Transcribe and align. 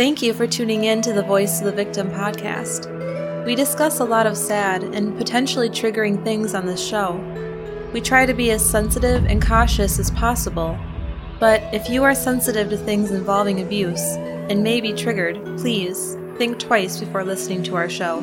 Thank 0.00 0.22
you 0.22 0.32
for 0.32 0.46
tuning 0.46 0.84
in 0.84 1.02
to 1.02 1.12
the 1.12 1.22
Voice 1.22 1.58
of 1.58 1.66
the 1.66 1.72
Victim 1.72 2.10
podcast. 2.10 3.44
We 3.44 3.54
discuss 3.54 4.00
a 4.00 4.04
lot 4.06 4.26
of 4.26 4.34
sad 4.34 4.82
and 4.82 5.14
potentially 5.18 5.68
triggering 5.68 6.24
things 6.24 6.54
on 6.54 6.64
this 6.64 6.82
show. 6.82 7.16
We 7.92 8.00
try 8.00 8.24
to 8.24 8.32
be 8.32 8.50
as 8.50 8.64
sensitive 8.64 9.26
and 9.26 9.44
cautious 9.44 9.98
as 9.98 10.10
possible, 10.12 10.78
but 11.38 11.62
if 11.74 11.90
you 11.90 12.02
are 12.02 12.14
sensitive 12.14 12.70
to 12.70 12.78
things 12.78 13.10
involving 13.10 13.60
abuse 13.60 14.00
and 14.48 14.62
may 14.62 14.80
be 14.80 14.94
triggered, 14.94 15.36
please 15.58 16.16
think 16.38 16.58
twice 16.58 16.98
before 16.98 17.22
listening 17.22 17.62
to 17.64 17.76
our 17.76 17.90
show. 17.90 18.20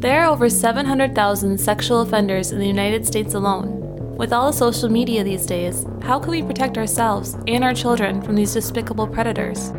There 0.00 0.22
are 0.22 0.30
over 0.30 0.48
700,000 0.48 1.58
sexual 1.58 2.00
offenders 2.00 2.50
in 2.50 2.58
the 2.58 2.66
United 2.66 3.06
States 3.06 3.34
alone. 3.34 3.81
With 4.16 4.32
all 4.32 4.52
the 4.52 4.56
social 4.56 4.90
media 4.90 5.24
these 5.24 5.46
days, 5.46 5.86
how 6.02 6.20
can 6.20 6.30
we 6.30 6.42
protect 6.42 6.76
ourselves 6.76 7.34
and 7.48 7.64
our 7.64 7.72
children 7.72 8.20
from 8.20 8.34
these 8.34 8.52
despicable 8.52 9.06
predators? 9.06 9.72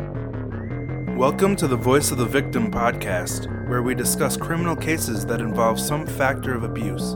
Welcome 1.16 1.54
to 1.56 1.68
the 1.68 1.76
Voice 1.76 2.10
of 2.10 2.18
the 2.18 2.26
Victim 2.26 2.70
podcast, 2.70 3.46
where 3.68 3.82
we 3.82 3.94
discuss 3.94 4.36
criminal 4.36 4.74
cases 4.74 5.24
that 5.26 5.40
involve 5.40 5.78
some 5.78 6.04
factor 6.04 6.52
of 6.52 6.64
abuse. 6.64 7.14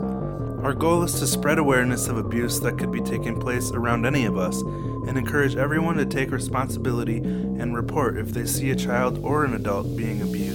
Our 0.63 0.73
goal 0.73 1.03
is 1.03 1.19
to 1.19 1.27
spread 1.27 1.59
awareness 1.59 2.07
of 2.07 2.19
abuse 2.19 2.61
that 2.61 2.79
could 2.79 2.93
be 2.93 3.01
taking 3.01 3.41
place 3.41 3.73
around 3.73 4.07
any 4.07 4.25
of 4.25 4.39
us 4.39 4.63
and 4.63 5.19
encourage 5.19 5.57
everyone 5.57 5.97
to 5.97 6.07
take 6.07 6.31
responsibility 6.31 7.19
and 7.19 7.75
report 7.75 8.17
if 8.17 8.29
they 8.29 8.47
see 8.47 8.71
a 8.71 8.77
child 8.77 9.19
or 9.25 9.45
an 9.45 9.55
adult 9.55 9.97
being 9.97 10.23
abused. 10.23 10.48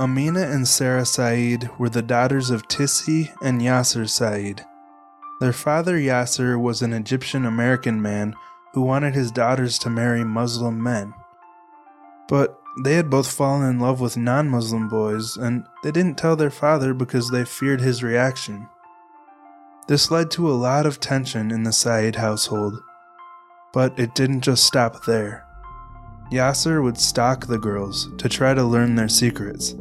Amina 0.00 0.40
and 0.40 0.66
Sarah 0.66 1.04
Said 1.04 1.68
were 1.78 1.90
the 1.90 2.00
daughters 2.00 2.48
of 2.48 2.66
Tissie 2.68 3.32
and 3.42 3.60
Yaser 3.60 4.08
Said. 4.08 4.64
Their 5.42 5.52
father 5.52 5.98
Yaser 5.98 6.58
was 6.58 6.80
an 6.80 6.94
Egyptian 6.94 7.44
American 7.44 8.00
man 8.00 8.34
who 8.72 8.80
wanted 8.80 9.14
his 9.14 9.30
daughters 9.30 9.78
to 9.80 9.90
marry 9.90 10.24
Muslim 10.24 10.82
men. 10.82 11.12
But 12.28 12.58
they 12.82 12.94
had 12.94 13.10
both 13.10 13.30
fallen 13.30 13.68
in 13.68 13.78
love 13.78 14.00
with 14.00 14.16
non 14.16 14.48
Muslim 14.48 14.88
boys, 14.88 15.36
and 15.36 15.66
they 15.82 15.90
didn't 15.90 16.16
tell 16.16 16.34
their 16.34 16.50
father 16.50 16.94
because 16.94 17.28
they 17.28 17.44
feared 17.44 17.82
his 17.82 18.02
reaction. 18.02 18.68
This 19.86 20.10
led 20.10 20.30
to 20.30 20.50
a 20.50 20.56
lot 20.56 20.86
of 20.86 21.00
tension 21.00 21.50
in 21.50 21.64
the 21.64 21.74
Said 21.74 22.16
household. 22.16 22.80
But 23.74 23.98
it 23.98 24.14
didn't 24.14 24.40
just 24.40 24.64
stop 24.64 25.04
there. 25.04 25.44
Yaser 26.32 26.82
would 26.82 26.96
stalk 26.96 27.48
the 27.48 27.58
girls 27.58 28.08
to 28.16 28.30
try 28.30 28.54
to 28.54 28.64
learn 28.64 28.94
their 28.94 29.08
secrets. 29.08 29.74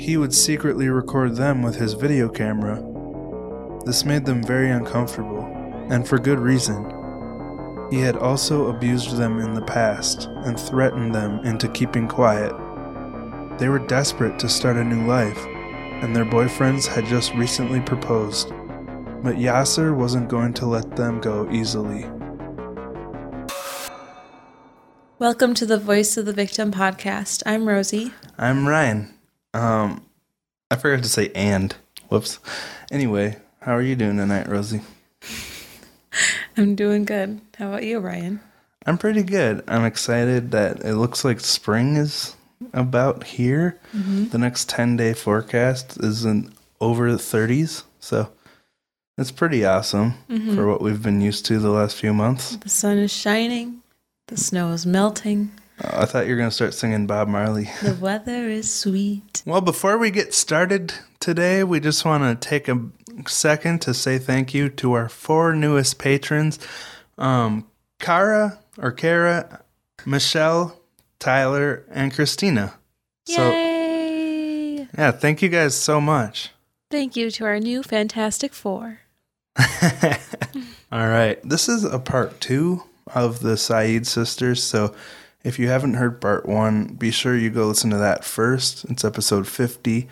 He 0.00 0.16
would 0.16 0.32
secretly 0.32 0.88
record 0.88 1.34
them 1.34 1.60
with 1.60 1.74
his 1.74 1.94
video 1.94 2.28
camera. 2.28 2.80
This 3.84 4.04
made 4.04 4.24
them 4.24 4.44
very 4.44 4.70
uncomfortable, 4.70 5.44
and 5.90 6.06
for 6.06 6.18
good 6.18 6.38
reason. 6.38 6.84
He 7.90 7.98
had 7.98 8.16
also 8.16 8.68
abused 8.68 9.16
them 9.16 9.40
in 9.40 9.54
the 9.54 9.62
past 9.62 10.28
and 10.44 10.58
threatened 10.58 11.14
them 11.14 11.40
into 11.44 11.68
keeping 11.68 12.06
quiet. 12.06 12.52
They 13.58 13.68
were 13.68 13.80
desperate 13.80 14.38
to 14.38 14.48
start 14.48 14.76
a 14.76 14.84
new 14.84 15.04
life, 15.06 15.38
and 16.00 16.14
their 16.14 16.24
boyfriends 16.24 16.86
had 16.86 17.04
just 17.06 17.34
recently 17.34 17.80
proposed. 17.80 18.50
But 19.24 19.36
Yaser 19.36 19.96
wasn't 19.96 20.28
going 20.28 20.54
to 20.54 20.66
let 20.66 20.94
them 20.94 21.20
go 21.20 21.50
easily. 21.50 22.06
Welcome 25.18 25.54
to 25.54 25.66
the 25.66 25.78
Voice 25.78 26.16
of 26.16 26.24
the 26.24 26.32
Victim 26.32 26.70
podcast. 26.70 27.42
I'm 27.44 27.68
Rosie. 27.68 28.12
I'm 28.38 28.68
Ryan. 28.68 29.17
Um, 29.54 30.02
I 30.70 30.76
forgot 30.76 31.02
to 31.02 31.08
say 31.08 31.30
and. 31.34 31.74
Whoops. 32.08 32.38
Anyway, 32.90 33.36
how 33.60 33.74
are 33.76 33.82
you 33.82 33.94
doing 33.96 34.16
tonight, 34.16 34.48
Rosie? 34.48 34.80
I'm 36.56 36.74
doing 36.74 37.04
good. 37.04 37.40
How 37.56 37.68
about 37.68 37.84
you, 37.84 37.98
Ryan? 37.98 38.40
I'm 38.86 38.98
pretty 38.98 39.22
good. 39.22 39.62
I'm 39.68 39.84
excited 39.84 40.50
that 40.52 40.80
it 40.84 40.94
looks 40.94 41.24
like 41.24 41.40
spring 41.40 41.96
is 41.96 42.34
about 42.72 43.24
here. 43.24 43.78
Mm-hmm. 43.94 44.28
The 44.28 44.38
next 44.38 44.68
10 44.70 44.96
day 44.96 45.12
forecast 45.12 45.98
is 46.02 46.24
in 46.24 46.52
over 46.80 47.10
the 47.12 47.18
30s. 47.18 47.84
So 48.00 48.30
it's 49.18 49.30
pretty 49.30 49.64
awesome 49.64 50.14
Mhm. 50.30 50.54
for 50.54 50.66
what 50.66 50.80
we've 50.80 51.02
been 51.02 51.20
used 51.20 51.44
to 51.46 51.58
the 51.58 51.70
last 51.70 51.96
few 51.96 52.14
months. 52.14 52.56
The 52.56 52.68
sun 52.68 52.98
is 52.98 53.12
shining, 53.12 53.82
the 54.28 54.36
snow 54.36 54.72
is 54.72 54.86
melting, 54.86 55.50
Uh, 55.82 56.02
I 56.02 56.04
thought 56.04 56.26
you 56.26 56.32
were 56.32 56.38
going 56.38 56.50
to 56.50 56.54
start 56.54 56.74
singing 56.74 57.06
Bob 57.06 57.28
Marley. 57.28 57.70
the 57.82 57.94
weather 57.94 58.48
is 58.48 58.72
sweet. 58.72 59.42
Well, 59.46 59.60
before 59.60 59.98
we 59.98 60.10
get 60.10 60.34
started 60.34 60.94
today, 61.20 61.64
we 61.64 61.80
just 61.80 62.04
want 62.04 62.40
to 62.40 62.48
take 62.48 62.68
a 62.68 62.90
second 63.26 63.82
to 63.82 63.94
say 63.94 64.18
thank 64.18 64.54
you 64.54 64.68
to 64.68 64.92
our 64.92 65.08
four 65.08 65.54
newest 65.54 65.98
patrons 65.98 66.58
um, 67.18 67.66
Kara 67.98 68.60
or 68.78 68.92
Kara, 68.92 69.62
Michelle, 70.06 70.78
Tyler, 71.18 71.84
and 71.90 72.14
Christina. 72.14 72.74
So, 73.26 73.50
Yay! 73.50 74.88
yeah, 74.96 75.10
thank 75.10 75.42
you 75.42 75.48
guys 75.48 75.74
so 75.74 76.00
much. 76.00 76.50
Thank 76.90 77.16
you 77.16 77.30
to 77.32 77.44
our 77.44 77.58
new 77.58 77.82
Fantastic 77.82 78.54
Four. 78.54 79.00
All 80.92 81.06
right. 81.08 81.38
This 81.46 81.68
is 81.68 81.84
a 81.84 81.98
part 81.98 82.40
two 82.40 82.84
of 83.14 83.40
the 83.40 83.56
Said 83.56 84.06
sisters. 84.06 84.62
So 84.62 84.94
if 85.44 85.58
you 85.58 85.68
haven't 85.68 85.94
heard 85.94 86.20
part 86.20 86.46
one, 86.46 86.94
be 86.94 87.10
sure 87.10 87.36
you 87.36 87.50
go 87.50 87.66
listen 87.66 87.90
to 87.90 87.98
that 87.98 88.24
first. 88.24 88.84
It's 88.86 89.04
episode 89.04 89.46
50. 89.46 90.08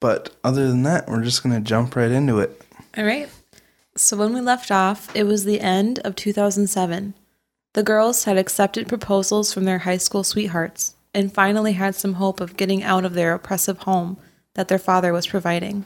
But 0.00 0.34
other 0.42 0.68
than 0.68 0.82
that, 0.84 1.08
we're 1.08 1.22
just 1.22 1.42
going 1.42 1.54
to 1.54 1.66
jump 1.66 1.96
right 1.96 2.10
into 2.10 2.38
it. 2.38 2.62
All 2.96 3.04
right. 3.04 3.28
So 3.96 4.16
when 4.16 4.32
we 4.32 4.40
left 4.40 4.70
off, 4.70 5.14
it 5.14 5.24
was 5.24 5.44
the 5.44 5.60
end 5.60 5.98
of 6.00 6.16
2007. 6.16 7.14
The 7.72 7.82
girls 7.82 8.24
had 8.24 8.38
accepted 8.38 8.88
proposals 8.88 9.52
from 9.52 9.64
their 9.64 9.80
high 9.80 9.98
school 9.98 10.24
sweethearts 10.24 10.94
and 11.14 11.32
finally 11.32 11.72
had 11.72 11.94
some 11.94 12.14
hope 12.14 12.40
of 12.40 12.56
getting 12.56 12.82
out 12.82 13.04
of 13.04 13.14
their 13.14 13.34
oppressive 13.34 13.78
home 13.80 14.16
that 14.54 14.68
their 14.68 14.78
father 14.78 15.12
was 15.12 15.26
providing. 15.26 15.84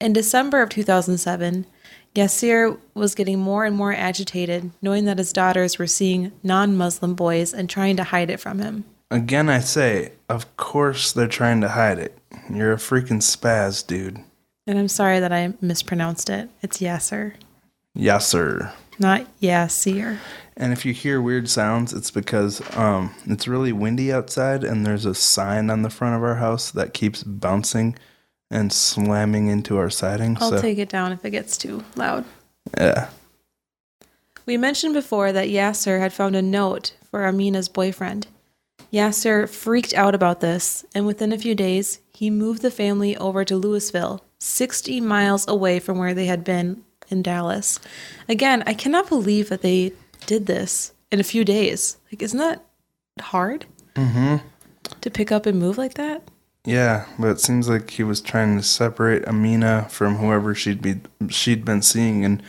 In 0.00 0.12
December 0.12 0.60
of 0.62 0.70
2007, 0.70 1.66
Yassir 2.14 2.78
was 2.94 3.14
getting 3.14 3.40
more 3.40 3.64
and 3.64 3.74
more 3.76 3.92
agitated, 3.92 4.70
knowing 4.80 5.04
that 5.06 5.18
his 5.18 5.32
daughters 5.32 5.78
were 5.78 5.86
seeing 5.86 6.32
non 6.42 6.76
Muslim 6.76 7.14
boys 7.14 7.52
and 7.52 7.68
trying 7.68 7.96
to 7.96 8.04
hide 8.04 8.30
it 8.30 8.38
from 8.40 8.60
him. 8.60 8.84
Again, 9.10 9.48
I 9.48 9.60
say, 9.60 10.12
of 10.28 10.56
course 10.56 11.12
they're 11.12 11.26
trying 11.28 11.60
to 11.60 11.68
hide 11.68 11.98
it. 11.98 12.16
You're 12.52 12.72
a 12.72 12.76
freaking 12.76 13.20
spaz, 13.20 13.84
dude. 13.86 14.18
And 14.66 14.78
I'm 14.78 14.88
sorry 14.88 15.20
that 15.20 15.32
I 15.32 15.54
mispronounced 15.60 16.30
it. 16.30 16.48
It's 16.62 16.78
Yaser, 16.78 17.34
Yes, 17.94 18.26
sir. 18.26 18.72
not 18.98 19.26
Yassir. 19.40 20.18
And 20.56 20.72
if 20.72 20.84
you 20.84 20.92
hear 20.92 21.20
weird 21.20 21.48
sounds, 21.48 21.92
it's 21.92 22.10
because 22.12 22.62
um, 22.76 23.12
it's 23.26 23.48
really 23.48 23.72
windy 23.72 24.12
outside, 24.12 24.62
and 24.64 24.86
there's 24.86 25.04
a 25.04 25.14
sign 25.14 25.68
on 25.68 25.82
the 25.82 25.90
front 25.90 26.14
of 26.16 26.22
our 26.22 26.36
house 26.36 26.70
that 26.70 26.94
keeps 26.94 27.22
bouncing 27.24 27.96
and 28.54 28.72
slamming 28.72 29.48
into 29.48 29.76
our 29.76 29.90
siding. 29.90 30.38
I'll 30.40 30.50
so, 30.50 30.60
take 30.60 30.78
it 30.78 30.88
down 30.88 31.12
if 31.12 31.24
it 31.24 31.30
gets 31.30 31.58
too 31.58 31.84
loud. 31.96 32.24
yeah. 32.78 33.08
We 34.46 34.56
mentioned 34.56 34.94
before 34.94 35.32
that 35.32 35.48
Yaser 35.48 36.00
had 36.00 36.12
found 36.12 36.36
a 36.36 36.42
note 36.42 36.92
for 37.10 37.24
Amina's 37.26 37.68
boyfriend. 37.68 38.26
Yaser 38.92 39.48
freaked 39.48 39.94
out 39.94 40.14
about 40.14 40.40
this, 40.40 40.84
and 40.94 41.06
within 41.06 41.32
a 41.32 41.38
few 41.38 41.54
days, 41.54 42.00
he 42.12 42.30
moved 42.30 42.62
the 42.62 42.70
family 42.70 43.16
over 43.16 43.44
to 43.44 43.54
Lewisville, 43.60 44.20
60 44.38 45.00
miles 45.00 45.48
away 45.48 45.80
from 45.80 45.98
where 45.98 46.14
they 46.14 46.26
had 46.26 46.44
been 46.44 46.84
in 47.10 47.22
Dallas. 47.22 47.80
Again, 48.28 48.62
I 48.66 48.74
cannot 48.74 49.08
believe 49.08 49.48
that 49.48 49.62
they 49.62 49.92
did 50.26 50.46
this 50.46 50.92
in 51.10 51.18
a 51.20 51.24
few 51.24 51.44
days. 51.44 51.96
Like, 52.12 52.22
isn't 52.22 52.38
that 52.38 52.64
hard 53.20 53.66
Mm-hmm. 53.96 54.36
to 55.00 55.10
pick 55.10 55.30
up 55.32 55.46
and 55.46 55.58
move 55.58 55.78
like 55.78 55.94
that? 55.94 56.22
Yeah, 56.64 57.04
but 57.18 57.28
it 57.28 57.40
seems 57.40 57.68
like 57.68 57.90
he 57.90 58.02
was 58.04 58.20
trying 58.20 58.56
to 58.56 58.62
separate 58.62 59.26
Amina 59.28 59.86
from 59.90 60.16
whoever 60.16 60.54
she'd 60.54 60.80
be 60.80 61.00
she'd 61.28 61.64
been 61.64 61.82
seeing, 61.82 62.24
and 62.24 62.42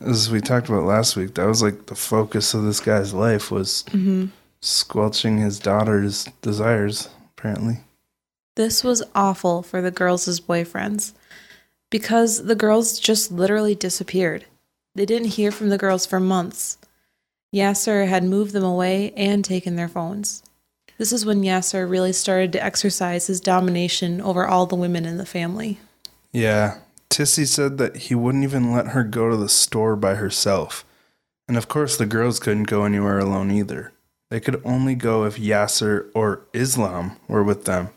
as 0.00 0.30
we 0.30 0.40
talked 0.40 0.68
about 0.68 0.84
last 0.84 1.16
week, 1.16 1.34
that 1.34 1.46
was 1.46 1.62
like 1.62 1.86
the 1.86 1.94
focus 1.94 2.52
of 2.54 2.64
this 2.64 2.80
guy's 2.80 3.14
life 3.14 3.50
was 3.50 3.84
Mm-hmm. 3.88 4.26
squelching 4.60 5.38
his 5.38 5.58
daughter's 5.58 6.24
desires. 6.42 7.08
Apparently, 7.38 7.78
This 8.56 8.84
was 8.84 9.02
awful 9.14 9.62
for 9.62 9.80
the 9.82 9.90
girls' 9.90 10.38
boyfriends 10.40 11.12
because 11.90 12.44
the 12.44 12.54
girls 12.54 12.98
just 13.00 13.32
literally 13.32 13.74
disappeared. 13.74 14.44
They 14.94 15.06
didn't 15.06 15.28
hear 15.28 15.50
from 15.50 15.70
the 15.70 15.78
girls 15.78 16.04
for 16.06 16.20
months. 16.20 16.76
Yaser 17.54 18.06
had 18.06 18.24
moved 18.24 18.52
them 18.52 18.62
away 18.64 19.12
and 19.16 19.44
taken 19.44 19.76
their 19.76 19.88
phones. 19.88 20.42
This 21.02 21.10
is 21.10 21.26
when 21.26 21.42
Yaser 21.42 21.90
really 21.90 22.12
started 22.12 22.52
to 22.52 22.62
exercise 22.62 23.26
his 23.26 23.40
domination 23.40 24.20
over 24.20 24.46
all 24.46 24.66
the 24.66 24.76
women 24.76 25.04
in 25.04 25.16
the 25.16 25.26
family. 25.26 25.80
yeah. 26.30 26.78
Tissie 27.08 27.44
said 27.44 27.76
that 27.78 27.96
he 27.96 28.14
wouldn't 28.14 28.44
even 28.44 28.70
let 28.70 28.86
her 28.86 29.02
go 29.02 29.28
to 29.28 29.36
the 29.36 29.48
store 29.48 29.96
by 29.96 30.14
herself, 30.14 30.84
and 31.48 31.56
of 31.56 31.66
course 31.66 31.96
the 31.96 32.06
girls 32.06 32.38
couldn't 32.38 32.68
go 32.68 32.84
anywhere 32.84 33.18
alone 33.18 33.50
either. 33.50 33.92
They 34.30 34.38
could 34.38 34.62
only 34.64 34.94
go 34.94 35.24
if 35.24 35.38
Yaser 35.38 36.08
or 36.14 36.42
Islam 36.52 37.16
were 37.26 37.42
with 37.42 37.64
them. 37.64 37.88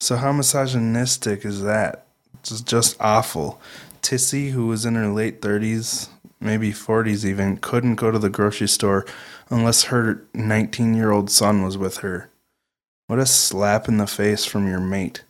So 0.00 0.16
how 0.16 0.32
misogynistic 0.32 1.44
is 1.44 1.62
that? 1.62 2.08
It's 2.40 2.60
just 2.60 2.96
awful. 2.98 3.60
Tissie, 4.02 4.50
who 4.50 4.66
was 4.66 4.84
in 4.84 4.96
her 4.96 5.12
late 5.12 5.42
30s, 5.42 6.08
maybe 6.40 6.72
40s 6.72 7.24
even, 7.24 7.58
couldn't 7.58 7.94
go 7.94 8.10
to 8.10 8.18
the 8.18 8.28
grocery 8.28 8.66
store 8.66 9.06
unless 9.48 9.84
her 9.84 10.24
19 10.34 10.94
year 10.94 11.12
old 11.12 11.30
son 11.30 11.62
was 11.62 11.78
with 11.78 11.98
her. 11.98 12.28
What 13.12 13.18
a 13.18 13.26
slap 13.26 13.88
in 13.88 13.98
the 13.98 14.06
face 14.06 14.46
from 14.46 14.66
your 14.66 14.80
mate. 14.80 15.22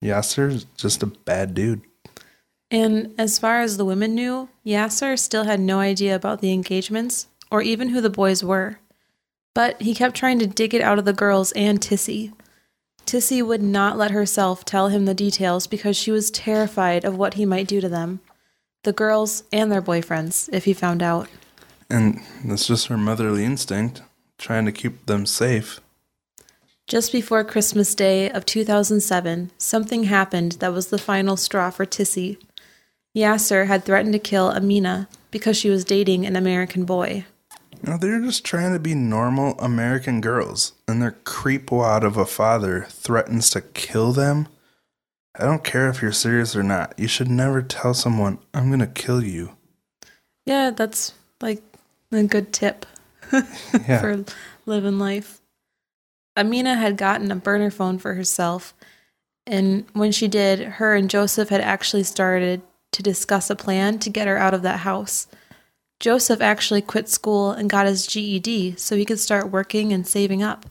Yaser's 0.00 0.66
just 0.76 1.02
a 1.02 1.06
bad 1.06 1.52
dude. 1.52 1.80
And 2.70 3.12
as 3.18 3.40
far 3.40 3.60
as 3.60 3.76
the 3.76 3.84
women 3.84 4.14
knew, 4.14 4.50
Yaser 4.64 5.18
still 5.18 5.42
had 5.42 5.58
no 5.58 5.80
idea 5.80 6.14
about 6.14 6.40
the 6.40 6.52
engagements 6.52 7.26
or 7.50 7.60
even 7.60 7.88
who 7.88 8.00
the 8.00 8.08
boys 8.08 8.44
were. 8.44 8.78
But 9.52 9.82
he 9.82 9.96
kept 9.96 10.14
trying 10.14 10.38
to 10.38 10.46
dig 10.46 10.74
it 10.74 10.80
out 10.80 11.00
of 11.00 11.06
the 11.06 11.12
girls 11.12 11.50
and 11.56 11.82
Tissie. 11.82 12.32
Tissie 13.04 13.42
would 13.42 13.62
not 13.62 13.98
let 13.98 14.12
herself 14.12 14.64
tell 14.64 14.86
him 14.86 15.04
the 15.04 15.12
details 15.12 15.66
because 15.66 15.96
she 15.96 16.12
was 16.12 16.30
terrified 16.30 17.04
of 17.04 17.18
what 17.18 17.34
he 17.34 17.44
might 17.44 17.66
do 17.66 17.80
to 17.80 17.88
them, 17.88 18.20
the 18.84 18.92
girls 18.92 19.42
and 19.52 19.72
their 19.72 19.82
boyfriends, 19.82 20.48
if 20.52 20.66
he 20.66 20.72
found 20.72 21.02
out. 21.02 21.28
And 21.90 22.20
that's 22.44 22.68
just 22.68 22.86
her 22.86 22.96
motherly 22.96 23.44
instinct, 23.44 24.02
trying 24.38 24.66
to 24.66 24.70
keep 24.70 25.06
them 25.06 25.26
safe. 25.26 25.80
Just 26.88 27.12
before 27.12 27.44
Christmas 27.44 27.94
Day 27.94 28.30
of 28.30 28.46
2007, 28.46 29.50
something 29.58 30.04
happened 30.04 30.52
that 30.52 30.72
was 30.72 30.86
the 30.86 30.96
final 30.98 31.36
straw 31.36 31.68
for 31.70 31.84
Tissie. 31.84 32.38
Yaser 33.14 33.66
had 33.66 33.84
threatened 33.84 34.14
to 34.14 34.18
kill 34.18 34.50
Amina 34.50 35.06
because 35.30 35.56
she 35.56 35.68
was 35.68 35.84
dating 35.84 36.24
an 36.24 36.34
American 36.34 36.84
boy. 36.86 37.26
You 37.82 37.90
know, 37.92 37.98
they're 37.98 38.20
just 38.22 38.42
trying 38.44 38.72
to 38.72 38.78
be 38.78 38.94
normal 38.94 39.52
American 39.58 40.22
girls, 40.22 40.72
and 40.88 41.02
their 41.02 41.12
creepwad 41.24 42.02
of 42.04 42.16
a 42.16 42.24
father 42.24 42.86
threatens 42.88 43.50
to 43.50 43.60
kill 43.60 44.12
them. 44.12 44.48
I 45.38 45.44
don't 45.44 45.62
care 45.62 45.88
if 45.90 46.00
you're 46.00 46.10
serious 46.10 46.56
or 46.56 46.62
not. 46.62 46.94
You 46.98 47.06
should 47.06 47.28
never 47.28 47.60
tell 47.62 47.92
someone, 47.94 48.38
I'm 48.54 48.68
going 48.68 48.80
to 48.80 48.86
kill 48.86 49.22
you. 49.22 49.52
Yeah, 50.46 50.70
that's 50.70 51.12
like 51.40 51.62
a 52.10 52.22
good 52.24 52.52
tip 52.52 52.86
Yeah. 53.32 54.00
for 54.00 54.24
living 54.64 54.98
life. 54.98 55.40
Amina 56.38 56.76
had 56.76 56.96
gotten 56.96 57.30
a 57.30 57.36
burner 57.36 57.70
phone 57.70 57.98
for 57.98 58.14
herself, 58.14 58.74
and 59.46 59.84
when 59.92 60.12
she 60.12 60.28
did, 60.28 60.60
her 60.60 60.94
and 60.94 61.10
Joseph 61.10 61.48
had 61.48 61.60
actually 61.60 62.04
started 62.04 62.62
to 62.92 63.02
discuss 63.02 63.50
a 63.50 63.56
plan 63.56 63.98
to 63.98 64.10
get 64.10 64.28
her 64.28 64.38
out 64.38 64.54
of 64.54 64.62
that 64.62 64.80
house. 64.80 65.26
Joseph 66.00 66.40
actually 66.40 66.80
quit 66.80 67.08
school 67.08 67.50
and 67.50 67.68
got 67.68 67.86
his 67.86 68.06
GED 68.06 68.76
so 68.76 68.96
he 68.96 69.04
could 69.04 69.18
start 69.18 69.50
working 69.50 69.92
and 69.92 70.06
saving 70.06 70.42
up. 70.42 70.66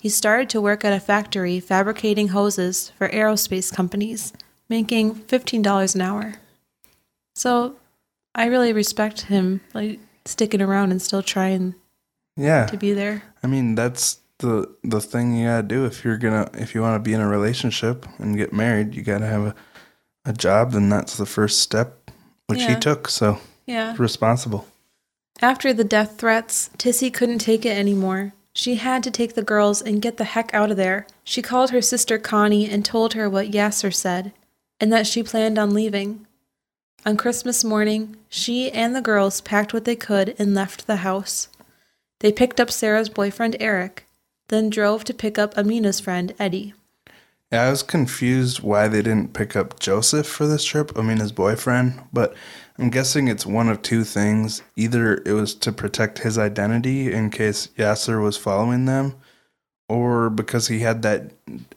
He 0.00 0.08
started 0.08 0.48
to 0.50 0.60
work 0.60 0.84
at 0.84 0.92
a 0.92 1.00
factory 1.00 1.60
fabricating 1.60 2.28
hoses 2.28 2.90
for 2.98 3.08
aerospace 3.08 3.72
companies, 3.74 4.32
making 4.68 5.14
$15 5.14 5.94
an 5.94 6.00
hour. 6.00 6.34
So 7.34 7.76
I 8.34 8.46
really 8.46 8.72
respect 8.72 9.22
him 9.22 9.60
like 9.72 9.98
sticking 10.24 10.60
around 10.62 10.90
and 10.90 11.00
still 11.00 11.22
trying 11.22 11.74
Yeah. 12.36 12.66
to 12.66 12.76
be 12.76 12.92
there. 12.92 13.22
I 13.42 13.46
mean, 13.46 13.74
that's 13.74 14.18
the 14.40 14.74
the 14.82 15.00
thing 15.00 15.34
you 15.36 15.46
gotta 15.46 15.62
do 15.66 15.84
if 15.86 16.04
you're 16.04 16.18
gonna 16.18 16.50
if 16.54 16.74
you 16.74 16.82
want 16.82 17.02
to 17.02 17.08
be 17.08 17.14
in 17.14 17.20
a 17.20 17.28
relationship 17.28 18.06
and 18.18 18.36
get 18.36 18.52
married. 18.52 18.94
You 18.94 19.02
gotta 19.02 19.26
have 19.26 19.42
a, 19.42 19.54
a 20.24 20.32
job, 20.32 20.74
and 20.74 20.90
that's 20.90 21.16
the 21.16 21.26
first 21.26 21.60
step, 21.60 22.10
which 22.48 22.64
he 22.64 22.74
took. 22.74 23.08
So 23.08 23.38
Yeah. 23.66 23.94
responsible. 23.98 24.66
After 25.40 25.72
the 25.72 25.84
death 25.84 26.18
threats, 26.18 26.70
Tissie 26.76 27.10
couldn't 27.10 27.38
take 27.38 27.64
it 27.64 27.76
anymore. 27.76 28.32
She 28.52 28.74
had 28.74 29.02
to 29.04 29.10
take 29.10 29.34
the 29.34 29.42
girls 29.42 29.80
and 29.80 30.02
get 30.02 30.16
the 30.16 30.24
heck 30.24 30.52
out 30.52 30.70
of 30.70 30.76
there. 30.76 31.06
She 31.24 31.40
called 31.40 31.70
her 31.70 31.80
sister 31.80 32.18
Connie 32.18 32.68
and 32.68 32.84
told 32.84 33.14
her 33.14 33.30
what 33.30 33.50
Yaser 33.50 33.94
said, 33.94 34.32
and 34.80 34.92
that 34.92 35.06
she 35.06 35.22
planned 35.22 35.58
on 35.58 35.72
leaving. 35.72 36.26
On 37.06 37.16
Christmas 37.16 37.64
morning, 37.64 38.16
she 38.28 38.70
and 38.70 38.94
the 38.94 39.00
girls 39.00 39.40
packed 39.40 39.72
what 39.72 39.84
they 39.86 39.96
could 39.96 40.34
and 40.38 40.54
left 40.54 40.86
the 40.86 40.96
house. 40.96 41.48
They 42.18 42.32
picked 42.32 42.60
up 42.60 42.70
Sarah's 42.70 43.08
boyfriend 43.08 43.56
Eric, 43.60 44.04
then 44.50 44.70
drove 44.70 45.02
to 45.04 45.14
pick 45.14 45.38
up 45.38 45.56
Amina's 45.56 46.00
friend 46.00 46.34
Eddie. 46.38 46.74
Yeah, 47.50 47.62
I 47.62 47.70
was 47.70 47.82
confused 47.82 48.60
why 48.60 48.86
they 48.86 49.02
didn't 49.02 49.32
pick 49.32 49.56
up 49.56 49.80
Joseph 49.80 50.26
for 50.26 50.46
this 50.46 50.64
trip. 50.64 50.96
His 50.96 51.32
boyfriend, 51.32 52.00
but 52.12 52.34
I'm 52.78 52.90
guessing 52.90 53.26
it's 53.26 53.44
one 53.44 53.68
of 53.68 53.82
two 53.82 54.04
things. 54.04 54.62
Either 54.76 55.22
it 55.26 55.32
was 55.32 55.54
to 55.56 55.72
protect 55.72 56.20
his 56.20 56.38
identity 56.38 57.12
in 57.12 57.30
case 57.30 57.68
Yasser 57.76 58.22
was 58.22 58.36
following 58.36 58.84
them, 58.84 59.16
or 59.88 60.30
because 60.30 60.68
he 60.68 60.80
had 60.80 61.02
that 61.02 61.32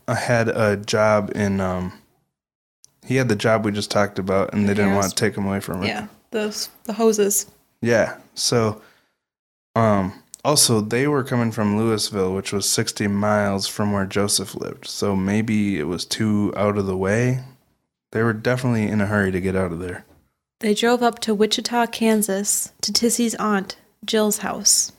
uh, 0.08 0.16
had 0.16 0.48
a 0.50 0.78
job 0.78 1.32
in 1.34 1.60
um 1.60 1.94
he 3.06 3.16
had 3.16 3.28
the 3.28 3.36
job 3.36 3.66
we 3.66 3.72
just 3.72 3.92
talked 3.92 4.20
about 4.20 4.54
and 4.54 4.70
they 4.70 4.74
didn't 4.74 4.96
want 4.96 5.10
to 5.10 5.16
take 5.16 5.36
him 5.36 5.46
away 5.48 5.60
from 5.60 5.84
it. 5.84 5.88
Yeah, 5.88 6.08
those 6.32 6.70
the 6.84 6.94
hoses. 6.94 7.48
Yeah. 7.82 8.18
So, 8.34 8.82
um, 9.76 10.14
also 10.44 10.82
they 10.82 11.08
were 11.08 11.24
coming 11.24 11.52
from 11.52 11.78
Lewisville, 11.78 12.36
which 12.36 12.52
was 12.52 12.70
60 12.70 13.08
miles 13.08 13.68
from 13.68 13.92
where 13.92 14.06
Joseph 14.06 14.56
lived. 14.56 14.86
So 14.88 15.16
maybe 15.16 15.80
it 15.80 15.84
was 15.84 16.06
too 16.06 16.54
out 16.56 16.78
of 16.78 16.86
the 16.86 16.98
way. 16.98 17.44
They 18.12 18.24
were 18.24 18.34
definitely 18.34 18.88
in 18.88 19.02
a 19.02 19.08
hurry 19.08 19.32
to 19.32 19.42
get 19.42 19.56
out 19.56 19.72
of 19.72 19.80
there. 19.80 20.06
They 20.60 20.74
drove 20.74 21.02
up 21.04 21.20
to 21.20 21.34
Wichita, 21.34 21.88
Kansas, 21.88 22.72
to 22.82 22.94
Tissie's 22.94 23.36
aunt, 23.36 23.76
Jill's 24.06 24.40
house. 24.40 24.92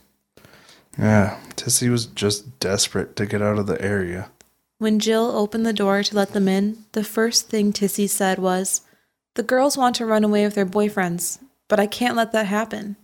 Yeah, 0.99 1.39
Tissie 1.57 1.89
was 1.89 2.07
just 2.07 2.61
desperate 2.61 3.17
to 3.17 3.27
get 3.27 3.43
out 3.43 3.59
of 3.59 3.67
the 3.67 3.81
area. 3.81 4.31
When 4.79 4.99
Jill 4.99 5.31
opened 5.35 5.65
the 5.65 5.73
door 5.73 6.03
to 6.03 6.17
let 6.17 6.33
them 6.33 6.49
in, 6.49 6.85
the 6.93 7.05
first 7.05 7.49
thing 7.49 7.73
Tissie 7.73 8.07
said 8.07 8.39
was, 8.39 8.83
The 9.35 9.43
girls 9.43 9.77
want 9.77 9.97
to 9.97 10.07
run 10.07 10.25
away 10.25 10.45
with 10.45 10.55
their 10.55 10.67
boyfriends, 10.67 11.39
but 11.69 11.81
I 11.81 11.87
can't 11.87 12.17
let 12.17 12.33
that 12.33 12.47
happen. 12.47 12.97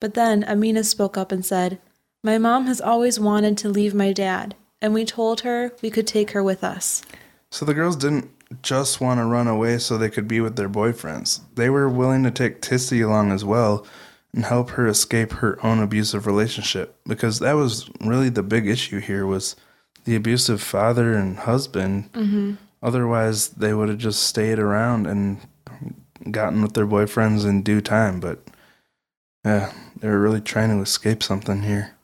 But 0.00 0.14
then 0.14 0.44
Amina 0.44 0.84
spoke 0.84 1.16
up 1.16 1.30
and 1.30 1.44
said, 1.44 1.78
My 2.24 2.38
mom 2.38 2.66
has 2.66 2.80
always 2.80 3.20
wanted 3.20 3.56
to 3.58 3.68
leave 3.68 3.94
my 3.94 4.12
dad, 4.12 4.54
and 4.80 4.94
we 4.94 5.04
told 5.04 5.42
her 5.42 5.72
we 5.82 5.90
could 5.90 6.06
take 6.06 6.30
her 6.32 6.42
with 6.42 6.64
us. 6.64 7.02
So 7.50 7.64
the 7.64 7.74
girls 7.74 7.96
didn't 7.96 8.30
just 8.62 9.00
want 9.00 9.20
to 9.20 9.24
run 9.24 9.46
away 9.46 9.78
so 9.78 9.96
they 9.96 10.10
could 10.10 10.26
be 10.26 10.40
with 10.40 10.56
their 10.56 10.68
boyfriends. 10.68 11.40
They 11.54 11.70
were 11.70 11.88
willing 11.88 12.24
to 12.24 12.30
take 12.30 12.60
Tissy 12.60 13.04
along 13.04 13.30
as 13.30 13.44
well 13.44 13.86
and 14.32 14.44
help 14.44 14.70
her 14.70 14.86
escape 14.86 15.32
her 15.34 15.64
own 15.64 15.80
abusive 15.80 16.26
relationship 16.26 16.96
because 17.06 17.38
that 17.40 17.54
was 17.54 17.90
really 18.00 18.28
the 18.28 18.42
big 18.42 18.66
issue 18.66 19.00
here 19.00 19.26
was 19.26 19.56
the 20.04 20.16
abusive 20.16 20.62
father 20.62 21.12
and 21.12 21.38
husband. 21.38 22.12
Mm-hmm. 22.12 22.54
Otherwise, 22.82 23.48
they 23.48 23.74
would 23.74 23.88
have 23.88 23.98
just 23.98 24.22
stayed 24.22 24.58
around 24.58 25.06
and 25.06 25.40
gotten 26.30 26.62
with 26.62 26.74
their 26.74 26.86
boyfriends 26.86 27.44
in 27.44 27.62
due 27.62 27.80
time, 27.80 28.20
but 28.20 28.40
yeah, 29.44 29.72
they 30.00 30.08
were 30.08 30.20
really 30.20 30.40
trying 30.40 30.70
to 30.70 30.82
escape 30.82 31.22
something 31.22 31.62
here. 31.62 31.94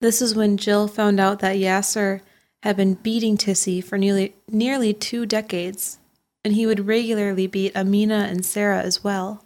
This 0.00 0.20
is 0.20 0.34
when 0.34 0.56
Jill 0.56 0.88
found 0.88 1.20
out 1.20 1.38
that 1.38 1.56
Yaser 1.56 2.20
had 2.62 2.76
been 2.76 2.94
beating 2.94 3.36
Tissie 3.36 3.80
for 3.80 3.96
nearly 3.96 4.34
nearly 4.48 4.92
two 4.92 5.26
decades, 5.26 5.98
and 6.44 6.54
he 6.54 6.66
would 6.66 6.86
regularly 6.86 7.46
beat 7.46 7.76
Amina 7.76 8.26
and 8.28 8.44
Sarah 8.44 8.82
as 8.82 9.04
well. 9.04 9.44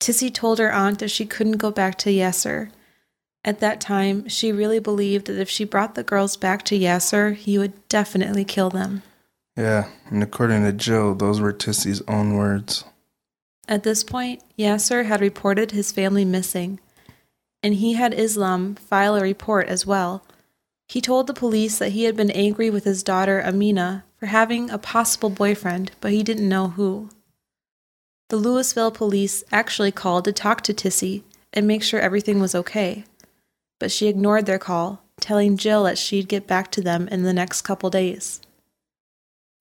Tissie 0.00 0.30
told 0.30 0.58
her 0.58 0.72
aunt 0.72 0.98
that 0.98 1.10
she 1.10 1.24
couldn't 1.24 1.58
go 1.58 1.70
back 1.70 1.96
to 1.98 2.10
Yaser. 2.10 2.70
At 3.42 3.60
that 3.60 3.80
time, 3.80 4.28
she 4.28 4.52
really 4.52 4.78
believed 4.78 5.26
that 5.26 5.40
if 5.40 5.48
she 5.48 5.64
brought 5.64 5.94
the 5.94 6.02
girls 6.02 6.36
back 6.36 6.62
to 6.66 6.78
Yaser, 6.78 7.34
he 7.34 7.58
would 7.58 7.88
definitely 7.88 8.44
kill 8.44 8.70
them. 8.70 9.02
Yeah, 9.56 9.88
and 10.10 10.22
according 10.22 10.64
to 10.64 10.72
Jill, 10.72 11.14
those 11.14 11.40
were 11.40 11.52
Tissie's 11.52 12.02
own 12.08 12.34
words. 12.34 12.84
At 13.66 13.82
this 13.82 14.04
point, 14.04 14.42
Yaser 14.58 15.06
had 15.06 15.20
reported 15.20 15.70
his 15.70 15.92
family 15.92 16.24
missing, 16.24 16.80
and 17.62 17.74
he 17.74 17.94
had 17.94 18.12
Islam 18.12 18.74
file 18.74 19.16
a 19.16 19.22
report 19.22 19.68
as 19.68 19.86
well. 19.86 20.22
He 20.88 21.00
told 21.00 21.26
the 21.26 21.34
police 21.34 21.78
that 21.78 21.92
he 21.92 22.04
had 22.04 22.16
been 22.16 22.30
angry 22.30 22.68
with 22.68 22.84
his 22.84 23.02
daughter 23.02 23.42
Amina 23.42 24.04
for 24.18 24.26
having 24.26 24.68
a 24.68 24.78
possible 24.78 25.30
boyfriend, 25.30 25.92
but 26.00 26.12
he 26.12 26.22
didn't 26.22 26.48
know 26.48 26.68
who. 26.68 27.08
The 28.28 28.38
Lewisville 28.38 28.92
police 28.92 29.44
actually 29.50 29.92
called 29.92 30.24
to 30.26 30.32
talk 30.32 30.60
to 30.62 30.74
Tissie 30.74 31.24
and 31.52 31.66
make 31.66 31.82
sure 31.82 32.00
everything 32.00 32.40
was 32.40 32.54
okay, 32.54 33.04
but 33.78 33.90
she 33.90 34.08
ignored 34.08 34.44
their 34.44 34.58
call, 34.58 35.02
telling 35.20 35.56
Jill 35.56 35.84
that 35.84 35.98
she'd 35.98 36.28
get 36.28 36.46
back 36.46 36.70
to 36.72 36.82
them 36.82 37.08
in 37.08 37.22
the 37.22 37.32
next 37.32 37.62
couple 37.62 37.88
days. 37.88 38.40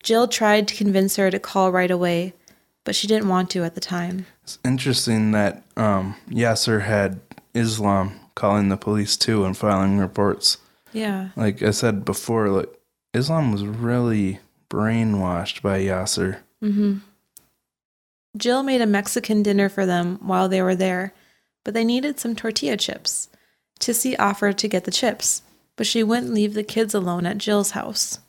Jill 0.02 0.28
tried 0.28 0.68
to 0.68 0.76
convince 0.76 1.16
her 1.16 1.32
to 1.32 1.40
call 1.40 1.72
right 1.72 1.92
away, 1.92 2.34
but 2.84 2.96
she 2.96 3.08
didn't 3.08 3.30
want 3.30 3.50
to 3.52 3.64
at 3.64 3.76
the 3.76 3.82
time. 3.82 4.26
It's 4.44 4.60
interesting 4.64 5.32
that 5.32 5.64
um, 5.78 6.16
Yaser 6.30 6.82
had 6.82 7.20
Islam 7.54 8.20
calling 8.36 8.70
the 8.70 8.78
police 8.78 9.16
too 9.16 9.46
and 9.46 9.56
filing 9.56 9.98
reports. 9.98 10.58
Yeah. 10.92 11.30
Like 11.36 11.62
I 11.62 11.72
said 11.72 12.06
before, 12.06 12.50
like 12.50 12.70
Islam 13.14 13.52
was 13.52 13.64
really 13.66 14.40
brainwashed 14.70 15.62
by 15.62 15.80
Yaser. 15.80 16.40
Mm-hmm. 16.64 16.98
Jill 18.36 18.64
made 18.64 18.82
a 18.82 18.88
Mexican 18.88 19.44
dinner 19.44 19.70
for 19.70 19.86
them 19.86 20.18
while 20.22 20.50
they 20.50 20.62
were 20.62 20.76
there, 20.76 21.14
but 21.64 21.74
they 21.74 21.86
needed 21.86 22.20
some 22.20 22.36
tortilla 22.36 22.78
chips. 22.78 23.30
Tissie 23.78 24.18
offered 24.18 24.58
to 24.58 24.68
get 24.68 24.86
the 24.86 24.92
chips, 24.92 25.44
but 25.76 25.86
she 25.86 26.04
wouldn't 26.04 26.34
leave 26.34 26.54
the 26.54 26.64
kids 26.64 26.96
alone 26.96 27.26
at 27.26 27.38
Jill's 27.38 27.72
house. 27.72 28.20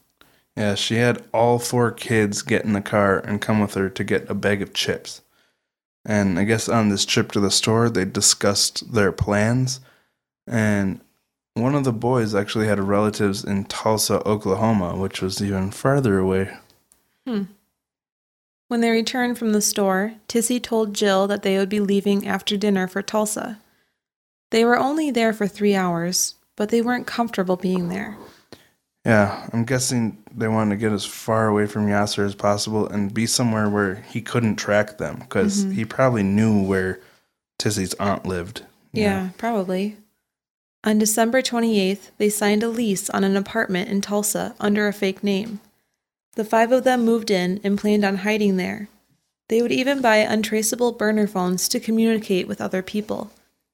Yeah, 0.56 0.74
she 0.74 0.96
had 0.96 1.24
all 1.32 1.58
four 1.58 1.90
kids 1.90 2.42
get 2.42 2.64
in 2.64 2.74
the 2.74 2.80
car 2.80 3.18
and 3.18 3.40
come 3.40 3.60
with 3.60 3.74
her 3.74 3.88
to 3.90 4.04
get 4.04 4.30
a 4.30 4.34
bag 4.34 4.62
of 4.62 4.72
chips. 4.72 5.22
And 6.04 6.38
I 6.38 6.44
guess 6.44 6.68
on 6.68 6.90
this 6.90 7.04
trip 7.04 7.32
to 7.32 7.40
the 7.40 7.50
store, 7.50 7.90
they 7.90 8.04
discussed 8.04 8.92
their 8.92 9.10
plans. 9.10 9.80
And 10.46 11.00
one 11.54 11.74
of 11.74 11.84
the 11.84 11.92
boys 11.92 12.34
actually 12.34 12.66
had 12.66 12.78
relatives 12.78 13.42
in 13.42 13.64
Tulsa, 13.64 14.26
Oklahoma, 14.28 14.96
which 14.96 15.22
was 15.22 15.42
even 15.42 15.70
farther 15.70 16.18
away. 16.18 16.56
Hmm. 17.26 17.44
When 18.68 18.80
they 18.80 18.90
returned 18.90 19.38
from 19.38 19.52
the 19.52 19.60
store, 19.60 20.14
Tissie 20.28 20.60
told 20.60 20.94
Jill 20.94 21.26
that 21.26 21.42
they 21.42 21.58
would 21.58 21.68
be 21.68 21.80
leaving 21.80 22.26
after 22.26 22.56
dinner 22.56 22.86
for 22.86 23.02
Tulsa. 23.02 23.60
They 24.50 24.64
were 24.64 24.78
only 24.78 25.10
there 25.10 25.32
for 25.32 25.46
three 25.46 25.74
hours, 25.74 26.34
but 26.56 26.68
they 26.68 26.80
weren't 26.80 27.06
comfortable 27.06 27.56
being 27.56 27.88
there. 27.88 28.16
Yeah, 29.04 29.48
I'm 29.52 29.64
guessing 29.64 30.22
they 30.34 30.48
wanted 30.48 30.70
to 30.70 30.76
get 30.76 30.92
as 30.92 31.04
far 31.04 31.46
away 31.46 31.66
from 31.66 31.86
Yaser 31.86 32.24
as 32.24 32.34
possible 32.34 32.88
and 32.88 33.12
be 33.12 33.26
somewhere 33.26 33.68
where 33.68 33.96
he 33.96 34.22
couldn't 34.22 34.56
track 34.56 34.96
them 34.96 35.18
because 35.18 35.64
mm-hmm. 35.64 35.72
he 35.72 35.84
probably 35.84 36.22
knew 36.22 36.62
where 36.62 37.00
Tissie's 37.58 37.94
aunt 37.94 38.24
lived. 38.24 38.62
you 38.92 39.02
know. 39.02 39.08
Yeah, 39.08 39.28
probably. 39.36 39.96
On 40.84 40.98
December 40.98 41.42
28th, 41.42 42.10
they 42.18 42.28
signed 42.28 42.62
a 42.62 42.68
lease 42.68 43.10
on 43.10 43.24
an 43.24 43.36
apartment 43.36 43.90
in 43.90 44.00
Tulsa 44.00 44.54
under 44.58 44.88
a 44.88 44.92
fake 44.92 45.22
name. 45.22 45.60
The 46.34 46.44
five 46.44 46.72
of 46.72 46.84
them 46.84 47.04
moved 47.04 47.30
in 47.30 47.60
and 47.62 47.78
planned 47.78 48.04
on 48.04 48.18
hiding 48.18 48.56
there. 48.56 48.88
They 49.48 49.62
would 49.62 49.72
even 49.72 50.00
buy 50.00 50.16
untraceable 50.16 50.92
burner 50.92 51.26
phones 51.26 51.68
to 51.68 51.80
communicate 51.80 52.48
with 52.48 52.60
other 52.60 52.82
people 52.82 53.30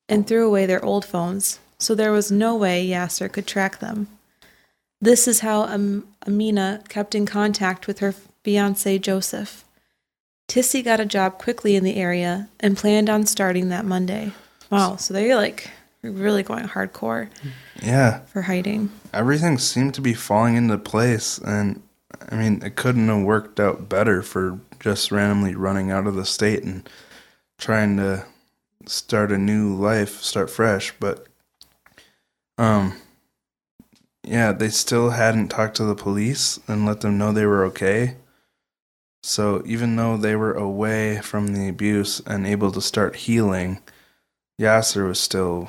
and 0.08 0.26
threw 0.26 0.46
away 0.46 0.66
their 0.66 0.84
old 0.84 1.04
phones, 1.04 1.60
so 1.78 1.94
there 1.94 2.12
was 2.12 2.30
no 2.30 2.56
way 2.56 2.86
Yaser 2.86 3.30
could 3.30 3.46
track 3.46 3.78
them. 3.78 4.08
This 5.00 5.26
is 5.26 5.40
how 5.40 5.66
Am- 5.66 6.06
Amina 6.26 6.82
kept 6.88 7.14
in 7.14 7.26
contact 7.26 7.86
with 7.86 8.00
her 8.00 8.12
fiance 8.44 8.98
Joseph. 8.98 9.64
Tissie 10.48 10.82
got 10.82 11.00
a 11.00 11.06
job 11.06 11.38
quickly 11.38 11.76
in 11.76 11.84
the 11.84 11.96
area 11.96 12.48
and 12.58 12.76
planned 12.76 13.08
on 13.08 13.24
starting 13.26 13.68
that 13.68 13.84
Monday. 13.84 14.32
Wow, 14.68 14.96
so 14.96 15.14
they're 15.14 15.36
like 15.36 15.70
really 16.02 16.42
going 16.42 16.66
hardcore 16.66 17.28
Yeah, 17.82 18.20
for 18.20 18.42
hiding. 18.42 18.90
everything 19.12 19.58
seemed 19.58 19.94
to 19.94 20.00
be 20.00 20.14
falling 20.14 20.56
into 20.56 20.76
place. 20.78 21.38
And 21.38 21.82
I 22.30 22.36
mean, 22.36 22.62
it 22.64 22.74
couldn't 22.76 23.08
have 23.08 23.22
worked 23.22 23.60
out 23.60 23.88
better 23.88 24.22
for 24.22 24.58
just 24.80 25.12
randomly 25.12 25.54
running 25.54 25.90
out 25.90 26.06
of 26.06 26.14
the 26.14 26.24
state 26.24 26.62
and 26.64 26.88
trying 27.58 27.96
to 27.98 28.24
start 28.86 29.30
a 29.30 29.38
new 29.38 29.74
life, 29.74 30.20
start 30.22 30.50
fresh. 30.50 30.92
But, 30.98 31.26
um, 32.58 32.94
yeah, 34.30 34.52
they 34.52 34.68
still 34.68 35.10
hadn't 35.10 35.48
talked 35.48 35.76
to 35.78 35.84
the 35.84 35.96
police 35.96 36.60
and 36.68 36.86
let 36.86 37.00
them 37.00 37.18
know 37.18 37.32
they 37.32 37.46
were 37.46 37.64
okay. 37.64 38.14
So 39.24 39.62
even 39.66 39.96
though 39.96 40.16
they 40.16 40.36
were 40.36 40.54
away 40.54 41.20
from 41.20 41.48
the 41.48 41.68
abuse 41.68 42.20
and 42.26 42.46
able 42.46 42.70
to 42.72 42.80
start 42.80 43.16
healing, 43.16 43.80
Yaser 44.60 45.08
was 45.08 45.18
still 45.18 45.68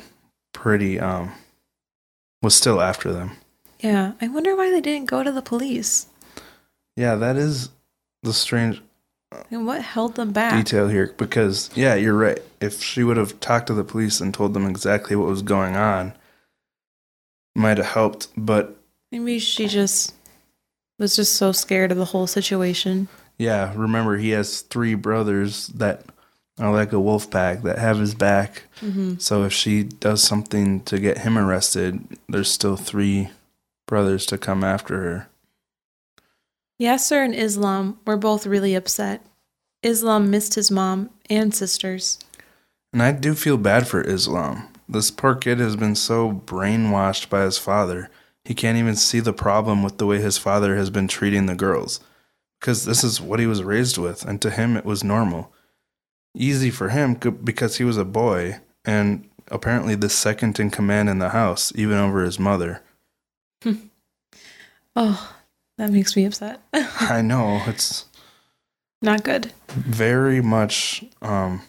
pretty 0.54 1.00
um 1.00 1.32
was 2.44 2.54
still 2.56 2.82
after 2.82 3.12
them. 3.12 3.32
Yeah, 3.80 4.14
I 4.22 4.28
wonder 4.28 4.56
why 4.56 4.70
they 4.70 4.82
didn't 4.82 5.10
go 5.10 5.24
to 5.24 5.32
the 5.32 5.42
police. 5.42 6.06
Yeah, 6.96 7.16
that 7.16 7.38
is 7.38 7.70
the 8.22 8.34
strange 8.34 8.80
And 9.50 9.66
what 9.66 9.82
held 9.82 10.16
them 10.16 10.32
back? 10.32 10.54
detail 10.64 10.88
here 10.88 11.14
because 11.18 11.72
yeah, 11.74 11.96
you're 11.96 12.14
right. 12.18 12.40
If 12.62 12.84
she 12.84 13.04
would 13.04 13.18
have 13.18 13.40
talked 13.40 13.68
to 13.68 13.74
the 13.74 13.84
police 13.84 14.22
and 14.22 14.32
told 14.34 14.54
them 14.54 14.68
exactly 14.68 15.16
what 15.16 15.28
was 15.30 15.42
going 15.42 15.76
on, 15.76 16.14
might 17.56 17.78
have 17.78 17.88
helped, 17.88 18.28
but 18.38 18.76
Maybe 19.12 19.40
she 19.40 19.68
just 19.68 20.16
was 20.98 21.16
just 21.16 21.34
so 21.34 21.52
scared 21.52 21.92
of 21.92 21.98
the 21.98 22.06
whole 22.06 22.28
situation. 22.28 23.08
yeah, 23.38 23.74
remember 23.76 24.18
he 24.18 24.30
has 24.30 24.62
three 24.62 24.94
brothers 24.96 25.68
that 25.68 26.04
are 26.60 26.72
like 26.72 26.94
a 26.94 27.00
wolf 27.00 27.30
pack 27.32 27.64
that 27.64 27.80
have 27.80 27.98
his 27.98 28.14
back. 28.14 28.64
Mm-hmm. 28.82 29.18
So 29.18 29.44
if 29.44 29.52
she 29.54 29.84
does 29.84 30.22
something 30.24 30.82
to 30.82 31.00
get 31.00 31.20
him 31.20 31.38
arrested, 31.38 32.06
there's 32.30 32.52
still 32.52 32.76
three 32.76 33.30
brothers 33.88 34.26
to 34.28 34.38
come 34.38 34.64
after 34.64 35.02
her. 35.02 35.28
Yaser 36.82 37.24
and 37.24 37.36
Islam 37.36 38.00
were 38.06 38.18
both 38.18 38.46
really 38.46 38.76
upset. 38.76 39.26
Islam 39.84 40.30
missed 40.30 40.56
his 40.56 40.70
mom 40.72 41.10
and 41.30 41.54
sisters. 41.54 42.20
And 42.94 43.02
I 43.02 43.12
do 43.12 43.34
feel 43.34 43.58
bad 43.58 43.88
for 43.88 44.02
Islam. 44.02 44.68
This 44.92 45.10
poor 45.10 45.36
kid 45.36 45.60
has 45.60 45.76
been 45.78 45.96
so 45.96 46.32
brainwashed 46.46 47.30
by 47.30 47.44
his 47.44 47.58
father, 47.58 48.10
he 48.44 48.54
can't 48.54 48.78
even 48.78 48.96
see 48.96 49.20
the 49.22 49.32
problem 49.34 49.84
with 49.84 49.98
the 50.00 50.06
way 50.06 50.20
his 50.20 50.38
father 50.38 50.76
has 50.76 50.90
been 50.90 51.08
treating 51.08 51.46
the 51.46 51.56
girls. 51.56 52.00
Because 52.60 52.86
this 52.86 53.04
is 53.04 53.22
what 53.22 53.40
he 53.40 53.46
was 53.48 53.64
raised 53.64 53.98
with, 53.98 54.26
and 54.26 54.42
to 54.42 54.50
him 54.50 54.76
it 54.76 54.84
was 54.86 55.04
normal. 55.04 55.54
Easy 56.36 56.70
for 56.70 56.90
him 56.90 57.14
because 57.14 57.78
he 57.78 57.84
was 57.84 57.98
a 57.98 58.06
boy, 58.06 58.60
and 58.84 59.30
apparently 59.50 59.96
the 59.96 60.10
second 60.10 60.60
in 60.60 60.70
command 60.72 61.08
in 61.10 61.20
the 61.20 61.30
house, 61.30 61.72
even 61.76 61.98
over 61.98 62.24
his 62.24 62.38
mother. 62.40 62.82
Oh, 64.96 65.36
that 65.78 65.90
makes 65.92 66.16
me 66.16 66.26
upset. 66.26 66.60
I 66.74 67.22
know, 67.22 67.62
it's 67.68 68.06
Not 69.02 69.24
good. 69.24 69.54
very 69.70 70.42
much 70.42 71.04
um, 71.22 71.62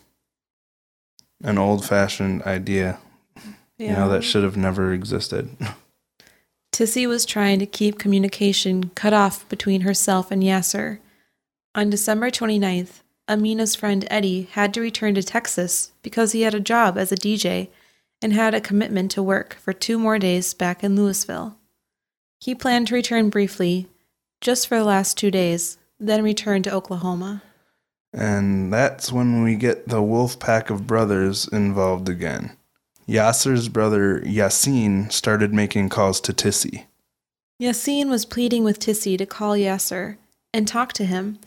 an 1.45 1.57
old 1.59 1.85
fashioned 1.85 2.43
idea, 2.43 2.99
Yeah. 3.83 3.91
you 3.91 3.97
know, 3.97 4.09
that 4.11 4.23
should 4.23 4.45
have 4.45 4.57
never 4.57 4.93
existed. 4.93 5.57
Tissie 6.73 7.07
was 7.07 7.27
trying 7.27 7.59
to 7.59 7.67
keep 7.67 7.99
communication 7.99 8.91
cut 8.95 9.13
off 9.13 9.49
between 9.49 9.83
herself 9.83 10.31
and 10.31 10.43
Yaser. 10.43 10.99
On 11.75 11.91
December 11.91 12.31
29th, 12.31 13.01
Amina's 13.29 13.75
friend 13.75 14.07
Eddie 14.11 14.49
had 14.53 14.73
to 14.75 14.81
return 14.81 15.15
to 15.15 15.23
Texas 15.23 15.93
because 16.03 16.33
he 16.33 16.43
had 16.43 16.55
a 16.55 16.61
job 16.61 16.97
as 16.97 17.13
a 17.13 17.17
DJ 17.17 17.69
and 18.23 18.33
had 18.33 18.55
a 18.55 18.61
commitment 18.61 19.11
to 19.11 19.23
work 19.23 19.55
for 19.55 19.73
two 19.73 19.99
more 19.99 20.19
days 20.19 20.55
back 20.55 20.85
in 20.85 20.97
Lewisville. 20.97 21.57
He 22.41 22.55
planned 22.55 22.89
to 22.89 22.95
return 22.95 23.31
briefly, 23.31 23.89
just 24.41 24.67
for 24.67 24.79
the 24.79 24.85
last 24.85 25.19
two 25.19 25.31
days, 25.31 25.79
then 25.99 26.23
return 26.23 26.63
to 26.63 26.73
Oklahoma. 26.73 27.43
And 28.13 28.73
that's 28.73 29.13
when 29.13 29.43
we 29.43 29.57
get 29.57 29.89
the 29.89 30.03
wolf 30.03 30.39
pack 30.39 30.71
of 30.71 30.87
brothers 30.87 31.49
involved 31.49 32.09
again. 32.09 32.57
Yaser's 33.09 33.69
brother 33.69 34.21
Yasin 34.21 35.11
started 35.11 35.53
making 35.53 35.89
calls 35.89 36.21
to 36.21 36.33
Tissie. 36.33 36.87
Yassine 37.61 38.09
was 38.09 38.25
pleading 38.25 38.65
with 38.65 38.79
Tissie 38.79 39.17
to 39.17 39.27
call 39.27 39.55
Yaser 39.55 40.17
and 40.53 40.67
talk 40.67 40.93
to 40.95 41.05
him. 41.05 41.39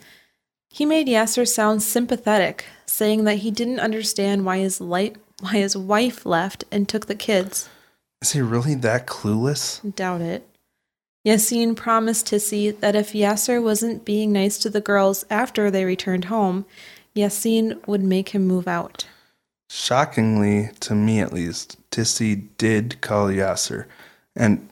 He 0.70 0.84
made 0.84 1.06
Yaser 1.06 1.46
sound 1.46 1.82
sympathetic, 1.82 2.66
saying 2.84 3.24
that 3.24 3.38
he 3.38 3.50
didn't 3.50 3.80
understand 3.80 4.44
why 4.44 4.58
his 4.58 4.80
light, 4.80 5.16
why 5.40 5.54
his 5.54 5.76
wife 5.76 6.26
left 6.26 6.64
and 6.70 6.88
took 6.88 7.06
the 7.06 7.14
kids. 7.14 7.68
Is 8.22 8.32
he 8.32 8.40
really 8.40 8.74
that 8.76 9.06
clueless? 9.06 9.94
Doubt 9.94 10.20
it. 10.20 10.48
Yassine 11.26 11.74
promised 11.74 12.28
Tissie 12.28 12.70
that 12.70 12.94
if 12.94 13.12
Yaser 13.12 13.62
wasn't 13.62 14.04
being 14.04 14.32
nice 14.32 14.58
to 14.58 14.70
the 14.70 14.80
girls 14.80 15.24
after 15.28 15.70
they 15.70 15.84
returned 15.84 16.26
home, 16.26 16.64
Yassine 17.16 17.84
would 17.86 18.02
make 18.02 18.30
him 18.30 18.46
move 18.46 18.68
out. 18.68 19.06
Shockingly, 19.68 20.70
to 20.80 20.94
me 20.94 21.20
at 21.20 21.32
least, 21.32 21.76
Tissie 21.90 22.36
did 22.58 23.00
call 23.00 23.28
Yaser. 23.28 23.86
And 24.34 24.68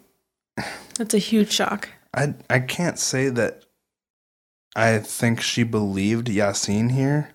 That's 0.96 1.14
a 1.14 1.18
huge 1.18 1.52
shock. 1.52 1.88
I 2.14 2.34
I 2.48 2.60
can't 2.60 2.98
say 2.98 3.28
that 3.30 3.64
I 4.76 4.98
think 4.98 5.40
she 5.40 5.62
believed 5.62 6.28
Yasin 6.28 6.92
here. 6.92 7.30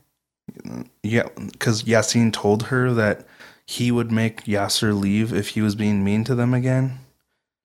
Yeah, 1.04 1.28
because 1.36 1.84
Yasin 1.84 2.34
told 2.34 2.64
her 2.64 2.94
that 2.94 3.26
he 3.66 3.92
would 3.92 4.12
make 4.12 4.46
Yaser 4.46 5.00
leave 5.00 5.34
if 5.34 5.50
he 5.50 5.62
was 5.62 5.76
being 5.76 6.04
mean 6.04 6.24
to 6.24 6.36
them 6.36 6.54
again. 6.54 7.00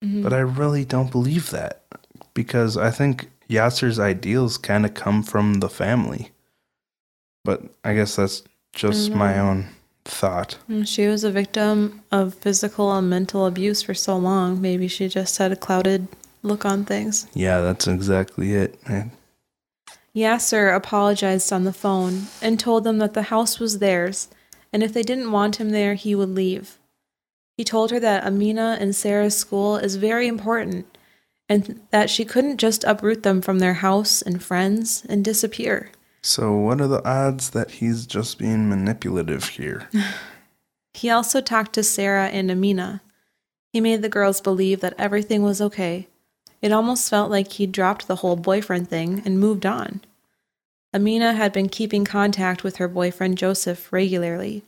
Mm-hmm. 0.04 0.22
But 0.22 0.32
I 0.32 0.40
really 0.40 0.84
don't 0.84 1.10
believe 1.10 1.50
that 1.50 1.82
because 2.34 2.76
I 2.76 2.90
think 2.90 3.30
Yaser's 3.48 3.98
ideals 3.98 4.58
kind 4.58 4.84
of 4.84 4.94
come 4.94 5.22
from 5.22 5.54
the 5.60 5.68
family. 5.68 6.30
But 7.44 7.62
I 7.84 7.94
guess 7.94 8.16
that's 8.16 8.42
just 8.74 9.12
my 9.12 9.38
own 9.38 9.68
thought. 10.04 10.58
Mm, 10.68 10.86
She 10.86 11.06
was 11.06 11.24
a 11.24 11.30
victim 11.30 12.02
of 12.12 12.34
physical 12.34 12.92
and 12.92 13.08
mental 13.08 13.46
abuse 13.46 13.82
for 13.82 13.94
so 13.94 14.16
long. 14.16 14.60
Maybe 14.60 14.88
she 14.88 15.08
just 15.08 15.38
had 15.38 15.52
a 15.52 15.56
clouded 15.56 16.08
look 16.42 16.64
on 16.64 16.84
things. 16.84 17.26
Yeah, 17.34 17.60
that's 17.60 17.86
exactly 17.86 18.52
it. 18.54 18.78
man. 18.88 19.12
Yaser 20.14 20.74
apologized 20.74 21.52
on 21.52 21.64
the 21.64 21.72
phone 21.72 22.26
and 22.40 22.60
told 22.60 22.84
them 22.84 22.98
that 22.98 23.14
the 23.14 23.22
house 23.22 23.58
was 23.58 23.78
theirs, 23.80 24.28
and 24.72 24.82
if 24.82 24.92
they 24.92 25.02
didn't 25.02 25.32
want 25.32 25.56
him 25.56 25.70
there, 25.70 25.94
he 25.94 26.14
would 26.14 26.28
leave. 26.28 26.78
He 27.56 27.64
told 27.64 27.90
her 27.90 27.98
that 28.00 28.24
Amina 28.24 28.76
and 28.80 28.94
Sarah's 28.94 29.36
school 29.36 29.76
is 29.76 29.96
very 29.96 30.26
important 30.28 30.86
and 31.48 31.80
that 31.90 32.10
she 32.10 32.24
couldn't 32.24 32.56
just 32.58 32.84
uproot 32.84 33.22
them 33.22 33.42
from 33.42 33.58
their 33.58 33.74
house 33.74 34.22
and 34.22 34.42
friends 34.42 35.04
and 35.08 35.24
disappear. 35.24 35.90
So, 36.26 36.54
what 36.54 36.80
are 36.80 36.88
the 36.88 37.06
odds 37.06 37.50
that 37.50 37.70
he's 37.70 38.06
just 38.06 38.38
being 38.38 38.66
manipulative 38.66 39.44
here? 39.50 39.90
He 40.96 41.10
also 41.10 41.40
talked 41.40 41.72
to 41.72 41.82
Sarah 41.82 42.28
and 42.28 42.52
Amina. 42.52 43.02
He 43.72 43.80
made 43.80 44.00
the 44.00 44.08
girls 44.08 44.40
believe 44.40 44.78
that 44.78 44.94
everything 44.96 45.42
was 45.42 45.60
okay. 45.60 46.06
It 46.62 46.70
almost 46.70 47.10
felt 47.10 47.32
like 47.32 47.50
he'd 47.50 47.72
dropped 47.72 48.06
the 48.06 48.16
whole 48.16 48.36
boyfriend 48.36 48.88
thing 48.88 49.20
and 49.24 49.40
moved 49.40 49.66
on. 49.66 50.02
Amina 50.94 51.32
had 51.32 51.52
been 51.52 51.68
keeping 51.68 52.04
contact 52.04 52.62
with 52.62 52.76
her 52.76 52.86
boyfriend 52.86 53.36
Joseph 53.38 53.92
regularly, 53.92 54.62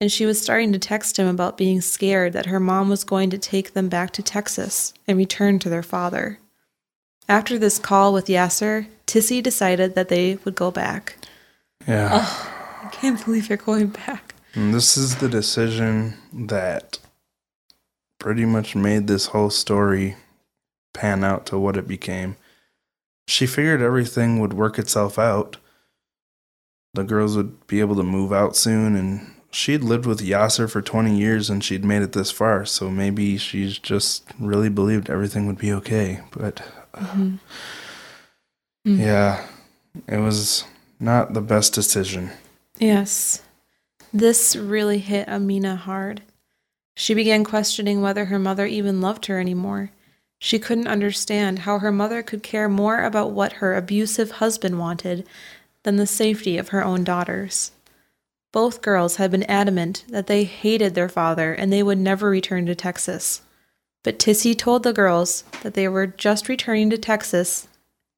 and 0.00 0.10
she 0.10 0.26
was 0.26 0.42
starting 0.42 0.72
to 0.72 0.80
text 0.80 1.16
him 1.16 1.28
about 1.28 1.56
being 1.56 1.80
scared 1.80 2.32
that 2.32 2.46
her 2.46 2.58
mom 2.58 2.88
was 2.88 3.04
going 3.04 3.30
to 3.30 3.38
take 3.38 3.72
them 3.72 3.88
back 3.88 4.10
to 4.14 4.22
Texas 4.22 4.92
and 5.06 5.16
return 5.16 5.60
to 5.60 5.68
their 5.70 5.84
father. 5.84 6.40
After 7.32 7.58
this 7.58 7.78
call 7.78 8.12
with 8.12 8.26
Yaser, 8.26 8.88
Tissie 9.06 9.40
decided 9.40 9.94
that 9.94 10.10
they 10.10 10.36
would 10.44 10.54
go 10.54 10.70
back. 10.70 11.16
Yeah. 11.88 12.26
I 12.82 12.90
can't 12.92 13.24
believe 13.24 13.48
they're 13.48 13.56
going 13.56 13.86
back. 13.86 14.34
And 14.52 14.74
this 14.74 14.98
is 14.98 15.16
the 15.16 15.30
decision 15.30 16.12
that 16.30 16.98
pretty 18.18 18.44
much 18.44 18.76
made 18.76 19.06
this 19.06 19.28
whole 19.28 19.48
story 19.48 20.16
pan 20.92 21.24
out 21.24 21.46
to 21.46 21.58
what 21.58 21.78
it 21.78 21.88
became. 21.88 22.36
She 23.26 23.46
figured 23.46 23.80
everything 23.80 24.38
would 24.38 24.52
work 24.52 24.78
itself 24.78 25.18
out. 25.18 25.56
The 26.92 27.02
girls 27.02 27.34
would 27.34 27.66
be 27.66 27.80
able 27.80 27.96
to 27.96 28.02
move 28.02 28.34
out 28.34 28.56
soon, 28.56 28.94
and 28.94 29.34
she'd 29.50 29.82
lived 29.82 30.04
with 30.04 30.20
Yaser 30.20 30.70
for 30.70 30.82
20 30.82 31.16
years 31.16 31.48
and 31.48 31.64
she'd 31.64 31.82
made 31.82 32.02
it 32.02 32.12
this 32.12 32.30
far, 32.30 32.66
so 32.66 32.90
maybe 32.90 33.38
she's 33.38 33.78
just 33.78 34.24
really 34.38 34.68
believed 34.68 35.08
everything 35.08 35.46
would 35.46 35.56
be 35.56 35.72
okay. 35.72 36.20
But 36.32 36.60
Mm-hmm. 36.94 37.36
yeah, 39.00 39.46
it 40.08 40.18
was 40.18 40.64
not 40.98 41.34
the 41.34 41.40
best 41.40 41.72
decision. 41.72 42.30
Yes. 42.78 43.42
This 44.12 44.56
really 44.56 44.98
hit 44.98 45.28
Amina 45.28 45.76
hard. 45.76 46.22
She 46.94 47.14
began 47.14 47.44
questioning 47.44 48.02
whether 48.02 48.26
her 48.26 48.38
mother 48.38 48.66
even 48.66 49.00
loved 49.00 49.26
her 49.26 49.40
anymore. 49.40 49.90
She 50.38 50.58
couldn't 50.58 50.88
understand 50.88 51.60
how 51.60 51.78
her 51.78 51.92
mother 51.92 52.22
could 52.22 52.42
care 52.42 52.68
more 52.68 53.04
about 53.04 53.30
what 53.30 53.54
her 53.54 53.74
abusive 53.74 54.32
husband 54.32 54.78
wanted 54.78 55.26
than 55.84 55.96
the 55.96 56.06
safety 56.06 56.58
of 56.58 56.68
her 56.68 56.84
own 56.84 57.04
daughters. 57.04 57.70
Both 58.52 58.82
girls 58.82 59.16
had 59.16 59.30
been 59.30 59.44
adamant 59.44 60.04
that 60.08 60.26
they 60.26 60.44
hated 60.44 60.94
their 60.94 61.08
father 61.08 61.54
and 61.54 61.72
they 61.72 61.82
would 61.82 61.98
never 61.98 62.28
return 62.28 62.66
to 62.66 62.74
Texas. 62.74 63.40
But 64.02 64.18
Tissie 64.18 64.54
told 64.54 64.82
the 64.82 64.92
girls 64.92 65.44
that 65.62 65.74
they 65.74 65.88
were 65.88 66.06
just 66.06 66.48
returning 66.48 66.90
to 66.90 66.98
Texas 66.98 67.68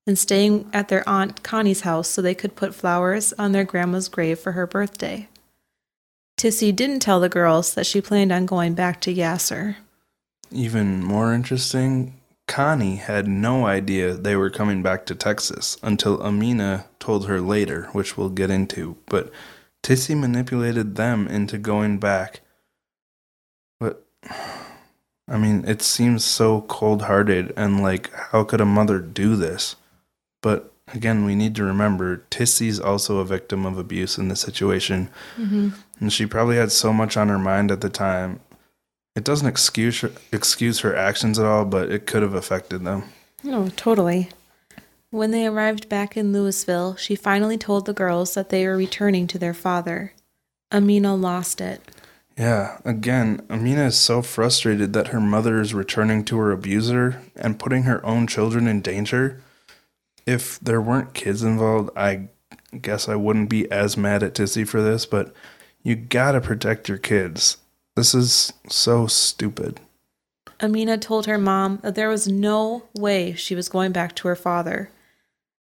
and 0.07 0.19
staying 0.19 0.69
at 0.73 0.89
their 0.89 1.07
Aunt 1.09 1.43
Connie's 1.43 1.83
house 1.83 2.09
so 2.09 2.21
they 2.21 2.35
could 2.35 2.57
put 2.57 2.75
flowers 2.75 3.33
on 3.39 3.53
their 3.53 3.65
grandma's 3.65 4.09
grave 4.09 4.39
for 4.39 4.53
her 4.53 4.67
birthday. 4.67 5.29
Tissie 6.37 6.73
didn't 6.73 7.01
tell 7.01 7.21
the 7.21 7.29
girls 7.29 7.75
that 7.75 7.87
she 7.87 8.01
planned 8.01 8.33
on 8.33 8.47
going 8.47 8.75
back 8.75 9.01
to 9.03 9.15
Yaser. 9.15 9.77
Even 10.51 11.03
more 11.03 11.33
interesting, 11.33 12.21
Connie 12.47 12.97
had 12.97 13.27
no 13.27 13.67
idea 13.67 14.15
they 14.15 14.37
were 14.37 14.51
coming 14.51 14.83
back 14.83 15.07
to 15.07 15.15
Texas 15.15 15.79
until 15.83 16.23
Amina 16.23 16.87
told 16.99 17.27
her 17.27 17.41
later, 17.41 17.89
which 17.93 18.17
we'll 18.17 18.29
get 18.29 18.51
into. 18.51 18.97
But 19.07 19.33
Tissie 19.83 20.15
manipulated 20.15 20.97
them 20.97 21.27
into 21.29 21.57
going 21.57 21.99
back. 21.99 22.41
But, 23.81 24.05
I 25.29 25.39
mean, 25.39 25.65
it 25.67 25.81
seems 25.81 26.25
so 26.25 26.63
cold 26.63 27.03
hearted 27.03 27.53
and 27.57 27.83
like, 27.83 28.13
how 28.13 28.45
could 28.45 28.61
a 28.61 28.67
mother 28.67 28.99
do 28.99 29.37
this? 29.37 29.77
But 30.43 30.73
again, 30.93 31.25
we 31.25 31.35
need 31.35 31.55
to 31.57 31.65
remember 31.65 32.19
Tissie's 32.31 32.79
also 32.79 33.19
a 33.19 33.25
victim 33.25 33.65
of 33.65 33.79
abuse 33.79 34.19
in 34.19 34.29
this 34.29 34.41
situation. 34.41 35.09
Mm-hmm. 35.39 35.71
And 36.01 36.13
she 36.13 36.27
probably 36.27 36.57
had 36.57 36.73
so 36.73 36.93
much 36.93 37.17
on 37.17 37.29
her 37.29 37.39
mind 37.39 37.71
at 37.71 37.81
the 37.81 37.89
time. 37.89 38.41
It 39.17 39.25
doesn't 39.25 39.49
excuse 39.49 40.01
her, 40.01 40.11
excuse 40.33 40.81
her 40.81 40.95
actions 40.95 41.39
at 41.39 41.47
all, 41.47 41.65
but 41.65 41.91
it 41.91 42.07
could 42.07 42.23
have 42.23 42.35
affected 42.35 42.85
them. 42.85 43.05
Oh, 43.47 43.69
totally. 43.77 44.29
When 45.11 45.31
they 45.31 45.47
arrived 45.47 45.89
back 45.89 46.17
in 46.17 46.33
Lewisville, 46.33 46.99
she 46.99 47.15
finally 47.15 47.57
told 47.57 47.87
the 47.87 47.93
girls 47.93 48.35
that 48.35 48.49
they 48.49 48.67
were 48.67 48.77
returning 48.77 49.29
to 49.29 49.39
their 49.39 49.55
father. 49.55 50.13
Amina 50.73 51.15
lost 51.15 51.61
it. 51.61 51.81
Yeah, 52.37 52.79
again, 52.85 53.47
Amina 53.49 53.87
is 53.87 53.99
so 53.99 54.21
frustrated 54.21 54.93
that 54.93 55.09
her 55.09 55.21
mother 55.21 55.61
is 55.61 55.73
returning 55.73 56.25
to 56.25 56.39
her 56.39 56.51
abuser 56.51 57.23
and 57.37 57.59
putting 57.59 57.85
her 57.85 58.05
own 58.05 58.27
children 58.27 58.67
in 58.67 58.81
danger. 58.81 59.41
If 60.27 60.59
there 60.59 60.81
weren't 60.81 61.15
kids 61.15 61.43
involved, 61.43 61.91
I 61.97 62.29
guess 62.81 63.09
I 63.09 63.15
wouldn't 63.15 63.51
be 63.51 63.71
as 63.71 63.97
mad 63.97 64.23
at 64.23 64.35
Tissie 64.35 64.65
for 64.65 64.83
this, 64.83 65.07
but 65.07 65.33
you 65.83 65.95
gotta 65.95 66.41
protect 66.41 66.89
your 66.89 66.99
kids. 66.99 67.59
This 67.95 68.15
is 68.15 68.53
so 68.69 69.07
stupid. 69.07 69.81
Amina 70.61 70.99
told 70.99 71.27
her 71.27 71.39
mom 71.39 71.79
that 71.83 71.95
there 71.95 72.09
was 72.09 72.27
no 72.27 72.85
way 72.95 73.35
she 73.35 73.55
was 73.55 73.69
going 73.69 73.93
back 73.93 74.15
to 74.17 74.29
her 74.29 74.37
father. 74.37 74.91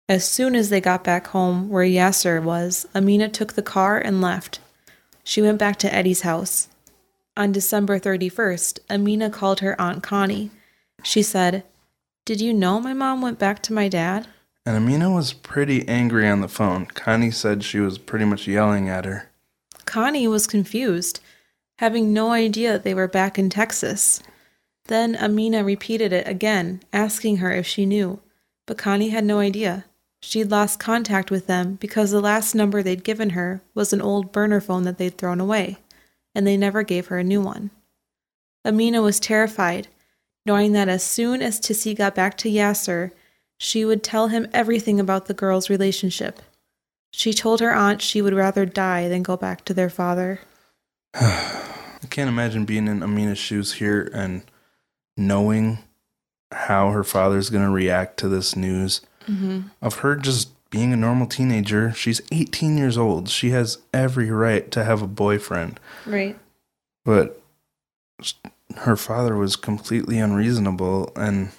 As 0.08 0.28
soon 0.28 0.54
as 0.54 0.70
they 0.70 0.80
got 0.80 1.04
back 1.04 1.28
home 1.28 1.68
where 1.68 1.84
Yaser 1.84 2.42
was, 2.42 2.86
Amina 2.94 3.28
took 3.28 3.54
the 3.54 3.62
car 3.62 3.98
and 3.98 4.20
left. 4.20 4.60
She 5.24 5.42
went 5.42 5.58
back 5.58 5.78
to 5.80 5.94
Eddie's 5.94 6.22
house. 6.22 6.68
On 7.36 7.52
December 7.52 7.98
31st, 7.98 8.80
Amina 8.90 9.30
called 9.30 9.60
her 9.60 9.80
Aunt 9.80 10.02
Connie. 10.02 10.50
She 11.02 11.22
said, 11.22 11.64
Did 12.24 12.40
you 12.40 12.52
know 12.52 12.80
my 12.80 12.92
mom 12.92 13.22
went 13.22 13.38
back 13.38 13.62
to 13.64 13.72
my 13.72 13.88
dad? 13.88 14.26
And 14.66 14.76
Amina 14.76 15.10
was 15.10 15.32
pretty 15.32 15.88
angry 15.88 16.28
on 16.28 16.40
the 16.40 16.48
phone. 16.48 16.86
Connie 16.86 17.30
said 17.30 17.64
she 17.64 17.80
was 17.80 17.98
pretty 17.98 18.24
much 18.24 18.46
yelling 18.46 18.88
at 18.88 19.04
her. 19.04 19.28
Connie 19.86 20.28
was 20.28 20.46
confused, 20.46 21.20
having 21.78 22.12
no 22.12 22.30
idea 22.30 22.78
they 22.78 22.94
were 22.94 23.08
back 23.08 23.38
in 23.38 23.50
Texas. 23.50 24.22
Then 24.86 25.16
Amina 25.16 25.64
repeated 25.64 26.12
it 26.12 26.28
again, 26.28 26.82
asking 26.92 27.38
her 27.38 27.52
if 27.52 27.66
she 27.66 27.86
knew, 27.86 28.20
but 28.66 28.78
Connie 28.78 29.08
had 29.08 29.24
no 29.24 29.38
idea. 29.38 29.84
She'd 30.22 30.50
lost 30.50 30.78
contact 30.78 31.30
with 31.30 31.48
them 31.48 31.74
because 31.74 32.10
the 32.12 32.20
last 32.20 32.54
number 32.54 32.82
they'd 32.82 33.04
given 33.04 33.30
her 33.30 33.60
was 33.74 33.92
an 33.92 34.00
old 34.00 34.30
burner 34.30 34.60
phone 34.60 34.84
that 34.84 34.96
they'd 34.96 35.18
thrown 35.18 35.40
away, 35.40 35.78
and 36.34 36.46
they 36.46 36.56
never 36.56 36.84
gave 36.84 37.08
her 37.08 37.18
a 37.18 37.24
new 37.24 37.42
one. 37.42 37.70
Amina 38.64 39.02
was 39.02 39.18
terrified, 39.18 39.88
knowing 40.46 40.72
that 40.72 40.88
as 40.88 41.02
soon 41.02 41.42
as 41.42 41.58
Tissie 41.58 41.94
got 41.94 42.14
back 42.14 42.38
to 42.38 42.48
Yaser, 42.48 43.10
she 43.58 43.84
would 43.84 44.04
tell 44.04 44.28
him 44.28 44.48
everything 44.52 45.00
about 45.00 45.26
the 45.26 45.34
girls' 45.34 45.68
relationship. 45.68 46.40
She 47.12 47.32
told 47.32 47.60
her 47.60 47.74
aunt 47.74 48.00
she 48.00 48.22
would 48.22 48.32
rather 48.32 48.64
die 48.64 49.08
than 49.08 49.24
go 49.24 49.36
back 49.36 49.64
to 49.64 49.74
their 49.74 49.90
father. 49.90 50.40
I 51.14 52.06
can't 52.08 52.28
imagine 52.28 52.64
being 52.64 52.86
in 52.86 53.02
Amina's 53.02 53.38
shoes 53.38 53.74
here 53.74 54.08
and 54.14 54.42
knowing 55.16 55.78
how 56.52 56.90
her 56.90 57.04
father's 57.04 57.50
going 57.50 57.64
to 57.64 57.70
react 57.70 58.18
to 58.18 58.28
this 58.28 58.54
news 58.54 59.00
Mm-hmm. 59.28 59.60
of 59.80 59.96
her 60.00 60.16
just 60.16 60.48
being 60.70 60.92
a 60.92 60.96
normal 60.96 61.26
teenager. 61.26 61.92
She's 61.92 62.20
18 62.32 62.78
years 62.78 62.96
old. 62.96 63.28
She 63.28 63.50
has 63.50 63.78
every 63.92 64.30
right 64.30 64.70
to 64.70 64.84
have 64.84 65.02
a 65.02 65.06
boyfriend, 65.06 65.78
Right. 66.06 66.38
but 67.04 67.40
her 68.78 68.96
father 68.96 69.36
was 69.36 69.56
completely 69.56 70.18
unreasonable 70.18 71.12
and 71.16 71.50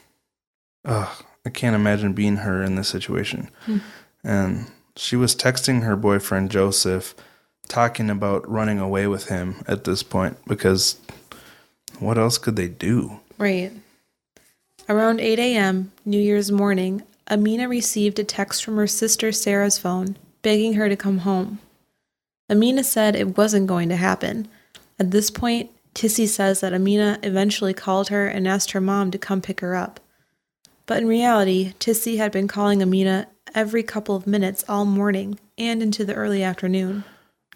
ugh, 0.86 1.24
I 1.46 1.50
can't 1.50 1.76
imagine 1.76 2.14
being 2.14 2.38
her 2.38 2.64
in 2.64 2.76
this 2.76 2.88
situation. 2.90 3.50
Hmm. 3.66 3.78
And 4.24 4.72
she 4.96 5.16
was 5.16 5.36
texting 5.36 5.84
her 5.84 5.96
boyfriend 5.96 6.50
Joseph 6.52 7.14
talking 7.68 8.10
about 8.10 8.50
running 8.50 8.80
away 8.80 9.08
with 9.08 9.28
him 9.28 9.64
at 9.68 9.84
this 9.84 10.02
point 10.04 10.38
because 10.48 10.98
what 12.00 12.18
else 12.18 12.38
could 12.38 12.56
they 12.56 12.68
do? 12.68 13.20
Right. 13.38 13.72
Around 14.90 15.20
8 15.22 15.40
a.m., 15.40 15.92
New 16.06 16.20
Year's 16.20 16.52
morning, 16.52 17.04
Amina 17.30 17.68
received 17.68 18.20
a 18.20 18.24
text 18.24 18.64
from 18.64 18.78
her 18.78 18.88
sister 18.88 19.32
Sarah's 19.32 19.78
phone 19.78 20.18
begging 20.42 20.74
her 20.74 20.90
to 20.90 20.96
come 20.96 21.20
home. 21.20 21.60
Amina 22.50 22.84
said 22.84 23.16
it 23.16 23.38
wasn't 23.38 23.68
going 23.68 23.90
to 23.90 23.96
happen. 23.96 24.48
At 25.00 25.12
this 25.12 25.32
point, 25.32 25.72
Tissie 25.94 26.28
says 26.28 26.60
that 26.60 26.74
Amina 26.74 27.20
eventually 27.24 27.74
called 27.74 28.10
her 28.10 28.28
and 28.28 28.48
asked 28.48 28.72
her 28.72 28.82
mom 28.82 29.12
to 29.12 29.18
come 29.18 29.42
pick 29.42 29.62
her 29.62 29.76
up. 29.76 30.00
But 30.86 30.98
in 30.98 31.08
reality, 31.08 31.74
Tissie 31.80 32.18
had 32.18 32.32
been 32.32 32.48
calling 32.48 32.82
Amina 32.82 33.28
every 33.56 33.84
couple 33.84 34.16
of 34.16 34.28
minutes 34.28 34.66
all 34.68 34.86
morning 34.86 35.40
and 35.58 35.82
into 35.82 36.04
the 36.04 36.14
early 36.14 36.44
afternoon. 36.44 37.04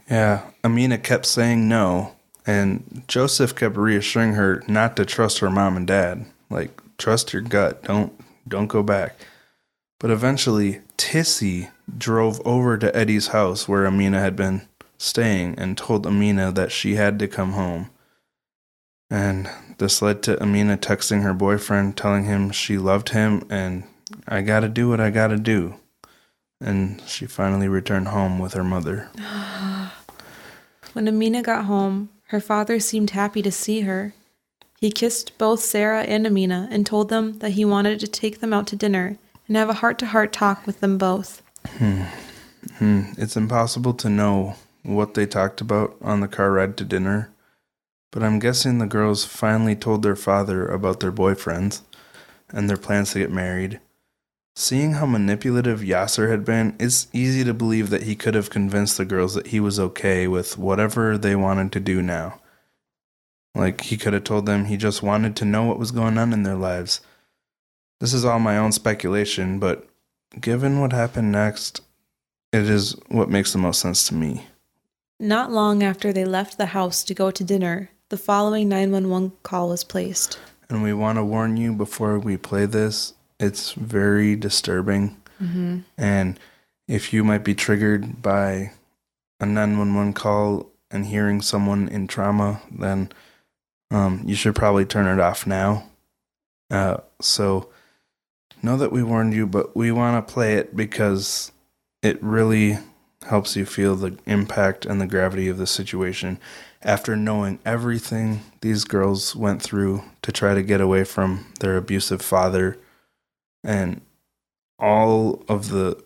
Yeah, 0.10 0.44
Amina 0.64 0.98
kept 0.98 1.26
saying 1.26 1.68
no, 1.68 2.16
and 2.46 3.04
Joseph 3.08 3.56
kept 3.56 3.76
reassuring 3.76 4.34
her 4.34 4.64
not 4.68 4.96
to 4.96 5.06
trust 5.06 5.40
her 5.40 5.50
mom 5.50 5.76
and 5.76 5.86
dad. 5.86 6.26
Like, 6.50 6.80
trust 6.98 7.34
your 7.34 7.42
gut. 7.42 7.84
Don't 7.84 8.14
don't 8.48 8.68
go 8.68 8.82
back. 8.82 9.18
But 10.00 10.12
eventually, 10.12 10.82
Tissie 10.96 11.70
drove 11.98 12.40
over 12.46 12.78
to 12.78 12.96
Eddie's 12.96 13.28
house 13.28 13.68
where 13.68 13.86
Amina 13.86 14.20
had 14.20 14.36
been 14.36 14.68
staying 14.98 15.56
and 15.58 15.78
told 15.78 16.06
Amina 16.06 16.52
that 16.52 16.72
she 16.72 16.96
had 16.96 17.18
to 17.20 17.28
come 17.28 17.54
home. 17.54 17.90
And 19.10 19.50
this 19.78 20.02
led 20.02 20.22
to 20.24 20.42
Amina 20.42 20.78
texting 20.78 21.24
her 21.24 21.34
boyfriend 21.34 21.98
telling 21.98 22.26
him 22.26 22.52
she 22.52 22.78
loved 22.78 23.10
him 23.10 23.46
and 23.50 23.84
I 24.28 24.42
got 24.42 24.62
to 24.62 24.70
do 24.70 24.90
what 24.90 25.00
I 25.00 25.10
got 25.10 25.28
to 25.28 25.38
do. 25.38 25.76
And 26.60 27.02
she 27.06 27.26
finally 27.26 27.68
returned 27.68 28.10
home 28.10 28.40
with 28.40 28.54
her 28.54 28.64
mother. 28.64 29.10
When 30.94 31.08
Amina 31.08 31.44
got 31.44 31.66
home, 31.66 32.10
her 32.30 32.40
father 32.40 32.80
seemed 32.80 33.12
happy 33.12 33.44
to 33.44 33.52
see 33.52 33.82
her. 33.82 34.16
He 34.80 34.90
kissed 34.90 35.38
both 35.38 35.60
Sarah 35.60 36.02
and 36.02 36.26
Amina 36.26 36.68
and 36.72 36.88
told 36.88 37.10
them 37.10 37.38
that 37.40 37.52
he 37.52 37.64
wanted 37.64 38.00
to 38.00 38.08
take 38.08 38.40
them 38.40 38.52
out 38.52 38.66
to 38.68 38.76
dinner 38.76 39.20
and 39.48 39.58
have 39.58 39.70
a 39.70 39.74
heart 39.74 39.98
to 40.00 40.06
heart 40.06 40.34
talk 40.34 40.66
with 40.66 40.80
them 40.80 40.98
both. 40.98 41.42
Hmm. 41.78 42.04
It's 43.18 43.38
impossible 43.38 43.94
to 43.96 44.10
know 44.10 44.56
what 44.84 45.14
they 45.14 45.26
talked 45.26 45.62
about 45.62 45.96
on 46.02 46.20
the 46.20 46.28
car 46.28 46.52
ride 46.52 46.78
to 46.78 46.86
dinner, 46.86 47.32
but 48.12 48.24
I'm 48.24 48.40
guessing 48.40 48.78
the 48.78 48.86
girls 48.86 49.26
finally 49.26 49.76
told 49.76 50.04
their 50.04 50.16
father 50.16 50.68
about 50.68 51.00
their 51.00 51.12
boyfriends 51.12 51.82
and 52.50 52.70
their 52.70 52.78
plans 52.78 53.12
to 53.12 53.20
get 53.20 53.32
married. 53.32 53.80
Seeing 54.56 54.94
how 54.94 55.06
manipulative 55.06 55.82
Yaser 55.82 56.32
had 56.32 56.44
been, 56.44 56.76
it's 56.80 57.08
easy 57.14 57.44
to 57.44 57.54
believe 57.54 57.90
that 57.92 58.04
he 58.04 58.16
could 58.16 58.34
have 58.34 58.50
convinced 58.50 58.98
the 58.98 59.06
girls 59.06 59.36
that 59.36 59.48
he 59.48 59.60
was 59.60 59.80
okay 59.80 60.28
with 60.28 60.58
whatever 60.58 61.18
they 61.18 61.36
wanted 61.36 61.72
to 61.74 61.80
do 61.80 62.02
now. 62.02 62.40
Like, 63.54 63.82
he 63.82 63.98
could 63.98 64.14
have 64.14 64.24
told 64.24 64.46
them 64.46 64.66
he 64.66 64.78
just 64.78 65.04
wanted 65.04 65.36
to 65.36 65.46
know 65.46 65.64
what 65.64 65.78
was 65.78 65.92
going 65.92 66.18
on 66.18 66.34
in 66.34 66.44
their 66.44 66.56
lives. 66.56 67.02
This 68.00 68.14
is 68.14 68.26
all 68.26 68.40
my 68.40 68.58
own 68.58 68.72
speculation, 68.72 69.60
but 69.60 69.88
given 70.40 70.80
what 70.80 70.94
happened 70.94 71.32
next, 71.32 71.82
it 72.54 72.70
is 72.70 72.96
what 73.08 73.30
makes 73.30 73.52
the 73.52 73.58
most 73.58 73.80
sense 73.80 74.08
to 74.08 74.14
me. 74.14 74.48
Not 75.20 75.52
long 75.52 75.82
after 75.82 76.14
they 76.14 76.26
left 76.26 76.58
the 76.58 76.68
house 76.68 77.04
to 77.06 77.14
go 77.14 77.32
to 77.32 77.44
dinner, 77.44 77.90
the 78.10 78.18
following 78.18 78.70
911 78.70 79.34
call 79.44 79.70
was 79.70 79.84
placed. 79.84 80.40
And 80.70 80.84
we 80.84 80.94
want 80.94 81.18
to 81.18 81.24
warn 81.24 81.58
you 81.58 81.74
before 81.74 82.20
we 82.20 82.38
play 82.38 82.66
this, 82.66 83.14
it's 83.40 83.72
very 83.74 84.36
disturbing. 84.36 85.18
Mm-hmm. 85.42 85.80
And 85.98 86.40
if 86.88 87.14
you 87.14 87.24
might 87.24 87.44
be 87.44 87.56
triggered 87.56 88.22
by 88.22 88.72
a 89.40 89.46
911 89.46 90.14
call 90.14 90.70
and 90.92 91.06
hearing 91.06 91.42
someone 91.42 91.88
in 91.88 92.08
trauma, 92.08 92.62
then 92.72 93.12
um, 93.92 94.22
you 94.26 94.36
should 94.36 94.56
probably 94.56 94.86
turn 94.86 95.08
it 95.08 95.22
off 95.22 95.48
now. 95.48 95.90
Uh, 96.70 96.98
so 97.22 97.70
know 98.62 98.78
that 98.78 98.92
we 98.92 99.04
warned 99.04 99.34
you, 99.34 99.48
but 99.48 99.76
we 99.76 99.92
want 99.92 100.26
to 100.26 100.34
play 100.34 100.56
it 100.56 100.76
because 100.76 101.52
it 102.02 102.22
really 102.22 102.80
helps 103.26 103.56
you 103.56 103.66
feel 103.66 103.96
the 103.96 104.18
impact 104.26 104.86
and 104.86 105.02
the 105.02 105.08
gravity 105.08 105.48
of 105.48 105.58
the 105.58 105.68
situation 105.68 106.40
after 106.82 107.16
knowing 107.16 107.60
everything 107.66 108.42
these 108.62 108.84
girls 108.84 109.36
went 109.36 109.62
through 109.62 110.04
to 110.22 110.32
try 110.32 110.54
to 110.54 110.64
get 110.64 110.80
away 110.80 111.04
from 111.04 111.46
their 111.60 111.76
abusive 111.76 112.22
father 112.22 112.78
and 113.64 114.02
all 114.80 115.44
of 115.48 115.70
the 115.70 116.02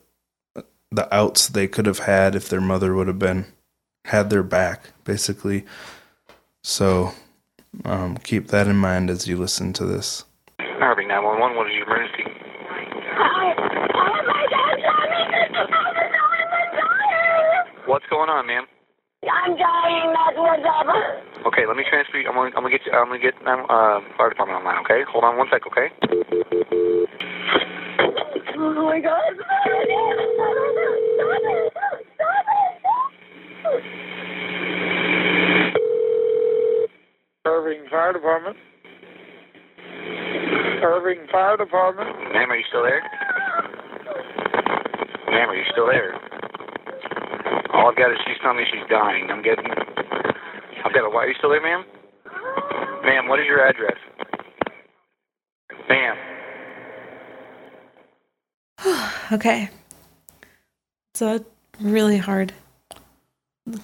the 0.93 1.13
outs 1.13 1.47
they 1.47 1.67
could 1.67 1.85
have 1.85 1.99
had 1.99 2.35
if 2.35 2.49
their 2.49 2.59
mother 2.59 2.93
would 2.93 3.07
have 3.07 3.19
been 3.19 3.45
had 4.05 4.29
their 4.29 4.43
back 4.43 4.89
basically. 5.03 5.65
So 6.63 7.13
um, 7.85 8.17
keep 8.17 8.47
that 8.47 8.67
in 8.67 8.75
mind 8.75 9.09
as 9.09 9.27
you 9.27 9.37
listen 9.37 9.73
to 9.73 9.85
this 9.85 10.25
Irving 10.81 11.07
911, 11.07 11.55
what 11.55 11.67
is 11.69 11.73
your 11.77 11.85
emergency? 11.85 12.25
What's 17.85 18.05
going 18.09 18.29
on, 18.29 18.47
ma'am? 18.47 18.65
I'm 19.21 19.53
dying. 19.53 20.09
That's 20.09 20.37
what's 20.37 20.65
up. 20.65 20.89
Okay, 21.45 21.67
let 21.67 21.77
me 21.77 21.83
transfer 21.87 22.17
you. 22.17 22.27
I'm 22.27 22.33
gonna, 22.33 22.49
I'm 22.57 22.63
gonna 22.65 22.71
get 22.71 22.81
you. 22.85 22.91
I'm 22.93 23.07
gonna 23.13 23.21
get 23.21 23.35
um, 23.45 23.65
uh, 23.69 24.01
fire 24.17 24.29
department 24.29 24.57
online. 24.57 24.81
Okay, 24.85 25.05
hold 25.05 25.23
on 25.23 25.37
one 25.37 25.47
sec. 25.51 25.61
Okay. 25.69 25.93
Oh 28.57 28.85
my 28.85 28.99
God. 28.99 29.21
Irving 37.45 37.85
Fire 37.89 38.13
Department. 38.13 38.57
Irving 40.83 41.27
Fire 41.31 41.57
Department. 41.57 42.09
Ma'am, 42.33 42.51
are 42.51 42.57
you 42.57 42.63
still 42.69 42.83
there? 42.83 43.01
Ma'am, 45.29 45.49
are 45.49 45.55
you 45.55 45.63
still 45.71 45.87
there? 45.87 46.13
All 47.73 47.89
I've 47.89 47.95
got 47.95 48.11
is 48.11 48.17
she's 48.25 48.37
telling 48.41 48.57
me 48.57 48.63
she's 48.71 48.87
dying. 48.89 49.29
I'm 49.31 49.41
getting. 49.41 49.65
I've 50.83 50.93
got 50.93 51.05
a. 51.05 51.09
Why 51.09 51.25
are 51.25 51.27
you 51.29 51.35
still 51.37 51.51
there, 51.51 51.61
ma'am? 51.61 51.85
Ma'am, 53.03 53.27
what 53.27 53.39
is 53.39 53.45
your 53.45 53.65
address? 53.65 53.97
Ma'am. 55.89 56.17
Okay. 59.31 59.69
It's 61.13 61.21
a 61.21 61.45
really 61.79 62.17
hard 62.17 62.53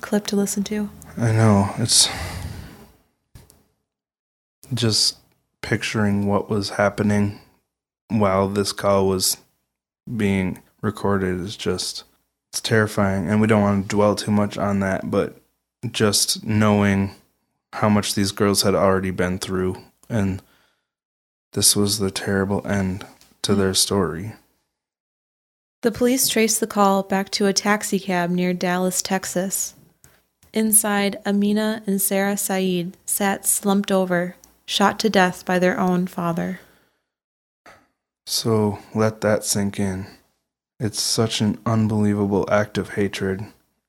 clip 0.02 0.28
to 0.28 0.36
listen 0.36 0.64
to. 0.66 0.90
i 1.18 1.32
know 1.32 1.74
it's 1.78 2.10
just 4.74 5.18
picturing 5.62 6.28
what 6.28 6.50
was 6.50 6.72
happening 6.72 7.40
while 8.10 8.48
this 8.48 8.72
call 8.72 9.08
was 9.08 9.38
being 10.16 10.62
recorded 10.82 11.40
is 11.42 11.58
just 11.58 12.04
it's 12.52 12.62
terrifying 12.62 13.30
and 13.30 13.42
we 13.42 13.48
don't 13.48 13.62
want 13.62 13.84
to 13.84 13.96
dwell 13.96 14.16
too 14.16 14.32
much 14.32 14.58
on 14.58 14.80
that 14.80 15.12
but 15.12 15.42
just 15.92 16.46
knowing 16.46 17.12
how 17.74 17.90
much 17.90 18.16
these 18.16 18.32
girls 18.32 18.62
had 18.62 18.74
already 18.74 19.12
been 19.12 19.38
through 19.38 19.76
and 20.10 20.42
this 21.54 21.76
was 21.76 22.00
the 22.00 22.12
terrible 22.12 22.66
end 22.66 23.06
to 23.42 23.54
their 23.56 23.74
story 23.74 24.34
The 25.82 25.92
police 25.92 26.30
traced 26.30 26.60
the 26.60 26.68
call 26.68 27.04
back 27.04 27.30
to 27.32 27.48
a 27.48 27.54
taxi 27.54 28.00
cab 28.00 28.30
near 28.30 28.54
Dallas, 28.54 29.02
Texas. 29.02 29.74
Inside, 30.54 31.18
Amina 31.26 31.84
and 31.86 32.02
Sarah 32.02 32.38
Said 32.38 32.98
sat 33.06 33.46
slumped 33.46 33.92
over, 33.92 34.36
shot 34.68 35.00
to 35.00 35.10
death 35.10 35.46
by 35.46 35.58
their 35.58 35.80
own 35.80 36.06
father. 36.06 36.60
So 38.28 38.80
let 38.94 39.22
that 39.22 39.44
sink 39.44 39.80
in. 39.80 40.06
It's 40.80 41.02
such 41.02 41.42
an 41.42 41.58
unbelievable 41.66 42.48
act 42.52 42.78
of 42.78 42.90
hatred, 42.90 43.46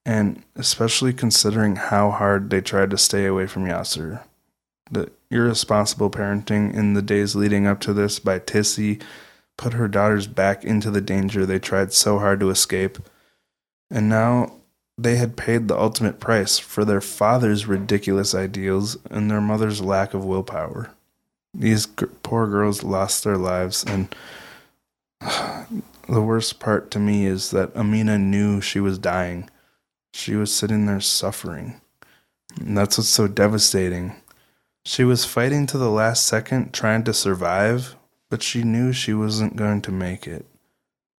and 0.06 0.42
especially 0.56 1.12
considering 1.12 1.76
how 1.76 2.10
hard 2.10 2.48
they 2.48 2.62
tried 2.62 2.90
to 2.90 2.98
stay 2.98 3.26
away 3.26 3.46
from 3.46 3.66
Yaser. 3.66 4.22
The 4.90 5.10
irresponsible 5.30 6.10
parenting 6.10 6.72
in 6.72 6.94
the 6.94 7.02
days 7.02 7.34
leading 7.34 7.66
up 7.66 7.80
to 7.80 7.92
this 7.92 8.18
by 8.18 8.38
Tissie 8.38 9.00
put 9.58 9.74
her 9.74 9.88
daughters 9.88 10.26
back 10.26 10.64
into 10.64 10.90
the 10.90 11.02
danger 11.02 11.44
they 11.44 11.58
tried 11.58 11.92
so 11.92 12.20
hard 12.20 12.40
to 12.40 12.48
escape. 12.48 12.98
And 13.90 14.08
now 14.08 14.57
they 14.98 15.16
had 15.16 15.36
paid 15.36 15.68
the 15.68 15.78
ultimate 15.78 16.18
price 16.18 16.58
for 16.58 16.84
their 16.84 17.00
father's 17.00 17.66
ridiculous 17.66 18.34
ideals 18.34 18.98
and 19.08 19.30
their 19.30 19.40
mother's 19.40 19.80
lack 19.80 20.12
of 20.12 20.24
willpower. 20.24 20.90
These 21.54 21.86
g- 21.86 22.06
poor 22.24 22.48
girls 22.48 22.82
lost 22.82 23.22
their 23.22 23.36
lives, 23.36 23.84
and 23.84 24.14
the 25.20 26.20
worst 26.22 26.58
part 26.58 26.90
to 26.90 26.98
me 26.98 27.26
is 27.26 27.52
that 27.52 27.74
Amina 27.76 28.18
knew 28.18 28.60
she 28.60 28.80
was 28.80 28.98
dying. 28.98 29.48
She 30.12 30.34
was 30.34 30.52
sitting 30.52 30.86
there 30.86 31.00
suffering. 31.00 31.80
And 32.58 32.76
that's 32.76 32.98
what's 32.98 33.08
so 33.08 33.28
devastating. 33.28 34.16
She 34.84 35.04
was 35.04 35.24
fighting 35.24 35.66
to 35.66 35.78
the 35.78 35.90
last 35.90 36.24
second, 36.24 36.72
trying 36.72 37.04
to 37.04 37.14
survive, 37.14 37.94
but 38.30 38.42
she 38.42 38.64
knew 38.64 38.92
she 38.92 39.14
wasn't 39.14 39.54
going 39.54 39.80
to 39.82 39.92
make 39.92 40.26
it. 40.26 40.44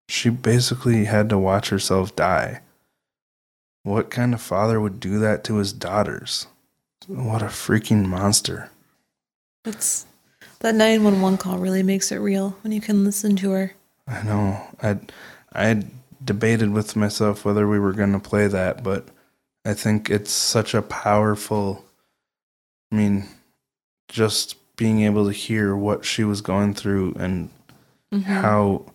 She 0.09 0.31
basically 0.31 1.05
had 1.05 1.29
to 1.29 1.39
watch 1.39 1.69
herself 1.69 2.17
die. 2.17 2.63
What 3.83 4.11
kind 4.11 4.35
of 4.35 4.41
father 4.41 4.81
would 4.81 5.01
do 5.01 5.19
that 5.19 5.45
to 5.45 5.57
his 5.57 5.73
daughters? 5.73 6.47
What 7.07 7.43
a 7.43 7.47
freaking 7.47 8.07
monster. 8.07 8.71
It's 9.65 10.07
that 10.61 10.75
911 10.75 11.39
call 11.39 11.59
really 11.59 11.83
makes 11.83 12.13
it 12.13 12.17
real 12.17 12.57
when 12.63 12.73
you 12.73 12.81
can 12.81 13.05
listen 13.05 13.37
to 13.37 13.51
her. 13.53 13.73
I 14.07 14.23
know. 14.23 14.61
I 14.83 14.99
I 15.53 15.85
debated 16.23 16.71
with 16.73 16.97
myself 16.97 17.45
whether 17.45 17.69
we 17.69 17.79
were 17.79 17.93
going 17.93 18.13
to 18.13 18.19
play 18.19 18.47
that, 18.49 18.83
but 18.83 19.09
I 19.65 19.75
think 19.75 20.11
it's 20.11 20.33
such 20.33 20.75
a 20.75 20.83
powerful 20.83 21.85
I 22.91 22.97
mean, 22.97 23.29
just 24.09 24.57
being 24.77 25.03
able 25.03 25.27
to 25.27 25.33
hear 25.33 25.77
what 25.77 26.05
she 26.05 26.25
was 26.25 26.41
going 26.41 26.75
through 26.75 27.15
and 27.19 27.51
mm-hmm. 28.13 28.23
how 28.23 28.87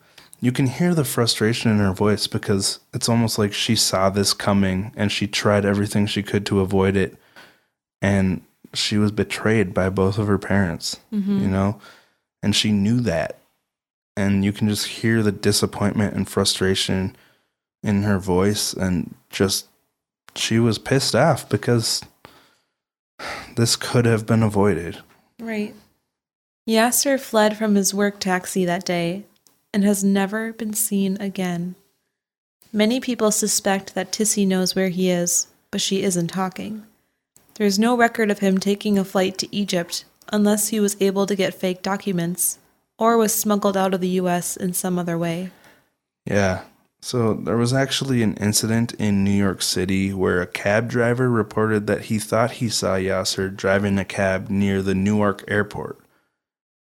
you 0.43 0.51
can 0.51 0.67
hear 0.67 0.93
the 0.93 1.05
frustration 1.05 1.71
in 1.71 1.77
her 1.77 1.93
voice 1.93 2.27
because 2.27 2.81
it's 2.93 3.07
almost 3.07 3.39
like 3.39 3.53
she 3.53 3.77
saw 3.77 4.09
this 4.09 4.33
coming 4.33 4.91
and 4.93 5.09
she 5.09 5.25
tried 5.25 5.63
everything 5.63 6.05
she 6.05 6.21
could 6.21 6.45
to 6.45 6.59
avoid 6.59 6.97
it. 6.97 7.15
And 8.01 8.41
she 8.73 8.97
was 8.97 9.13
betrayed 9.13 9.73
by 9.73 9.87
both 9.87 10.17
of 10.17 10.27
her 10.27 10.37
parents 10.37 10.99
mm-hmm. 11.13 11.39
you 11.39 11.47
know? 11.47 11.79
And 12.41 12.53
she 12.53 12.73
knew 12.73 12.99
that. 12.99 13.39
And 14.17 14.43
you 14.43 14.51
can 14.51 14.67
just 14.67 14.87
hear 14.87 15.23
the 15.23 15.31
disappointment 15.31 16.13
and 16.13 16.27
frustration 16.27 17.15
in 17.81 18.03
her 18.03 18.19
voice 18.19 18.73
and 18.73 19.15
just 19.29 19.67
she 20.35 20.59
was 20.59 20.77
pissed 20.77 21.15
off 21.15 21.47
because 21.47 22.03
this 23.55 23.77
could 23.77 24.03
have 24.03 24.25
been 24.25 24.43
avoided. 24.43 24.97
Right. 25.39 25.73
Yaser 26.69 27.17
fled 27.17 27.55
from 27.55 27.75
his 27.75 27.93
work 27.93 28.19
taxi 28.19 28.65
that 28.65 28.83
day 28.83 29.23
and 29.73 29.83
has 29.83 30.03
never 30.03 30.53
been 30.53 30.73
seen 30.73 31.19
again. 31.19 31.75
Many 32.71 32.99
people 32.99 33.31
suspect 33.31 33.95
that 33.95 34.11
Tissie 34.11 34.45
knows 34.45 34.75
where 34.75 34.89
he 34.89 35.09
is, 35.09 35.47
but 35.71 35.81
she 35.81 36.03
isn't 36.03 36.27
talking. 36.27 36.83
There's 37.55 37.77
no 37.77 37.95
record 37.97 38.31
of 38.31 38.39
him 38.39 38.57
taking 38.57 38.97
a 38.97 39.05
flight 39.05 39.37
to 39.39 39.55
Egypt 39.55 40.05
unless 40.31 40.69
he 40.69 40.79
was 40.79 40.97
able 40.99 41.25
to 41.25 41.35
get 41.35 41.53
fake 41.53 41.81
documents 41.81 42.57
or 42.97 43.17
was 43.17 43.33
smuggled 43.33 43.77
out 43.77 43.93
of 43.93 44.01
the 44.01 44.09
US 44.09 44.55
in 44.57 44.73
some 44.73 44.97
other 44.97 45.17
way. 45.17 45.51
Yeah. 46.25 46.63
So 47.01 47.33
there 47.33 47.57
was 47.57 47.73
actually 47.73 48.23
an 48.23 48.35
incident 48.35 48.93
in 48.93 49.23
New 49.23 49.31
York 49.31 49.61
City 49.61 50.13
where 50.13 50.41
a 50.41 50.47
cab 50.47 50.89
driver 50.89 51.29
reported 51.29 51.85
that 51.87 52.05
he 52.05 52.17
thought 52.17 52.51
he 52.51 52.69
saw 52.69 52.95
Yaser 52.95 53.53
driving 53.53 53.99
a 53.99 54.05
cab 54.05 54.49
near 54.49 54.81
the 54.81 54.95
Newark 54.95 55.43
airport. 55.47 55.99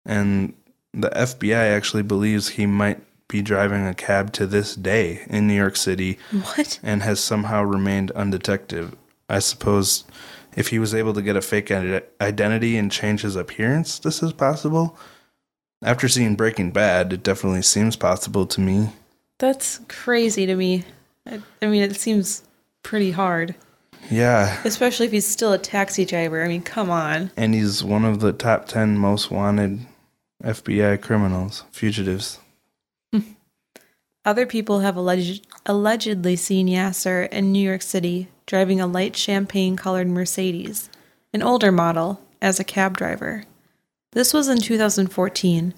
And 0.06 0.54
the 0.96 1.10
FBI 1.10 1.54
actually 1.76 2.02
believes 2.02 2.48
he 2.48 2.66
might 2.66 3.00
be 3.28 3.42
driving 3.42 3.86
a 3.86 3.94
cab 3.94 4.32
to 4.32 4.46
this 4.46 4.74
day 4.74 5.24
in 5.28 5.46
New 5.46 5.54
York 5.54 5.76
City 5.76 6.18
What? 6.30 6.78
and 6.82 7.02
has 7.02 7.20
somehow 7.20 7.62
remained 7.62 8.10
undetected. 8.12 8.92
I 9.28 9.40
suppose 9.40 10.04
if 10.56 10.68
he 10.68 10.78
was 10.78 10.94
able 10.94 11.12
to 11.14 11.22
get 11.22 11.36
a 11.36 11.42
fake 11.42 11.70
ide- 11.70 12.04
identity 12.20 12.76
and 12.76 12.90
change 12.90 13.22
his 13.22 13.36
appearance, 13.36 13.98
this 13.98 14.22
is 14.22 14.32
possible. 14.32 14.96
After 15.82 16.08
seeing 16.08 16.36
Breaking 16.36 16.70
Bad, 16.70 17.12
it 17.12 17.22
definitely 17.22 17.62
seems 17.62 17.96
possible 17.96 18.46
to 18.46 18.60
me. 18.60 18.90
That's 19.38 19.80
crazy 19.88 20.46
to 20.46 20.54
me. 20.56 20.84
I, 21.26 21.42
I 21.60 21.66
mean, 21.66 21.82
it 21.82 21.96
seems 21.96 22.42
pretty 22.82 23.10
hard, 23.10 23.54
Yeah, 24.10 24.60
especially 24.64 25.06
if 25.06 25.12
he's 25.12 25.26
still 25.26 25.52
a 25.52 25.58
taxi 25.58 26.04
driver. 26.06 26.42
I 26.44 26.48
mean, 26.48 26.62
come 26.62 26.88
on. 26.90 27.32
and 27.36 27.52
he's 27.54 27.82
one 27.84 28.04
of 28.04 28.20
the 28.20 28.32
top 28.32 28.66
10 28.68 28.96
most 28.96 29.30
wanted 29.30 29.80
FBI 30.42 31.00
criminals, 31.00 31.64
fugitives. 31.70 32.40
Other 34.26 34.44
people 34.44 34.80
have 34.80 34.96
alleged, 34.96 35.46
allegedly 35.64 36.34
seen 36.34 36.66
Yaser 36.66 37.28
in 37.30 37.52
New 37.52 37.60
York 37.60 37.80
City 37.80 38.28
driving 38.44 38.80
a 38.80 38.86
light 38.86 39.14
champagne 39.14 39.76
colored 39.76 40.08
Mercedes, 40.08 40.90
an 41.32 41.44
older 41.44 41.70
model, 41.70 42.20
as 42.42 42.58
a 42.58 42.64
cab 42.64 42.96
driver. 42.96 43.44
This 44.12 44.34
was 44.34 44.48
in 44.48 44.58
2014, 44.58 45.74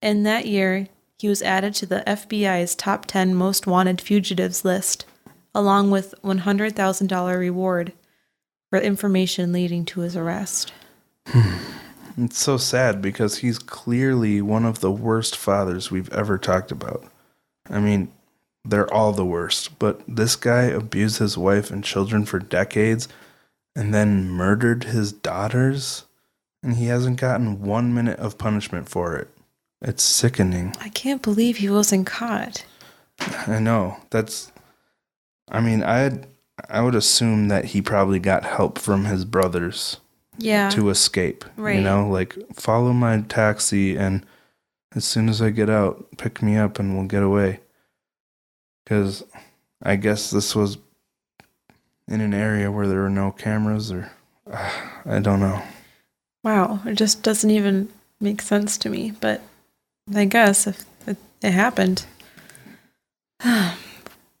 and 0.00 0.24
that 0.24 0.46
year 0.46 0.86
he 1.18 1.28
was 1.28 1.42
added 1.42 1.74
to 1.74 1.86
the 1.86 2.04
FBI's 2.06 2.76
top 2.76 3.06
10 3.06 3.34
most 3.34 3.66
wanted 3.66 4.00
fugitives 4.00 4.64
list, 4.64 5.04
along 5.52 5.90
with 5.90 6.14
$100,000 6.22 7.38
reward 7.38 7.92
for 8.70 8.78
information 8.78 9.52
leading 9.52 9.84
to 9.86 10.00
his 10.00 10.16
arrest. 10.16 10.72
Hmm. 11.26 11.79
It's 12.20 12.38
so 12.38 12.58
sad 12.58 13.00
because 13.00 13.38
he's 13.38 13.58
clearly 13.58 14.42
one 14.42 14.66
of 14.66 14.80
the 14.80 14.90
worst 14.90 15.36
fathers 15.36 15.90
we've 15.90 16.12
ever 16.12 16.36
talked 16.36 16.70
about. 16.70 17.02
I 17.70 17.80
mean, 17.80 18.12
they're 18.62 18.92
all 18.92 19.12
the 19.12 19.24
worst, 19.24 19.78
but 19.78 20.02
this 20.06 20.36
guy 20.36 20.64
abused 20.64 21.18
his 21.18 21.38
wife 21.38 21.70
and 21.70 21.82
children 21.82 22.26
for 22.26 22.38
decades 22.38 23.08
and 23.74 23.94
then 23.94 24.28
murdered 24.28 24.84
his 24.84 25.12
daughters, 25.12 26.04
and 26.62 26.76
he 26.76 26.86
hasn't 26.86 27.18
gotten 27.18 27.62
one 27.62 27.94
minute 27.94 28.18
of 28.18 28.36
punishment 28.36 28.86
for 28.86 29.16
it. 29.16 29.28
It's 29.80 30.02
sickening. 30.02 30.74
I 30.78 30.90
can't 30.90 31.22
believe 31.22 31.56
he 31.56 31.70
wasn't 31.70 32.06
caught. 32.06 32.66
I 33.46 33.60
know. 33.60 33.96
That's 34.10 34.52
I 35.50 35.60
mean, 35.60 35.82
I'd 35.82 36.26
I 36.68 36.82
would 36.82 36.94
assume 36.94 37.48
that 37.48 37.66
he 37.66 37.80
probably 37.80 38.18
got 38.18 38.44
help 38.44 38.78
from 38.78 39.06
his 39.06 39.24
brothers 39.24 39.96
Yeah. 40.38 40.70
to 40.70 40.90
escape. 40.90 41.44
Right. 41.56 41.76
You 41.76 41.82
know, 41.82 42.08
like 42.08 42.36
follow 42.54 42.92
my 42.92 43.20
taxi 43.22 43.96
and 43.96 44.24
as 44.94 45.04
soon 45.04 45.28
as 45.28 45.40
I 45.40 45.50
get 45.50 45.70
out, 45.70 46.06
pick 46.16 46.42
me 46.42 46.56
up 46.56 46.78
and 46.78 46.96
we'll 46.96 47.06
get 47.06 47.22
away. 47.22 47.60
Cuz 48.86 49.22
I 49.82 49.96
guess 49.96 50.30
this 50.30 50.54
was 50.54 50.78
in 52.08 52.20
an 52.20 52.34
area 52.34 52.70
where 52.70 52.86
there 52.88 53.00
were 53.00 53.10
no 53.10 53.30
cameras 53.32 53.92
or 53.92 54.10
I 54.52 55.18
don't 55.20 55.40
know. 55.40 55.62
Wow, 56.42 56.80
it 56.86 56.94
just 56.94 57.22
doesn't 57.22 57.50
even 57.50 57.88
make 58.20 58.42
sense 58.42 58.78
to 58.78 58.88
me, 58.88 59.12
but 59.20 59.42
I 60.14 60.24
guess 60.24 60.66
if 60.66 60.84
it, 61.06 61.16
it 61.42 61.52
happened. 61.52 62.06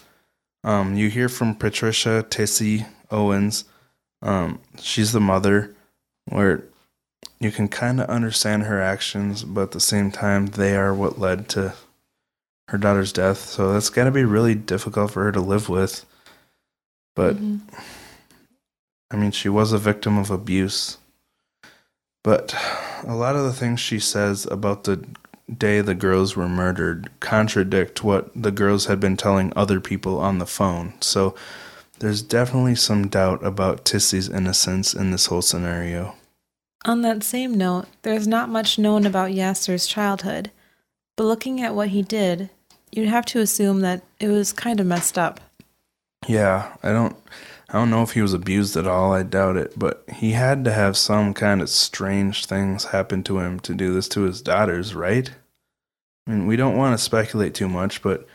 Um, 0.65 0.97
you 0.97 1.11
hear 1.11 1.29
from 1.29 1.55
Patricia 1.55 2.25
Tissie 2.29 2.87
Owens. 3.11 3.67
Um, 4.23 4.61
she's 4.81 5.13
the 5.13 5.21
mother, 5.21 5.75
where 6.25 6.65
you 7.39 7.53
can 7.53 7.69
kind 7.69 8.01
of 8.01 8.09
understand 8.09 8.63
her 8.63 8.81
actions, 8.81 9.45
but 9.45 9.63
at 9.65 9.71
the 9.73 9.81
same 9.81 10.11
time, 10.11 10.47
they 10.47 10.75
are 10.75 10.95
what 10.95 11.19
led 11.19 11.49
to 11.51 11.75
her 12.69 12.79
daughter's 12.79 13.13
death. 13.13 13.39
So 13.39 13.73
that's 13.75 13.91
got 13.91 14.05
to 14.05 14.11
be 14.11 14.25
really 14.25 14.55
difficult 14.55 15.11
for 15.11 15.25
her 15.25 15.33
to 15.33 15.41
live 15.41 15.69
with. 15.69 16.07
But 17.15 17.37
Mhm. 17.37 17.61
I 19.11 19.17
mean, 19.17 19.33
she 19.33 19.51
was 19.51 19.73
a 19.73 19.79
victim 19.79 20.17
of 20.17 20.31
abuse. 20.31 20.97
But 22.23 22.55
a 23.07 23.15
lot 23.15 23.37
of 23.37 23.45
the 23.45 23.53
things 23.53 23.81
she 23.81 24.01
says 24.01 24.47
about 24.47 24.85
the 24.85 25.05
day 25.53 25.81
the 25.81 25.95
girls 25.95 26.37
were 26.37 26.49
murdered 26.49 27.11
contradict 27.21 28.03
what 28.03 28.31
the 28.35 28.51
girls 28.51 28.87
had 28.87 29.01
been 29.01 29.17
telling 29.17 29.53
other 29.55 29.81
people 29.81 30.19
on 30.19 30.39
the 30.39 30.47
phone. 30.47 30.95
So 31.01 31.35
there's 31.99 32.23
definitely 32.23 32.77
some 32.77 33.09
doubt 33.09 33.45
about 33.45 33.85
Tissie's 33.85 34.29
innocence 34.29 34.95
in 34.95 35.11
this 35.11 35.27
whole 35.27 35.43
scenario. 35.43 36.15
On 36.85 37.03
that 37.03 37.23
same 37.23 37.55
note, 37.55 37.87
there's 38.03 38.27
not 38.27 38.49
much 38.49 38.79
known 38.79 39.07
about 39.07 39.33
Yaser's 39.33 39.87
childhood, 39.87 40.51
but 41.17 41.25
looking 41.25 41.63
at 41.63 41.75
what 41.75 41.89
he 41.89 42.03
did, 42.03 42.51
you'd 42.91 43.09
have 43.09 43.25
to 43.27 43.41
assume 43.41 43.81
that 43.81 44.03
it 44.21 44.29
was 44.29 44.53
kind 44.53 44.81
of 44.81 44.87
messed 44.87 45.17
up. 45.17 45.41
Yeah, 46.27 46.75
I 46.83 46.93
don't 46.93 47.17
I 47.69 47.75
don't 47.75 47.91
know 47.91 48.03
if 48.03 48.13
he 48.13 48.23
was 48.23 48.35
abused 48.35 48.77
at 48.77 48.87
all. 48.87 49.13
I 49.13 49.23
doubt 49.23 49.57
it, 49.57 49.79
but 49.79 50.05
he 50.13 50.33
had 50.33 50.65
to 50.65 50.73
have 50.73 50.97
some 50.97 51.35
kind 51.35 51.63
of 51.63 51.71
strange 51.71 52.47
things 52.47 52.87
happen 52.87 53.23
to 53.25 53.39
him 53.39 53.59
to 53.61 53.75
do 53.75 53.93
this 53.93 54.09
to 54.11 54.23
his 54.23 54.43
daughters, 54.43 54.95
right? 54.95 55.31
I 56.27 56.31
mean, 56.31 56.47
we 56.47 56.57
don't 56.57 56.77
want 56.77 56.97
to 56.97 57.03
speculate 57.03 57.55
too 57.55 57.69
much, 57.69 58.03
but 58.03 58.27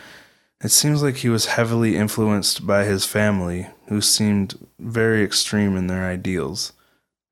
it 0.63 0.69
seems 0.69 1.01
like 1.01 1.17
he 1.17 1.29
was 1.29 1.45
heavily 1.45 1.95
influenced 1.95 2.67
by 2.67 2.83
his 2.83 3.05
family, 3.05 3.67
who 3.87 4.01
seemed 4.01 4.67
very 4.77 5.23
extreme 5.23 5.77
in 5.77 5.87
their 5.87 6.05
ideals. 6.05 6.73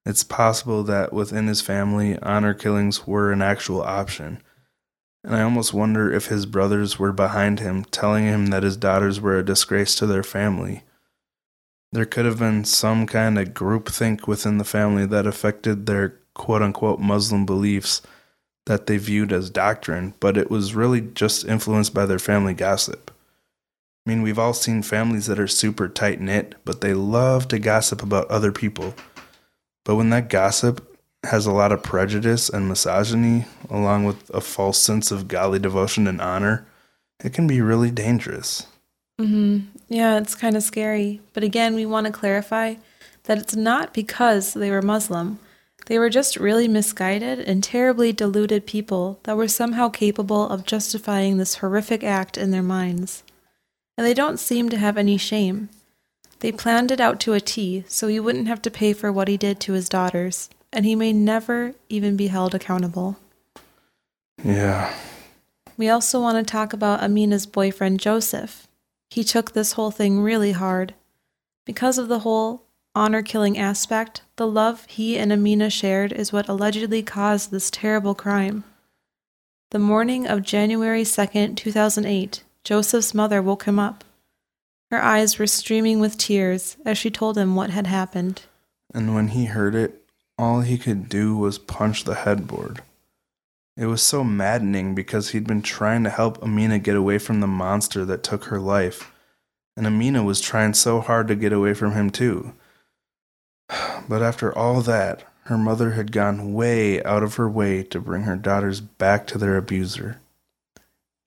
It's 0.05 0.23
possible 0.23 0.83
that 0.83 1.12
within 1.12 1.47
his 1.47 1.60
family, 1.62 2.17
honor 2.19 2.53
killings 2.53 3.05
were 3.05 3.33
an 3.33 3.41
actual 3.41 3.81
option. 3.81 4.41
And 5.23 5.36
I 5.36 5.41
almost 5.41 5.73
wonder 5.73 6.13
if 6.13 6.27
his 6.27 6.45
brothers 6.45 6.97
were 6.97 7.12
behind 7.12 7.60
him, 7.60 7.83
telling 7.86 8.23
him 8.23 8.47
that 8.47 8.63
his 8.63 8.77
daughters 8.77 9.19
were 9.19 9.38
a 9.38 9.43
disgrace 9.43 9.93
to 9.95 10.05
their 10.05 10.23
family. 10.23 10.83
There 11.91 12.06
could 12.06 12.26
have 12.26 12.39
been 12.39 12.65
some 12.65 13.08
kind 13.08 13.39
of 13.39 13.50
groupthink 13.50 14.28
within 14.28 14.58
the 14.58 14.65
family 14.65 15.06
that 15.06 15.26
affected 15.26 15.86
their 15.86 16.19
quote 16.34 16.62
unquote 16.62 17.00
Muslim 17.00 17.45
beliefs 17.45 18.02
that 18.65 18.86
they 18.86 18.97
viewed 18.97 19.32
as 19.32 19.50
doctrine, 19.50 20.13
but 20.19 20.38
it 20.38 20.52
was 20.52 20.76
really 20.76 21.02
just 21.02 21.45
influenced 21.45 21.93
by 21.93 22.06
their 22.06 22.19
family 22.19 22.54
gossip. 22.54 23.12
I 24.06 24.10
mean, 24.10 24.21
we've 24.21 24.39
all 24.39 24.54
seen 24.54 24.84
families 24.84 25.26
that 25.26 25.39
are 25.39 25.47
super 25.47 25.88
tight 25.88 26.21
knit, 26.21 26.56
but 26.63 26.82
they 26.82 26.93
love 26.93 27.47
to 27.50 27.60
gossip 27.60 28.04
about 28.04 28.28
other 28.30 28.52
people. 28.52 28.93
But 29.84 29.95
when 29.95 30.10
that 30.12 30.30
gossip 30.30 30.97
has 31.26 31.45
a 31.45 31.52
lot 31.52 31.71
of 31.71 31.84
prejudice 31.84 32.50
and 32.50 32.67
misogyny, 32.67 33.45
along 33.69 34.06
with 34.06 34.30
a 34.34 34.41
false 34.41 34.80
sense 34.80 35.12
of 35.12 35.28
godly 35.28 35.60
devotion 35.60 36.08
and 36.08 36.21
honor, 36.21 36.67
it 37.23 37.34
can 37.34 37.47
be 37.47 37.62
really 37.62 37.91
dangerous. 37.91 38.67
hmm 39.17 39.60
Yeah, 39.89 40.17
it's 40.17 40.36
kind 40.36 40.56
of 40.56 40.63
scary. 40.63 41.21
But 41.34 41.43
again, 41.43 41.76
we 41.76 41.86
want 41.86 42.08
to 42.08 42.13
clarify 42.13 42.76
that 43.23 43.38
it's 43.38 43.56
not 43.56 43.93
because 43.93 44.54
they 44.54 44.69
were 44.69 44.82
Muslim. 44.82 45.39
They 45.86 45.97
were 45.97 46.10
just 46.10 46.36
really 46.36 46.67
misguided 46.67 47.39
and 47.39 47.63
terribly 47.63 48.12
deluded 48.12 48.65
people 48.65 49.19
that 49.23 49.38
were 49.38 49.47
somehow 49.47 49.88
capable 49.88 50.50
of 50.50 50.65
justifying 50.65 51.38
this 51.38 51.56
horrific 51.56 52.04
act 52.04 52.38
in 52.38 52.52
their 52.52 52.63
minds. 52.63 53.23
And 53.97 54.06
they 54.06 54.13
don't 54.13 54.39
seem 54.39 54.69
to 54.69 54.78
have 54.78 54.97
any 54.97 55.17
shame. 55.17 55.69
They 56.39 56.52
planned 56.52 56.91
it 56.91 57.00
out 57.00 57.19
to 57.21 57.34
a 57.34 57.39
T 57.39 57.84
so 57.88 58.08
he 58.08 58.19
wouldn't 58.19 58.47
have 58.47 58.62
to 58.63 58.71
pay 58.71 58.93
for 58.93 59.12
what 59.12 59.28
he 59.28 59.38
did 59.38 59.60
to 59.62 59.73
his 59.73 59.89
daughters, 59.89 60.50
and 60.71 60.86
he 60.86 60.95
may 60.95 61.13
never 61.13 61.73
even 61.89 62.17
be 62.17 62.28
held 62.28 62.54
accountable. 62.54 63.17
Yeah. 64.43 64.93
We 65.78 65.89
also 65.89 66.19
want 66.21 66.38
to 66.38 66.52
talk 66.52 66.73
about 66.73 67.02
Amina's 67.02 67.45
boyfriend, 67.45 68.00
Joseph. 68.00 68.66
He 69.10 69.24
took 69.24 69.52
this 69.52 69.74
whole 69.74 69.91
thing 69.91 70.22
really 70.22 70.52
hard. 70.52 70.93
Because 71.65 71.98
of 71.98 72.08
the 72.08 72.20
whole 72.20 72.63
honor 72.96 73.22
killing 73.22 73.58
aspect, 73.58 74.22
the 74.38 74.48
love 74.48 74.86
he 74.88 75.17
and 75.17 75.32
Amina 75.32 75.70
shared 75.70 76.12
is 76.12 76.34
what 76.34 76.48
allegedly 76.48 77.04
caused 77.04 77.52
this 77.52 77.70
terrible 77.70 78.15
crime. 78.15 78.63
The 79.72 79.80
morning 79.80 80.28
of 80.28 80.43
January 80.43 81.04
2nd, 81.04 81.58
2008, 81.58 82.43
Joseph's 82.63 83.13
mother 83.13 83.41
woke 83.41 83.65
him 83.65 83.80
up. 83.80 84.04
Her 84.89 85.02
eyes 85.02 85.38
were 85.38 85.48
streaming 85.48 86.00
with 86.00 86.17
tears 86.17 86.78
as 86.86 86.98
she 86.98 87.12
told 87.12 87.38
him 87.38 87.56
what 87.56 87.70
had 87.70 87.88
happened. 87.88 88.43
And 88.93 89.13
when 89.13 89.30
he 89.30 89.46
heard 89.46 89.76
it, 89.76 90.04
all 90.38 90.62
he 90.62 90.78
could 90.78 91.10
do 91.10 91.36
was 91.36 91.58
punch 91.58 92.06
the 92.06 92.15
headboard. 92.15 92.82
It 93.77 93.85
was 93.85 94.01
so 94.01 94.23
maddening 94.23 94.95
because 94.95 95.29
he'd 95.29 95.45
been 95.45 95.61
trying 95.61 96.03
to 96.03 96.09
help 96.09 96.41
Amina 96.41 96.79
get 96.79 96.95
away 96.95 97.19
from 97.19 97.41
the 97.41 97.47
monster 97.47 98.03
that 98.05 98.23
took 98.23 98.45
her 98.45 98.59
life. 98.59 99.11
And 99.75 99.85
Amina 99.85 100.23
was 100.23 100.41
trying 100.41 100.73
so 100.73 100.99
hard 100.99 101.27
to 101.27 101.35
get 101.35 101.53
away 101.53 101.75
from 101.75 101.93
him, 101.93 102.09
too. 102.09 102.53
But 104.09 104.23
after 104.23 104.57
all 104.57 104.81
that, 104.81 105.25
her 105.43 105.57
mother 105.57 105.91
had 105.91 106.13
gone 106.13 106.53
way 106.53 107.03
out 107.03 107.23
of 107.23 107.35
her 107.35 107.49
way 107.49 107.83
to 107.83 107.99
bring 107.99 108.23
her 108.23 108.37
daughters 108.37 108.79
back 108.79 109.27
to 109.27 109.37
their 109.37 109.57
abuser. 109.57 110.19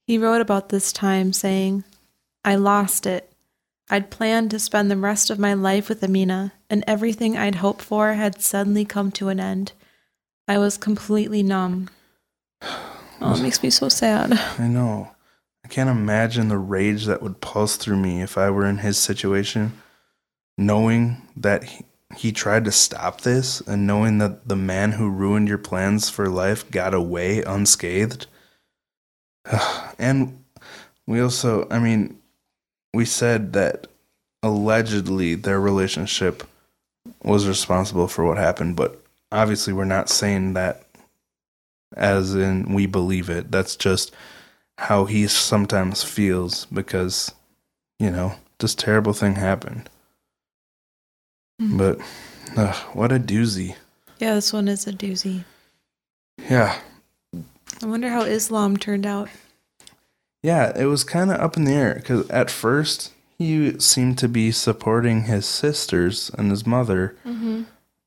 He 0.06 0.18
wrote 0.18 0.40
about 0.40 0.70
this 0.70 0.92
time, 0.92 1.32
saying, 1.32 1.84
I 2.44 2.56
lost 2.56 3.06
it. 3.06 3.30
I'd 3.90 4.10
planned 4.10 4.50
to 4.52 4.58
spend 4.58 4.90
the 4.90 4.96
rest 4.96 5.30
of 5.30 5.38
my 5.38 5.52
life 5.52 5.88
with 5.88 6.02
Amina, 6.02 6.54
and 6.68 6.82
everything 6.86 7.36
I'd 7.36 7.56
hoped 7.56 7.82
for 7.82 8.14
had 8.14 8.40
suddenly 8.40 8.84
come 8.84 9.12
to 9.12 9.28
an 9.28 9.38
end. 9.38 9.72
I 10.48 10.58
was 10.58 10.78
completely 10.78 11.42
numb. 11.42 11.90
Oh, 12.62 13.34
it 13.36 13.42
makes 13.42 13.62
me 13.62 13.70
so 13.70 13.88
sad. 13.88 14.32
I 14.58 14.66
know. 14.66 15.10
I 15.64 15.68
can't 15.68 15.90
imagine 15.90 16.48
the 16.48 16.58
rage 16.58 17.04
that 17.04 17.22
would 17.22 17.40
pulse 17.40 17.76
through 17.76 17.98
me 17.98 18.22
if 18.22 18.38
I 18.38 18.50
were 18.50 18.66
in 18.66 18.78
his 18.78 18.98
situation, 18.98 19.74
knowing 20.56 21.22
that 21.36 21.64
he, 21.64 21.84
he 22.16 22.32
tried 22.32 22.64
to 22.64 22.72
stop 22.72 23.20
this 23.20 23.60
and 23.60 23.86
knowing 23.86 24.18
that 24.18 24.48
the 24.48 24.56
man 24.56 24.92
who 24.92 25.08
ruined 25.10 25.48
your 25.48 25.58
plans 25.58 26.08
for 26.08 26.28
life 26.28 26.70
got 26.70 26.94
away 26.94 27.42
unscathed. 27.42 28.26
and 29.98 30.42
we 31.06 31.20
also, 31.20 31.68
I 31.70 31.78
mean, 31.78 32.18
we 32.94 33.04
said 33.04 33.52
that 33.52 33.86
allegedly 34.42 35.34
their 35.34 35.60
relationship 35.60 36.42
was 37.22 37.46
responsible 37.46 38.08
for 38.08 38.24
what 38.24 38.38
happened, 38.38 38.76
but 38.76 39.02
obviously 39.30 39.72
we're 39.72 39.84
not 39.84 40.08
saying 40.08 40.54
that 40.54 40.84
as 41.96 42.34
in 42.34 42.72
we 42.74 42.86
believe 42.86 43.28
it. 43.30 43.50
That's 43.50 43.76
just 43.76 44.12
how 44.78 45.04
he 45.04 45.26
sometimes 45.26 46.02
feels 46.02 46.66
because, 46.66 47.32
you 47.98 48.10
know, 48.10 48.34
this 48.58 48.74
terrible 48.74 49.12
thing 49.12 49.34
happened. 49.34 49.88
Mhm. 51.60 51.78
But 51.78 51.98
ugh, 52.56 52.76
what 52.94 53.12
a 53.12 53.18
doozy. 53.18 53.76
Yeah, 54.18 54.34
this 54.34 54.52
one 54.52 54.68
is 54.68 54.86
a 54.86 54.92
doozy. 54.92 55.44
Yeah. 56.48 56.78
I 57.82 57.86
wonder 57.86 58.08
how 58.10 58.22
Islam 58.22 58.76
turned 58.76 59.06
out. 59.06 59.28
Yeah, 60.42 60.72
it 60.76 60.86
was 60.86 61.04
kind 61.04 61.30
of 61.30 61.40
up 61.40 61.56
in 61.56 61.64
the 61.64 61.72
air 61.72 61.94
because 61.94 62.28
at 62.30 62.50
first 62.50 63.12
he 63.38 63.78
seemed 63.78 64.18
to 64.18 64.28
be 64.28 64.50
supporting 64.52 65.24
his 65.24 65.46
sisters 65.46 66.30
and 66.36 66.50
his 66.50 66.66
mother, 66.66 67.16
Mm-hmm. 67.26 67.62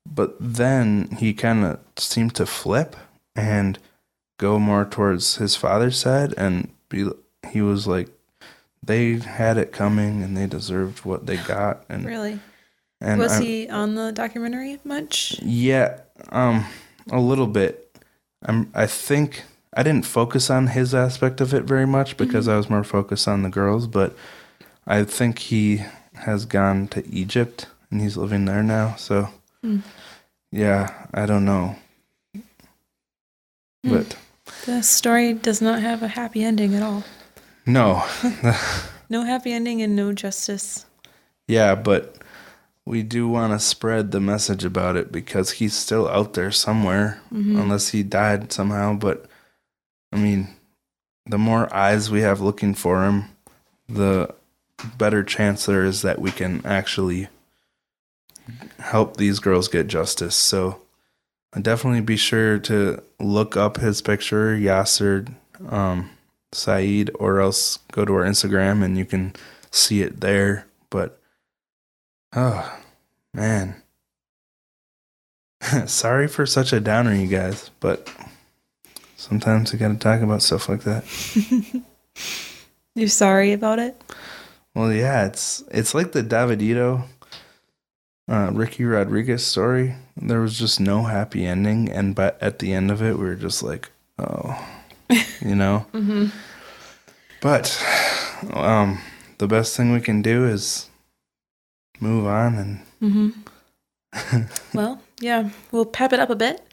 but 0.06 0.36
then 0.40 1.08
he 1.18 1.32
kind 1.32 1.64
of 1.64 1.78
seemed 1.96 2.34
to 2.36 2.46
flip 2.46 2.96
and 3.36 3.78
go 4.38 4.58
more 4.58 4.84
towards 4.84 5.36
his 5.36 5.56
father's 5.56 5.98
side 5.98 6.34
and 6.36 6.68
be 6.88 7.08
he 7.50 7.60
was 7.62 7.86
like 7.86 8.08
they 8.82 9.14
had 9.18 9.56
it 9.56 9.72
coming 9.72 10.22
and 10.22 10.36
they 10.36 10.46
deserved 10.46 11.04
what 11.04 11.26
they 11.26 11.36
got 11.38 11.84
and 11.88 12.04
Really? 12.04 12.40
and 13.00 13.20
was 13.20 13.32
I- 13.32 13.42
he 13.42 13.68
on 13.68 13.94
the 13.94 14.12
documentary 14.12 14.78
much? 14.84 15.38
yeah 15.42 16.00
um 16.30 16.66
a 17.10 17.20
little 17.20 17.46
bit 17.46 17.96
i'm 18.44 18.70
i 18.74 18.86
think 18.86 19.42
i 19.74 19.82
didn't 19.82 20.06
focus 20.06 20.50
on 20.50 20.68
his 20.68 20.94
aspect 20.94 21.40
of 21.40 21.52
it 21.54 21.64
very 21.64 21.86
much 21.86 22.16
because 22.16 22.48
i 22.48 22.56
was 22.56 22.70
more 22.70 22.84
focused 22.84 23.26
on 23.28 23.42
the 23.42 23.50
girls 23.50 23.86
but 23.86 24.16
i 24.86 25.04
think 25.04 25.38
he 25.38 25.82
has 26.14 26.44
gone 26.44 26.86
to 26.88 27.06
egypt 27.08 27.66
and 27.90 28.00
he's 28.00 28.16
living 28.16 28.44
there 28.46 28.62
now 28.62 28.94
so 28.96 29.28
Hmm. 29.62 29.78
yeah 30.52 31.06
i 31.14 31.24
don't 31.26 31.44
know. 31.44 31.76
But 33.84 34.16
The 34.66 34.82
story 34.82 35.34
does 35.34 35.60
not 35.60 35.80
have 35.80 36.02
a 36.02 36.08
happy 36.08 36.42
ending 36.42 36.74
at 36.74 36.82
all. 36.82 37.04
no 37.66 38.02
No 39.10 39.22
happy 39.24 39.52
ending 39.52 39.82
and 39.82 39.94
no 39.94 40.12
justice. 40.12 40.86
yeah 41.46 41.74
but 41.74 42.16
we 42.86 43.02
do 43.02 43.28
want 43.28 43.52
to 43.52 43.58
spread 43.58 44.10
the 44.10 44.20
message 44.20 44.64
about 44.64 44.96
it 44.96 45.10
because 45.12 45.52
he's 45.52 45.74
still 45.74 46.06
out 46.08 46.34
there 46.34 46.50
somewhere 46.50 47.20
Mhm. 47.32 47.58
unless 47.60 47.88
he 47.90 48.02
died 48.02 48.52
somehow. 48.52 48.92
But 48.94 49.24
I 50.12 50.16
mean, 50.18 50.48
the 51.24 51.38
more 51.38 51.72
eyes 51.74 52.10
we 52.10 52.20
have 52.20 52.42
looking 52.42 52.74
for 52.74 53.04
him, 53.04 53.24
the 53.88 54.34
better 54.98 55.24
chance 55.24 55.64
there 55.64 55.82
is 55.82 56.02
that 56.02 56.18
we 56.20 56.30
can 56.30 56.60
actually 56.66 57.28
help 58.78 59.16
these 59.16 59.38
girls 59.40 59.68
get 59.68 59.86
justice. 59.86 60.36
So 60.36 60.80
definitely 61.60 62.00
be 62.00 62.16
sure 62.16 62.58
to 62.60 63.02
look 63.18 63.56
up 63.56 63.78
his 63.78 64.02
picture, 64.02 64.56
Yaser 64.56 65.32
um, 65.70 66.10
Said, 66.52 67.10
or 67.14 67.40
else 67.40 67.78
go 67.92 68.04
to 68.04 68.14
our 68.14 68.24
Instagram 68.24 68.84
and 68.84 68.98
you 68.98 69.04
can 69.04 69.34
see 69.70 70.02
it 70.02 70.20
there. 70.20 70.66
But 70.90 71.20
oh 72.34 72.78
man. 73.32 73.76
Sorry 75.86 76.28
for 76.28 76.44
such 76.46 76.72
a 76.72 76.80
downer, 76.80 77.14
you 77.14 77.26
guys, 77.26 77.70
but 77.80 78.12
sometimes 79.16 79.72
we 79.72 79.78
gotta 79.78 79.94
talk 79.94 80.20
about 80.20 80.42
stuff 80.42 80.68
like 80.68 80.82
that. 80.82 81.04
You 82.96 83.08
sorry 83.08 83.52
about 83.52 83.80
it? 83.80 84.00
Well, 84.72 84.92
yeah, 84.92 85.26
it's 85.26 85.64
it's 85.72 85.94
like 85.94 86.12
the 86.12 86.22
Davidito, 86.22 87.02
uh, 88.28 88.50
Ricky 88.52 88.84
Rodriguez 88.84 89.44
story. 89.44 89.94
There 90.16 90.40
was 90.40 90.58
just 90.58 90.80
no 90.80 91.04
happy 91.04 91.44
ending, 91.44 91.90
and 91.90 92.14
but 92.14 92.38
at 92.40 92.58
the 92.58 92.72
end 92.72 92.90
of 92.90 93.02
it, 93.02 93.18
we 93.18 93.24
were 93.24 93.34
just 93.34 93.62
like, 93.62 93.90
oh, 94.18 94.66
you 95.40 95.54
know. 95.54 95.86
Mm-hmm. 95.92 96.26
But 97.40 97.76
um, 98.54 99.00
the 99.38 99.46
best 99.46 99.76
thing 99.76 99.92
we 99.92 100.00
can 100.00 100.22
do 100.22 100.46
is 100.46 100.88
move 102.00 102.26
on 102.26 102.54
and 102.54 102.80
Mm-hmm. 103.04 104.40
well, 104.74 105.02
yeah, 105.20 105.50
we'll 105.70 105.84
pep 105.84 106.12
it 106.12 106.20
up 106.20 106.30
a 106.30 106.36
bit 106.36 106.66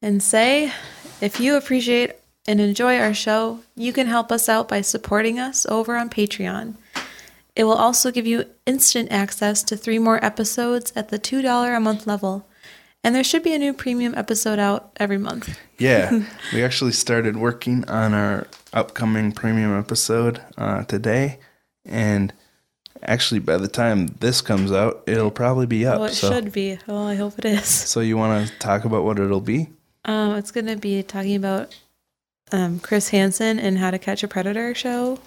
and 0.00 0.22
say 0.22 0.72
if 1.20 1.40
you 1.40 1.56
appreciate 1.56 2.12
and 2.48 2.60
enjoy 2.60 2.98
our 2.98 3.12
show, 3.12 3.60
you 3.76 3.92
can 3.92 4.06
help 4.06 4.32
us 4.32 4.48
out 4.48 4.68
by 4.68 4.80
supporting 4.80 5.38
us 5.38 5.66
over 5.66 5.96
on 5.96 6.08
Patreon. 6.08 6.74
It 7.54 7.64
will 7.64 7.72
also 7.72 8.10
give 8.10 8.26
you 8.26 8.46
instant 8.66 9.12
access 9.12 9.62
to 9.64 9.76
three 9.76 9.98
more 9.98 10.24
episodes 10.24 10.92
at 10.96 11.08
the 11.08 11.18
$2 11.18 11.76
a 11.76 11.80
month 11.80 12.06
level. 12.06 12.48
And 13.04 13.14
there 13.14 13.24
should 13.24 13.42
be 13.42 13.52
a 13.52 13.58
new 13.58 13.72
premium 13.72 14.14
episode 14.16 14.58
out 14.58 14.92
every 14.96 15.18
month. 15.18 15.58
Yeah, 15.78 16.24
we 16.52 16.62
actually 16.62 16.92
started 16.92 17.36
working 17.36 17.84
on 17.88 18.14
our 18.14 18.46
upcoming 18.72 19.32
premium 19.32 19.76
episode 19.76 20.40
uh, 20.56 20.84
today, 20.84 21.40
and 21.84 22.32
actually, 23.02 23.40
by 23.40 23.56
the 23.56 23.66
time 23.66 24.06
this 24.20 24.40
comes 24.40 24.70
out, 24.70 25.02
it'll 25.08 25.32
probably 25.32 25.66
be 25.66 25.84
up. 25.84 26.00
Oh, 26.00 26.04
it 26.04 26.12
so, 26.12 26.30
should 26.30 26.52
be. 26.52 26.78
Oh, 26.86 27.06
I 27.08 27.16
hope 27.16 27.38
it 27.40 27.44
is. 27.44 27.66
so 27.66 27.98
you 27.98 28.16
want 28.16 28.46
to 28.46 28.58
talk 28.58 28.84
about 28.84 29.02
what 29.02 29.18
it'll 29.18 29.40
be? 29.40 29.68
Um, 30.04 30.36
it's 30.36 30.52
going 30.52 30.66
to 30.66 30.76
be 30.76 31.02
talking 31.02 31.34
about 31.34 31.76
um, 32.52 32.78
Chris 32.78 33.08
Hansen 33.08 33.58
and 33.58 33.78
How 33.78 33.90
to 33.90 33.98
Catch 33.98 34.22
a 34.22 34.28
Predator 34.28 34.76
show. 34.76 35.18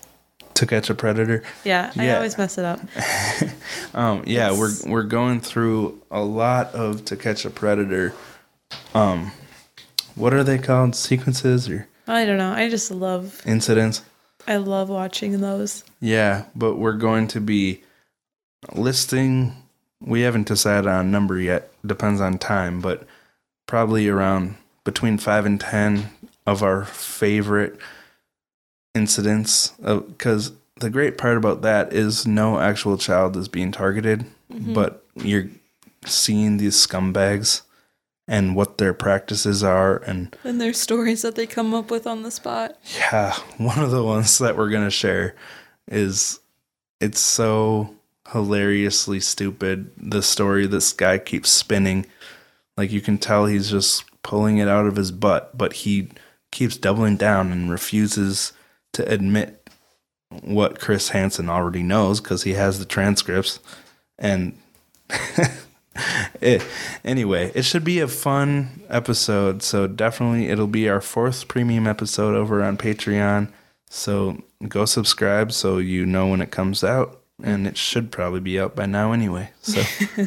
To 0.55 0.65
catch 0.65 0.89
a 0.89 0.95
predator. 0.95 1.43
Yeah, 1.65 1.91
I 1.97 2.15
always 2.15 2.37
mess 2.37 2.57
it 2.57 2.65
up. 2.65 2.79
Um, 3.93 4.23
yeah, 4.25 4.51
It's- 4.51 4.83
we're 4.85 4.91
we're 4.91 5.03
going 5.03 5.39
through 5.41 6.01
a 6.11 6.21
lot 6.21 6.73
of 6.73 7.05
To 7.05 7.15
Catch 7.15 7.45
a 7.45 7.49
Predator. 7.49 8.13
Um, 8.93 9.31
what 10.15 10.33
are 10.33 10.43
they 10.43 10.57
called? 10.57 10.95
Sequences 10.95 11.69
or 11.69 11.87
I 12.07 12.25
don't 12.25 12.37
know. 12.37 12.51
I 12.51 12.69
just 12.69 12.91
love. 12.91 13.41
incidents? 13.45 14.01
I 14.47 14.57
love 14.57 14.89
watching 14.89 15.39
those. 15.41 15.83
Yeah, 16.01 16.45
but 16.55 16.75
we're 16.75 16.93
going 16.97 17.27
to 17.29 17.41
be 17.41 17.83
listing. 18.73 19.55
We 20.01 20.21
haven't 20.21 20.47
decided 20.47 20.87
on 20.87 21.05
a 21.05 21.09
number 21.09 21.39
yet. 21.39 21.71
Depends 21.85 22.21
on 22.21 22.37
time, 22.37 22.79
but 22.81 23.07
probably 23.67 24.07
around 24.07 24.55
between 24.83 25.17
five 25.17 25.45
and 25.45 25.59
ten 25.59 26.09
of 26.45 26.61
our 26.63 26.85
favorite 26.85 27.77
incidents. 28.95 29.73
Uh, 29.83 29.97
because 29.97 30.53
the 30.79 30.89
great 30.89 31.17
part 31.17 31.37
about 31.37 31.61
that 31.61 31.93
is 31.93 32.25
no 32.25 32.59
actual 32.59 32.97
child 32.97 33.37
is 33.37 33.47
being 33.47 33.71
targeted, 33.71 34.25
mm-hmm. 34.51 34.73
but 34.73 35.05
you're 35.15 35.49
seeing 36.05 36.57
these 36.57 36.75
scumbags 36.75 37.61
and 38.27 38.55
what 38.55 38.77
their 38.77 38.93
practices 38.93 39.63
are 39.63 39.97
and 39.97 40.35
And 40.43 40.59
their 40.59 40.73
stories 40.73 41.21
that 41.21 41.35
they 41.35 41.45
come 41.45 41.73
up 41.73 41.91
with 41.91 42.07
on 42.07 42.23
the 42.23 42.31
spot. 42.31 42.77
yeah, 42.97 43.35
one 43.57 43.79
of 43.79 43.91
the 43.91 44.03
ones 44.03 44.37
that 44.39 44.57
we're 44.57 44.69
gonna 44.69 44.89
share 44.89 45.35
is 45.87 46.39
it's 46.99 47.19
so 47.19 47.93
hilariously 48.31 49.19
stupid. 49.19 49.91
The 49.97 50.23
story 50.23 50.65
this 50.65 50.91
guy 50.91 51.19
keeps 51.19 51.49
spinning, 51.49 52.07
like 52.77 52.91
you 52.91 53.01
can 53.01 53.17
tell 53.17 53.45
he's 53.45 53.69
just 53.69 54.03
pulling 54.23 54.57
it 54.57 54.67
out 54.67 54.87
of 54.87 54.95
his 54.95 55.11
butt, 55.11 55.55
but 55.55 55.73
he 55.73 56.09
keeps 56.51 56.77
doubling 56.77 57.17
down 57.17 57.51
and 57.51 57.69
refuses 57.69 58.53
to 58.95 59.11
admit 59.11 59.69
what 60.41 60.79
Chris 60.79 61.09
Hansen 61.09 61.49
already 61.49 61.83
knows 61.83 62.19
because 62.19 62.43
he 62.43 62.53
has 62.53 62.79
the 62.79 62.85
transcripts 62.85 63.59
and. 64.17 64.57
it, 66.41 66.65
anyway, 67.03 67.51
it 67.55 67.63
should 67.63 67.83
be 67.83 67.99
a 67.99 68.07
fun 68.07 68.81
episode. 68.89 69.61
So 69.63 69.87
definitely, 69.87 70.49
it'll 70.49 70.67
be 70.67 70.89
our 70.89 71.01
fourth 71.01 71.47
premium 71.47 71.87
episode 71.87 72.35
over 72.35 72.63
on 72.63 72.77
Patreon. 72.77 73.51
So 73.89 74.43
go 74.67 74.85
subscribe 74.85 75.51
so 75.51 75.77
you 75.77 76.05
know 76.05 76.27
when 76.27 76.41
it 76.41 76.51
comes 76.51 76.83
out, 76.83 77.21
and 77.41 77.67
it 77.67 77.77
should 77.77 78.11
probably 78.11 78.39
be 78.39 78.59
out 78.59 78.75
by 78.75 78.85
now 78.85 79.11
anyway. 79.11 79.51
So 79.61 79.83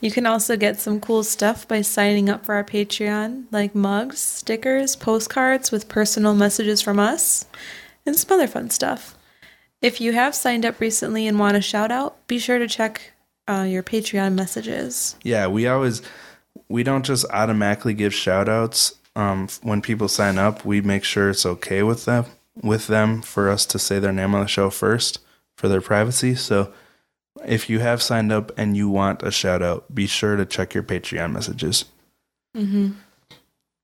You 0.00 0.10
can 0.10 0.26
also 0.26 0.56
get 0.56 0.80
some 0.80 1.00
cool 1.00 1.22
stuff 1.24 1.68
by 1.68 1.82
signing 1.82 2.30
up 2.30 2.44
for 2.44 2.54
our 2.54 2.64
Patreon, 2.64 3.44
like 3.50 3.74
mugs, 3.74 4.18
stickers, 4.18 4.96
postcards 4.96 5.70
with 5.70 5.88
personal 5.88 6.34
messages 6.34 6.80
from 6.80 6.98
us, 6.98 7.46
and 8.06 8.16
some 8.16 8.34
other 8.34 8.46
fun 8.48 8.70
stuff. 8.70 9.16
If 9.82 10.00
you 10.00 10.12
have 10.12 10.34
signed 10.34 10.64
up 10.64 10.80
recently 10.80 11.26
and 11.26 11.38
want 11.38 11.56
a 11.56 11.60
shout 11.60 11.90
out, 11.90 12.26
be 12.26 12.38
sure 12.38 12.58
to 12.58 12.66
check 12.66 13.12
uh, 13.48 13.66
your 13.68 13.82
Patreon 13.82 14.34
messages. 14.34 15.16
yeah, 15.22 15.46
we 15.46 15.66
always 15.66 16.02
we 16.68 16.82
don't 16.82 17.04
just 17.04 17.26
automatically 17.30 17.94
give 17.94 18.14
shout 18.14 18.48
outs 18.48 18.94
um, 19.16 19.48
when 19.62 19.82
people 19.82 20.08
sign 20.08 20.38
up. 20.38 20.64
We 20.64 20.80
make 20.80 21.04
sure 21.04 21.30
it's 21.30 21.46
okay 21.46 21.82
with 21.82 22.04
them 22.04 22.26
with 22.62 22.86
them 22.86 23.22
for 23.22 23.48
us 23.48 23.66
to 23.66 23.78
say 23.78 23.98
their 23.98 24.12
name 24.12 24.34
on 24.34 24.42
the 24.42 24.48
show 24.48 24.70
first 24.70 25.18
for 25.56 25.68
their 25.68 25.80
privacy. 25.80 26.34
So 26.34 26.72
if 27.46 27.70
you 27.70 27.80
have 27.80 28.02
signed 28.02 28.32
up 28.32 28.52
and 28.56 28.76
you 28.76 28.88
want 28.88 29.22
a 29.22 29.30
shout 29.30 29.62
out, 29.62 29.94
be 29.94 30.06
sure 30.06 30.36
to 30.36 30.44
check 30.44 30.74
your 30.74 30.82
Patreon 30.82 31.32
messages. 31.32 31.84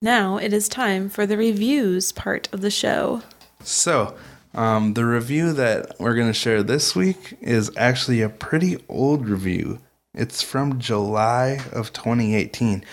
Now 0.02 0.36
it 0.36 0.52
is 0.52 0.68
time 0.68 1.08
for 1.08 1.26
the 1.26 1.36
reviews 1.36 2.12
part 2.12 2.48
of 2.52 2.60
the 2.60 2.70
show. 2.70 3.22
So, 3.62 4.14
um, 4.54 4.94
the 4.94 5.04
review 5.04 5.52
that 5.52 5.98
we're 5.98 6.14
going 6.14 6.28
to 6.28 6.32
share 6.32 6.62
this 6.62 6.94
week 6.94 7.36
is 7.40 7.70
actually 7.76 8.22
a 8.22 8.28
pretty 8.28 8.78
old 8.88 9.28
review. 9.28 9.80
It's 10.14 10.42
from 10.42 10.78
July 10.78 11.60
of 11.72 11.92
2018. 11.92 12.84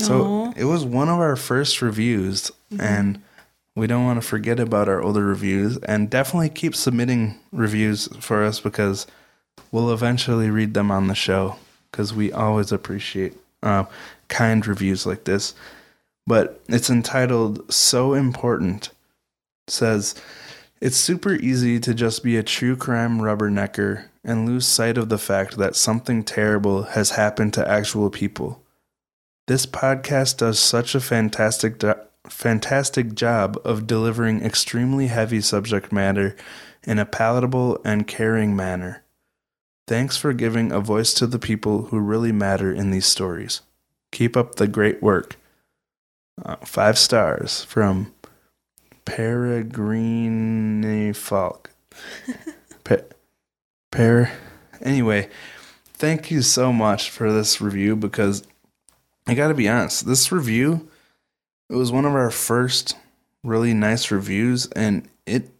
So, 0.00 0.22
Aw. 0.22 0.52
it 0.56 0.64
was 0.64 0.84
one 0.84 1.08
of 1.08 1.18
our 1.18 1.36
first 1.36 1.82
reviews, 1.82 2.50
and 2.78 3.20
we 3.74 3.86
don't 3.86 4.04
want 4.04 4.20
to 4.20 4.26
forget 4.26 4.58
about 4.58 4.88
our 4.88 5.00
older 5.00 5.24
reviews. 5.24 5.76
And 5.78 6.10
definitely 6.10 6.50
keep 6.50 6.74
submitting 6.74 7.38
reviews 7.52 8.08
for 8.20 8.44
us 8.44 8.58
because 8.60 9.06
we'll 9.72 9.92
eventually 9.92 10.50
read 10.50 10.74
them 10.74 10.90
on 10.90 11.06
the 11.06 11.14
show 11.14 11.56
because 11.90 12.14
we 12.14 12.32
always 12.32 12.72
appreciate 12.72 13.34
uh, 13.62 13.84
kind 14.28 14.66
reviews 14.66 15.06
like 15.06 15.24
this. 15.24 15.54
But 16.26 16.60
it's 16.68 16.90
entitled 16.90 17.72
So 17.72 18.14
Important 18.14 18.90
says 19.66 20.14
it's 20.80 20.96
super 20.96 21.34
easy 21.34 21.80
to 21.80 21.94
just 21.94 22.22
be 22.22 22.36
a 22.36 22.42
true 22.42 22.76
crime 22.76 23.18
rubbernecker 23.18 24.04
and 24.24 24.46
lose 24.46 24.66
sight 24.66 24.98
of 24.98 25.08
the 25.08 25.18
fact 25.18 25.56
that 25.56 25.74
something 25.74 26.22
terrible 26.22 26.82
has 26.84 27.10
happened 27.10 27.54
to 27.54 27.68
actual 27.68 28.10
people. 28.10 28.62
This 29.46 29.66
podcast 29.66 30.38
does 30.38 30.58
such 30.58 30.94
a 30.94 31.00
fantastic 31.00 31.78
do- 31.78 31.94
fantastic 32.28 33.14
job 33.14 33.58
of 33.64 33.86
delivering 33.86 34.44
extremely 34.44 35.06
heavy 35.06 35.40
subject 35.40 35.90
matter 35.90 36.36
in 36.84 36.98
a 36.98 37.06
palatable 37.06 37.80
and 37.84 38.06
caring 38.06 38.54
manner. 38.54 39.02
Thanks 39.88 40.18
for 40.18 40.34
giving 40.34 40.70
a 40.70 40.80
voice 40.80 41.14
to 41.14 41.26
the 41.26 41.38
people 41.38 41.84
who 41.86 41.98
really 41.98 42.30
matter 42.30 42.70
in 42.70 42.90
these 42.90 43.06
stories. 43.06 43.62
Keep 44.12 44.36
up 44.36 44.56
the 44.56 44.68
great 44.68 45.02
work. 45.02 45.36
Uh, 46.44 46.56
five 46.56 46.98
stars 46.98 47.64
from 47.64 48.12
Peregrine 49.06 50.84
Falk. 51.14 51.70
Pe- 52.84 53.04
per. 53.90 54.30
Anyway, 54.82 55.30
thank 55.94 56.30
you 56.30 56.42
so 56.42 56.70
much 56.70 57.08
for 57.08 57.32
this 57.32 57.58
review 57.58 57.96
because 57.96 58.42
I 59.26 59.32
got 59.32 59.48
to 59.48 59.54
be 59.54 59.70
honest, 59.70 60.06
this 60.06 60.30
review 60.30 60.86
it 61.70 61.76
was 61.76 61.90
one 61.90 62.04
of 62.04 62.14
our 62.14 62.30
first 62.30 62.94
really 63.42 63.72
nice 63.72 64.10
reviews, 64.10 64.66
and 64.72 65.08
it 65.24 65.50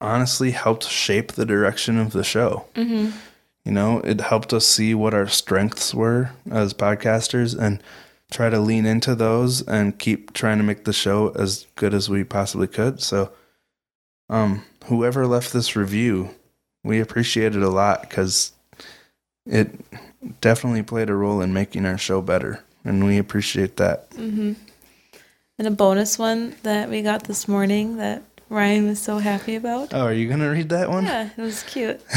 honestly 0.00 0.50
helped 0.50 0.88
shape 0.88 1.32
the 1.32 1.46
direction 1.46 1.98
of 1.98 2.12
the 2.12 2.24
show. 2.24 2.66
Mm-hmm. 2.74 3.16
You 3.64 3.72
know, 3.72 4.00
it 4.00 4.20
helped 4.20 4.52
us 4.52 4.66
see 4.66 4.94
what 4.94 5.14
our 5.14 5.26
strengths 5.26 5.94
were 5.94 6.30
as 6.50 6.74
podcasters 6.74 7.58
and 7.58 7.82
try 8.30 8.50
to 8.50 8.60
lean 8.60 8.84
into 8.84 9.14
those 9.14 9.66
and 9.66 9.98
keep 9.98 10.32
trying 10.32 10.58
to 10.58 10.64
make 10.64 10.84
the 10.84 10.92
show 10.92 11.30
as 11.30 11.66
good 11.74 11.94
as 11.94 12.10
we 12.10 12.24
possibly 12.24 12.66
could. 12.66 13.00
So, 13.00 13.32
um, 14.28 14.64
whoever 14.86 15.26
left 15.26 15.52
this 15.52 15.76
review, 15.76 16.30
we 16.82 17.00
appreciate 17.00 17.56
it 17.56 17.62
a 17.62 17.70
lot 17.70 18.02
because 18.02 18.52
it 19.46 19.70
definitely 20.40 20.82
played 20.82 21.10
a 21.10 21.14
role 21.14 21.40
in 21.40 21.52
making 21.52 21.86
our 21.86 21.98
show 21.98 22.20
better, 22.20 22.62
and 22.84 23.04
we 23.04 23.18
appreciate 23.18 23.76
that. 23.76 24.10
Mm-hmm. 24.10 24.54
And 25.58 25.68
a 25.68 25.70
bonus 25.70 26.18
one 26.18 26.56
that 26.64 26.88
we 26.88 27.02
got 27.02 27.24
this 27.24 27.46
morning 27.46 27.96
that 27.98 28.22
Ryan 28.54 28.86
was 28.86 29.00
so 29.00 29.18
happy 29.18 29.56
about. 29.56 29.92
Oh, 29.92 30.02
are 30.02 30.12
you 30.12 30.28
gonna 30.28 30.48
read 30.48 30.68
that 30.68 30.88
one? 30.88 31.04
Yeah, 31.04 31.30
it 31.36 31.40
was 31.42 31.64
cute. 31.64 32.00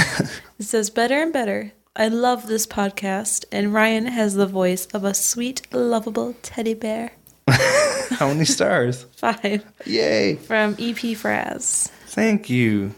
it 0.60 0.64
says, 0.64 0.92
Better 0.92 1.16
and 1.16 1.34
better. 1.34 1.72
I 1.96 2.10
love 2.10 2.46
this 2.46 2.68
podcast, 2.68 3.46
and 3.52 3.74
Ryan 3.74 4.06
has 4.06 4.36
the 4.36 4.46
voice 4.46 4.86
of 4.94 5.04
a 5.04 5.16
sweet, 5.16 5.66
lovable 5.74 6.36
teddy 6.44 6.76
bear. 6.76 7.14
How 7.50 8.28
many 8.28 8.46
stars? 8.46 9.04
Five 9.16 9.66
Yay! 9.86 10.36
from 10.36 10.74
EP 10.74 11.18
Fraz. 11.18 11.90
Thank 12.06 12.52
you. 12.52 12.94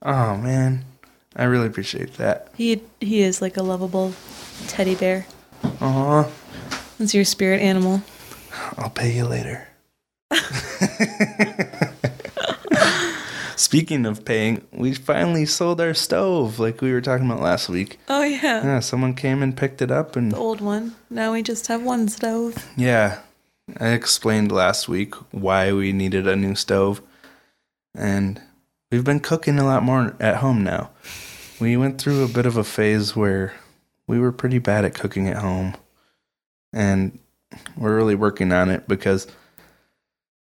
Oh 0.00 0.38
man, 0.38 0.86
I 1.36 1.44
really 1.44 1.66
appreciate 1.66 2.14
that. 2.14 2.48
He 2.56 2.80
he 2.98 3.20
is 3.20 3.42
like 3.42 3.58
a 3.58 3.62
lovable 3.62 4.14
teddy 4.68 4.94
bear. 4.94 5.26
Aw, 5.82 6.26
It's 6.98 7.14
your 7.14 7.26
spirit 7.26 7.60
animal. 7.60 8.00
I'll 8.78 8.88
pay 8.88 9.12
you 9.12 9.26
later. 9.26 9.68
Speaking 13.70 14.04
of 14.04 14.24
paying, 14.24 14.66
we 14.72 14.94
finally 14.94 15.46
sold 15.46 15.80
our 15.80 15.94
stove 15.94 16.58
like 16.58 16.80
we 16.80 16.92
were 16.92 17.00
talking 17.00 17.26
about 17.26 17.40
last 17.40 17.68
week. 17.68 18.00
Oh 18.08 18.24
yeah, 18.24 18.64
Yeah, 18.64 18.80
someone 18.80 19.14
came 19.14 19.44
and 19.44 19.56
picked 19.56 19.80
it 19.80 19.92
up 19.92 20.16
and 20.16 20.32
the 20.32 20.36
old 20.36 20.60
one. 20.60 20.96
Now 21.08 21.30
we 21.34 21.44
just 21.44 21.68
have 21.68 21.80
one 21.80 22.08
stove. 22.08 22.66
yeah. 22.76 23.20
I 23.78 23.90
explained 23.90 24.50
last 24.50 24.88
week 24.88 25.14
why 25.30 25.72
we 25.72 25.92
needed 25.92 26.26
a 26.26 26.34
new 26.34 26.56
stove, 26.56 27.00
and 27.94 28.42
we've 28.90 29.04
been 29.04 29.20
cooking 29.20 29.60
a 29.60 29.64
lot 29.64 29.84
more 29.84 30.16
at 30.18 30.38
home 30.38 30.64
now. 30.64 30.90
We 31.60 31.76
went 31.76 32.00
through 32.00 32.24
a 32.24 32.28
bit 32.28 32.46
of 32.46 32.56
a 32.56 32.64
phase 32.64 33.14
where 33.14 33.54
we 34.08 34.18
were 34.18 34.32
pretty 34.32 34.58
bad 34.58 34.84
at 34.84 34.94
cooking 34.94 35.28
at 35.28 35.36
home, 35.36 35.76
and 36.72 37.20
we're 37.76 37.94
really 37.94 38.16
working 38.16 38.50
on 38.50 38.68
it 38.68 38.88
because, 38.88 39.28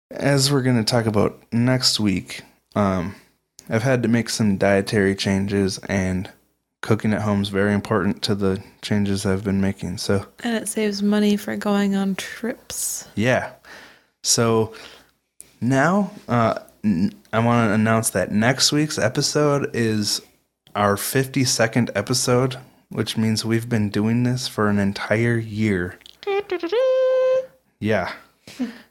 as 0.10 0.50
we're 0.50 0.62
going 0.62 0.82
to 0.82 0.90
talk 0.90 1.06
about 1.06 1.38
next 1.52 2.00
week, 2.00 2.44
um, 2.76 3.16
I've 3.70 3.84
had 3.84 4.02
to 4.04 4.10
make 4.10 4.30
some 4.30 4.58
dietary 4.58 5.16
changes, 5.16 5.78
and 5.90 6.30
cooking 6.82 7.14
at 7.14 7.22
home 7.22 7.42
is 7.42 7.50
very 7.50 7.74
important 7.74 8.22
to 8.24 8.36
the 8.36 8.64
changes 8.82 9.26
I've 9.26 9.44
been 9.44 9.60
making. 9.62 9.98
So, 9.98 10.26
And 10.44 10.56
it 10.56 10.68
saves 10.70 11.04
money 11.04 11.36
for 11.38 11.56
going 11.58 11.96
on 11.96 12.16
trips. 12.16 13.08
yeah. 13.16 13.52
So 14.24 14.74
now 15.62 16.12
uh, 16.28 16.60
n- 16.84 17.14
I 17.32 17.40
want 17.40 17.70
to 17.70 17.74
announce 17.74 18.10
that 18.12 18.32
next 18.32 18.72
week's 18.72 18.98
episode 18.98 19.70
is 19.74 20.22
our 20.76 20.96
52nd 20.96 21.90
episode, 21.96 22.58
which 22.90 23.18
means 23.18 23.46
we've 23.46 23.70
been 23.70 23.90
doing 23.90 24.24
this 24.24 24.48
for 24.48 24.68
an 24.70 24.78
entire 24.80 25.38
year. 25.38 25.98
Yeah. 27.80 28.12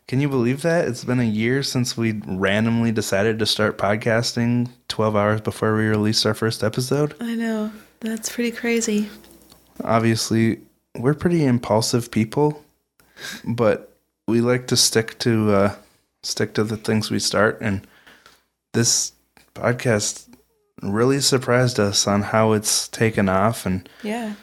Can 0.07 0.21
you 0.21 0.29
believe 0.29 0.63
that? 0.63 0.89
It's 0.89 1.05
been 1.05 1.21
a 1.21 1.25
year 1.25 1.63
since 1.63 1.97
we 1.97 2.21
randomly 2.27 2.93
decided 2.93 3.39
to 3.39 3.47
start 3.47 3.77
podcasting 3.79 4.71
12 4.89 5.17
hours 5.17 5.41
before 5.41 5.77
we 5.77 5.87
released 5.87 6.25
our 6.25 6.35
first 6.35 6.65
episode. 6.65 7.15
I 7.21 7.35
know. 7.35 7.71
That's 8.01 8.31
pretty 8.33 8.53
crazy. 8.53 9.09
Obviously, 9.85 10.61
we're 10.97 11.15
pretty 11.15 11.45
impulsive 11.45 12.11
people, 12.11 12.65
but 13.45 13.97
we 14.27 14.41
like 14.41 14.67
to 14.69 14.77
stick 14.77 15.19
to 15.21 15.53
uh, 15.53 15.75
stick 16.23 16.55
to 16.55 16.65
the 16.65 16.77
things 16.77 17.11
we 17.11 17.19
start 17.19 17.59
and 17.61 17.87
this 18.75 19.13
podcast 19.55 20.27
really 20.83 21.21
surprised 21.21 21.79
us 21.81 22.07
on 22.07 22.23
how 22.23 22.53
it's 22.53 22.87
taken 22.89 23.29
off 23.29 23.67
and 23.67 23.89
Yeah. 24.03 24.35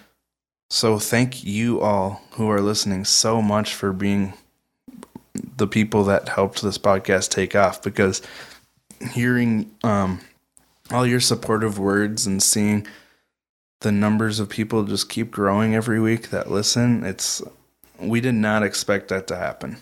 so 0.69 0.99
thank 0.99 1.43
you 1.43 1.79
all 1.81 2.21
who 2.31 2.49
are 2.49 2.61
listening 2.61 3.05
so 3.05 3.41
much 3.41 3.73
for 3.73 3.93
being 3.93 4.33
the 5.55 5.67
people 5.67 6.03
that 6.05 6.29
helped 6.29 6.61
this 6.61 6.77
podcast 6.77 7.29
take 7.29 7.55
off 7.55 7.81
because 7.81 8.21
hearing 9.13 9.71
um, 9.83 10.19
all 10.91 11.05
your 11.05 11.19
supportive 11.19 11.79
words 11.79 12.25
and 12.25 12.41
seeing 12.41 12.85
the 13.81 13.91
numbers 13.91 14.39
of 14.39 14.49
people 14.49 14.83
just 14.83 15.09
keep 15.09 15.31
growing 15.31 15.75
every 15.75 15.99
week 15.99 16.29
that 16.29 16.49
listen, 16.49 17.03
it's 17.03 17.41
we 17.99 18.19
did 18.19 18.35
not 18.35 18.63
expect 18.63 19.09
that 19.09 19.27
to 19.27 19.35
happen. 19.35 19.77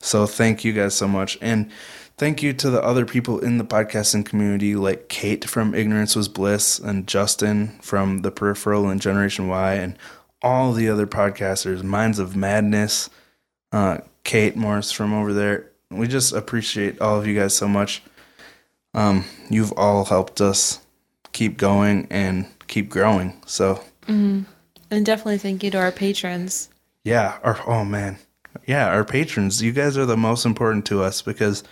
So 0.00 0.26
thank 0.26 0.64
you 0.64 0.72
guys 0.72 0.94
so 0.94 1.08
much 1.08 1.38
and 1.40 1.70
thank 2.16 2.42
you 2.42 2.52
to 2.52 2.70
the 2.70 2.82
other 2.82 3.04
people 3.04 3.40
in 3.40 3.58
the 3.58 3.64
podcasting 3.64 4.24
community 4.24 4.74
like 4.76 5.08
Kate 5.08 5.44
from 5.44 5.74
Ignorance 5.74 6.14
Was 6.14 6.28
Bliss 6.28 6.78
and 6.78 7.06
Justin 7.06 7.78
from 7.80 8.18
The 8.18 8.30
Peripheral 8.30 8.88
and 8.88 9.00
Generation 9.00 9.48
Y 9.48 9.74
and 9.74 9.98
all 10.40 10.72
the 10.72 10.88
other 10.88 11.06
podcasters, 11.06 11.82
Minds 11.82 12.20
of 12.20 12.36
Madness, 12.36 13.10
uh, 13.72 13.98
Kate 14.28 14.56
Morris 14.56 14.92
from 14.92 15.14
over 15.14 15.32
there. 15.32 15.70
We 15.90 16.06
just 16.06 16.34
appreciate 16.34 17.00
all 17.00 17.18
of 17.18 17.26
you 17.26 17.34
guys 17.34 17.56
so 17.56 17.66
much. 17.66 18.02
Um, 18.92 19.24
you've 19.48 19.72
all 19.72 20.04
helped 20.04 20.42
us 20.42 20.80
keep 21.32 21.56
going 21.56 22.06
and 22.10 22.46
keep 22.66 22.90
growing. 22.90 23.40
So 23.46 23.82
And 24.06 24.44
definitely 24.90 25.38
thank 25.38 25.64
you 25.64 25.70
to 25.70 25.78
our 25.78 25.90
patrons. 25.92 26.68
yeah, 27.04 27.38
our 27.42 27.58
oh 27.66 27.86
man, 27.86 28.18
yeah, 28.66 28.88
our 28.88 29.02
patrons. 29.02 29.62
You 29.62 29.72
guys 29.72 29.96
are 29.96 30.04
the 30.04 30.18
most 30.18 30.44
important 30.44 30.84
to 30.86 31.02
us 31.02 31.22
because 31.22 31.64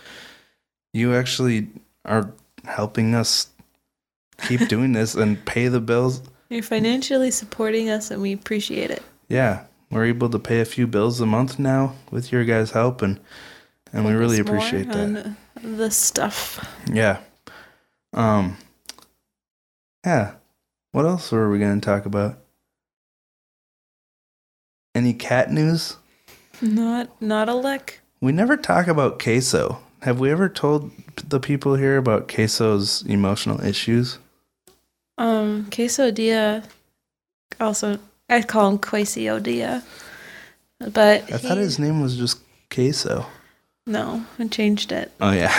you 0.93 1.13
actually 1.13 1.67
are 2.05 2.33
helping 2.65 3.13
us 3.13 3.49
keep 4.47 4.67
doing 4.67 4.93
this 4.93 5.13
and 5.13 5.45
pay 5.45 5.67
the 5.67 5.79
bills. 5.79 6.23
You're 6.49 6.63
financially 6.63 7.29
supporting 7.29 7.91
us 7.91 8.09
and 8.09 8.19
we 8.19 8.33
appreciate 8.33 8.89
it. 8.89 9.03
Yeah, 9.29 9.65
we're 9.89 10.05
able 10.05 10.29
to 10.29 10.39
pay 10.39 10.59
a 10.59 10.65
few 10.65 10.87
bills 10.87 11.21
a 11.21 11.25
month 11.25 11.59
now 11.59 11.95
with 12.11 12.31
your 12.31 12.43
guys' 12.43 12.71
help, 12.71 13.01
and 13.01 13.19
and 13.93 14.05
we 14.05 14.13
really 14.13 14.39
appreciate 14.39 14.91
that. 14.91 15.35
The 15.61 15.91
stuff. 15.91 16.65
Yeah. 16.91 17.19
Um. 18.13 18.57
Yeah. 20.05 20.33
What 20.91 21.05
else 21.05 21.31
were 21.31 21.49
we 21.49 21.59
going 21.59 21.79
to 21.79 21.85
talk 21.85 22.05
about? 22.05 22.37
Any 24.95 25.13
cat 25.13 25.51
news? 25.51 25.97
Not 26.61 27.21
not 27.21 27.49
a 27.49 27.55
lick. 27.55 28.01
We 28.19 28.31
never 28.31 28.57
talk 28.57 28.87
about 28.87 29.19
Queso. 29.19 29.79
Have 30.01 30.19
we 30.19 30.31
ever 30.31 30.49
told 30.49 30.91
the 31.27 31.39
people 31.39 31.75
here 31.75 31.97
about 31.97 32.27
Queso's 32.27 33.03
emotional 33.03 33.63
issues? 33.63 34.19
Um, 35.17 35.67
queso 35.71 36.11
dia 36.11 36.63
Also, 37.59 37.99
I 38.29 38.41
call 38.41 38.69
him 38.71 38.77
Quesadilla. 38.79 39.83
But 40.79 41.31
I 41.31 41.37
thought 41.37 41.57
his 41.57 41.79
name 41.79 42.01
was 42.01 42.17
just 42.17 42.39
Queso. 42.73 43.25
no, 43.85 44.25
I 44.37 44.47
changed 44.47 44.91
it. 44.91 45.11
Oh 45.21 45.31
yeah. 45.31 45.53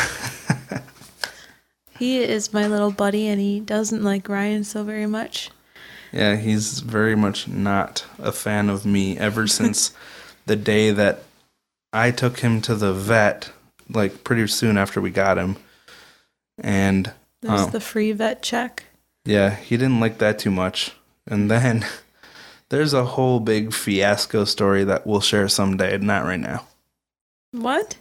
He 1.99 2.19
is 2.19 2.53
my 2.53 2.69
little 2.69 2.93
buddy, 2.93 3.27
and 3.27 3.41
he 3.41 3.59
doesn't 3.59 4.05
like 4.05 4.29
Ryan 4.29 4.62
so 4.62 4.85
very 4.85 5.07
much. 5.07 5.51
yeah, 6.12 6.37
he's 6.37 6.79
very 6.81 7.16
much 7.16 7.49
not 7.49 8.05
a 8.21 8.31
fan 8.31 8.69
of 8.71 8.87
me 8.87 9.19
ever 9.19 9.47
since 9.59 9.93
the 10.47 10.55
day 10.57 10.93
that 10.93 11.25
I 11.93 12.12
took 12.12 12.39
him 12.41 12.61
to 12.62 12.77
the 12.77 12.93
vet, 12.93 13.51
like 13.91 14.23
pretty 14.23 14.47
soon 14.47 14.79
after 14.79 15.01
we 15.01 15.11
got 15.11 15.39
him. 15.39 15.57
And 16.62 17.11
There's 17.43 17.62
Oh. 17.62 17.66
the 17.71 17.81
free 17.81 18.12
vet 18.12 18.43
check. 18.43 18.85
Yeah, 19.25 19.57
he 19.57 19.77
didn't 19.77 19.99
like 20.01 20.19
that 20.19 20.39
too 20.39 20.51
much. 20.53 20.93
And 21.27 21.51
then 21.51 21.85
there's 22.71 22.93
a 22.93 23.05
whole 23.05 23.41
big 23.41 23.73
fiasco 23.73 24.45
story 24.45 24.85
that 24.85 25.07
we'll 25.07 25.21
share 25.21 25.49
someday, 25.49 25.97
not 25.99 26.25
right 26.25 26.41
now. 26.41 26.66
What? 27.53 27.97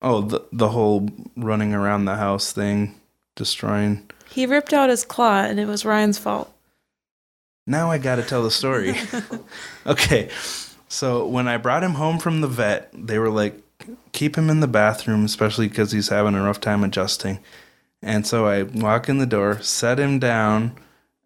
Oh, 0.00 0.20
the 0.20 0.44
the 0.52 0.68
whole 0.68 1.08
running 1.36 1.74
around 1.74 2.04
the 2.04 2.16
house 2.16 2.52
thing, 2.52 2.94
destroying. 3.34 4.08
He 4.30 4.46
ripped 4.46 4.72
out 4.72 4.90
his 4.90 5.04
claw, 5.04 5.40
and 5.40 5.58
it 5.58 5.66
was 5.66 5.84
Ryan's 5.84 6.18
fault. 6.18 6.52
Now 7.66 7.90
I 7.90 7.98
got 7.98 8.16
to 8.16 8.22
tell 8.22 8.42
the 8.42 8.50
story. 8.50 8.94
okay. 9.86 10.30
So, 10.88 11.26
when 11.26 11.48
I 11.48 11.58
brought 11.58 11.82
him 11.82 11.94
home 11.94 12.18
from 12.18 12.40
the 12.40 12.48
vet, 12.48 12.90
they 12.94 13.18
were 13.18 13.30
like 13.30 13.60
keep 14.12 14.36
him 14.36 14.50
in 14.50 14.60
the 14.60 14.66
bathroom 14.66 15.24
especially 15.24 15.68
cuz 15.68 15.92
he's 15.92 16.08
having 16.08 16.34
a 16.34 16.42
rough 16.42 16.60
time 16.60 16.82
adjusting. 16.82 17.38
And 18.02 18.26
so 18.26 18.46
I 18.46 18.62
walk 18.62 19.08
in 19.08 19.18
the 19.18 19.26
door, 19.26 19.60
set 19.60 19.98
him 19.98 20.18
down. 20.18 20.76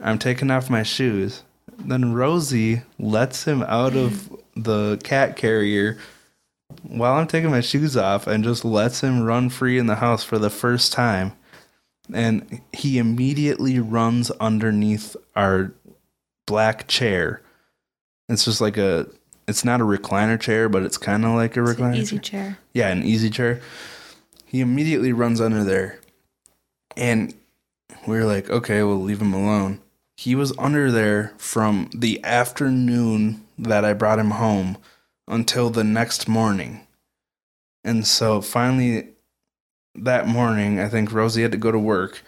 I'm 0.00 0.18
taking 0.18 0.50
off 0.50 0.70
my 0.70 0.82
shoes. 0.82 1.42
Then 1.78 2.12
Rosie 2.12 2.82
lets 2.98 3.44
him 3.44 3.62
out 3.62 3.96
of 3.96 4.30
the 4.54 4.98
cat 5.02 5.36
carrier 5.36 5.98
while 6.82 7.14
I'm 7.14 7.26
taking 7.26 7.50
my 7.50 7.60
shoes 7.60 7.96
off 7.96 8.26
and 8.26 8.44
just 8.44 8.64
lets 8.64 9.00
him 9.02 9.22
run 9.22 9.48
free 9.48 9.78
in 9.78 9.86
the 9.86 9.96
house 9.96 10.22
for 10.24 10.38
the 10.38 10.50
first 10.50 10.92
time. 10.92 11.32
And 12.12 12.60
he 12.72 12.98
immediately 12.98 13.78
runs 13.78 14.30
underneath 14.32 15.16
our 15.36 15.72
black 16.46 16.88
chair. 16.88 17.42
It's 18.28 18.44
just 18.44 18.60
like 18.60 18.76
a 18.76 19.06
it's 19.48 19.64
not 19.64 19.80
a 19.80 19.84
recliner 19.84 20.38
chair, 20.40 20.68
but 20.68 20.82
it's 20.82 20.98
kind 20.98 21.24
of 21.24 21.32
like 21.32 21.56
a 21.56 21.62
It's 21.64 21.78
an 21.78 21.84
recliner 21.92 21.96
easy 21.96 22.18
chair. 22.18 22.42
chair. 22.44 22.58
Yeah, 22.74 22.88
an 22.88 23.02
easy 23.02 23.28
chair. 23.30 23.60
He 24.46 24.60
immediately 24.60 25.12
runs 25.12 25.40
under 25.40 25.64
there. 25.64 25.98
And 26.96 27.34
we 28.06 28.18
are 28.18 28.24
like, 28.24 28.50
okay, 28.50 28.82
we'll 28.82 29.00
leave 29.00 29.20
him 29.22 29.32
alone. 29.34 29.80
He 30.22 30.36
was 30.36 30.56
under 30.56 30.92
there 30.92 31.32
from 31.36 31.90
the 31.92 32.22
afternoon 32.22 33.44
that 33.58 33.84
I 33.84 33.92
brought 33.92 34.20
him 34.20 34.30
home 34.30 34.78
until 35.26 35.68
the 35.68 35.82
next 35.82 36.28
morning. 36.28 36.86
And 37.82 38.06
so 38.06 38.40
finally 38.40 39.08
that 39.96 40.28
morning, 40.28 40.78
I 40.78 40.88
think 40.88 41.12
Rosie 41.12 41.42
had 41.42 41.50
to 41.50 41.58
go 41.58 41.72
to 41.72 41.78
work 41.78 42.22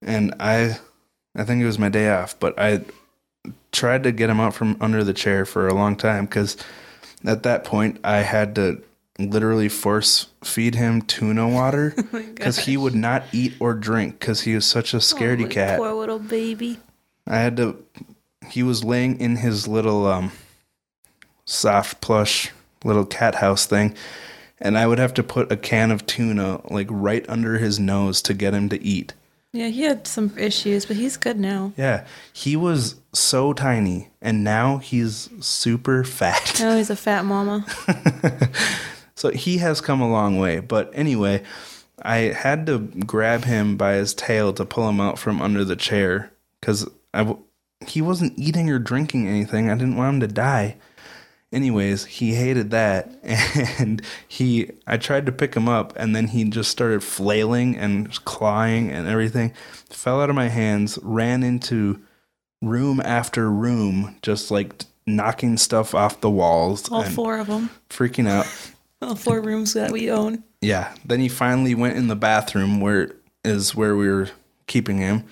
and 0.00 0.32
I 0.38 0.78
I 1.34 1.42
think 1.42 1.60
it 1.60 1.66
was 1.66 1.80
my 1.80 1.88
day 1.88 2.10
off, 2.10 2.38
but 2.38 2.56
I 2.56 2.84
tried 3.72 4.04
to 4.04 4.12
get 4.12 4.30
him 4.30 4.38
out 4.38 4.54
from 4.54 4.76
under 4.80 5.02
the 5.02 5.12
chair 5.12 5.44
for 5.44 5.66
a 5.66 5.74
long 5.74 5.96
time 5.96 6.28
cuz 6.28 6.56
at 7.24 7.42
that 7.42 7.64
point 7.64 7.98
I 8.04 8.18
had 8.18 8.54
to 8.54 8.80
literally 9.18 9.68
force 9.68 10.28
feed 10.44 10.76
him 10.76 11.02
tuna 11.02 11.48
water 11.48 11.92
Oh 12.12 12.22
because 12.22 12.58
he 12.66 12.76
would 12.76 12.94
not 12.94 13.24
eat 13.32 13.54
or 13.58 13.74
drink 13.74 14.20
because 14.20 14.42
he 14.42 14.54
was 14.54 14.64
such 14.64 14.94
a 14.94 14.98
scaredy 14.98 15.46
Oh, 15.46 15.48
cat. 15.48 15.78
Poor 15.80 15.92
little 15.92 16.20
baby. 16.20 16.78
I 17.26 17.38
had 17.38 17.56
to. 17.58 17.82
He 18.48 18.62
was 18.62 18.84
laying 18.84 19.20
in 19.20 19.36
his 19.36 19.68
little 19.68 20.06
um, 20.06 20.32
soft 21.44 22.00
plush 22.00 22.50
little 22.84 23.06
cat 23.06 23.36
house 23.36 23.66
thing, 23.66 23.94
and 24.60 24.76
I 24.76 24.86
would 24.86 24.98
have 24.98 25.14
to 25.14 25.22
put 25.22 25.52
a 25.52 25.56
can 25.56 25.90
of 25.90 26.06
tuna 26.06 26.60
like 26.70 26.88
right 26.90 27.24
under 27.28 27.58
his 27.58 27.78
nose 27.78 28.20
to 28.22 28.34
get 28.34 28.54
him 28.54 28.68
to 28.70 28.82
eat. 28.82 29.14
Yeah, 29.52 29.68
he 29.68 29.82
had 29.82 30.06
some 30.06 30.36
issues, 30.38 30.86
but 30.86 30.96
he's 30.96 31.16
good 31.18 31.38
now. 31.38 31.72
Yeah, 31.76 32.06
he 32.32 32.56
was 32.56 32.96
so 33.12 33.52
tiny, 33.52 34.08
and 34.20 34.42
now 34.42 34.78
he's 34.78 35.28
super 35.40 36.04
fat. 36.04 36.58
Now 36.58 36.76
he's 36.76 36.90
a 36.90 36.96
fat 36.96 37.24
mama. 37.24 37.66
So 39.22 39.30
he 39.30 39.58
has 39.58 39.80
come 39.80 40.00
a 40.00 40.10
long 40.10 40.38
way. 40.38 40.58
But 40.58 40.90
anyway, 40.94 41.44
I 42.02 42.16
had 42.16 42.66
to 42.66 42.78
grab 42.80 43.44
him 43.44 43.76
by 43.76 43.92
his 43.92 44.14
tail 44.14 44.52
to 44.54 44.64
pull 44.64 44.88
him 44.88 45.00
out 45.00 45.16
from 45.16 45.40
under 45.40 45.64
the 45.64 45.76
chair 45.76 46.32
because 46.60 46.90
I 47.14 47.18
w- 47.18 47.42
he 47.86 48.00
wasn't 48.00 48.38
eating 48.38 48.70
or 48.70 48.78
drinking 48.78 49.26
anything. 49.28 49.68
I 49.70 49.74
didn't 49.74 49.96
want 49.96 50.14
him 50.14 50.20
to 50.20 50.28
die. 50.28 50.76
Anyways, 51.52 52.06
he 52.06 52.34
hated 52.34 52.70
that, 52.70 53.10
and 53.78 54.00
he 54.26 54.70
I 54.86 54.96
tried 54.96 55.26
to 55.26 55.32
pick 55.32 55.54
him 55.54 55.68
up, 55.68 55.92
and 55.96 56.16
then 56.16 56.28
he 56.28 56.44
just 56.44 56.70
started 56.70 57.02
flailing 57.04 57.76
and 57.76 58.12
clawing 58.24 58.90
and 58.90 59.06
everything. 59.06 59.52
Fell 59.90 60.22
out 60.22 60.30
of 60.30 60.36
my 60.36 60.48
hands, 60.48 60.98
ran 61.02 61.42
into 61.42 62.00
room 62.62 63.00
after 63.04 63.50
room, 63.50 64.16
just 64.22 64.50
like 64.50 64.84
knocking 65.06 65.56
stuff 65.58 65.94
off 65.94 66.20
the 66.20 66.30
walls 66.30 66.88
All 66.90 67.02
four 67.02 67.38
of 67.38 67.48
them. 67.48 67.68
freaking 67.90 68.28
out. 68.28 68.46
All 69.02 69.16
four 69.16 69.40
rooms 69.42 69.74
that 69.74 69.90
we 69.90 70.10
own. 70.10 70.44
Yeah. 70.60 70.94
Then 71.04 71.18
he 71.20 71.28
finally 71.28 71.74
went 71.74 71.96
in 71.96 72.06
the 72.06 72.14
bathroom 72.16 72.80
where 72.80 73.16
is 73.44 73.74
where 73.74 73.96
we 73.96 74.08
were 74.08 74.30
keeping 74.68 74.98
him. 74.98 75.24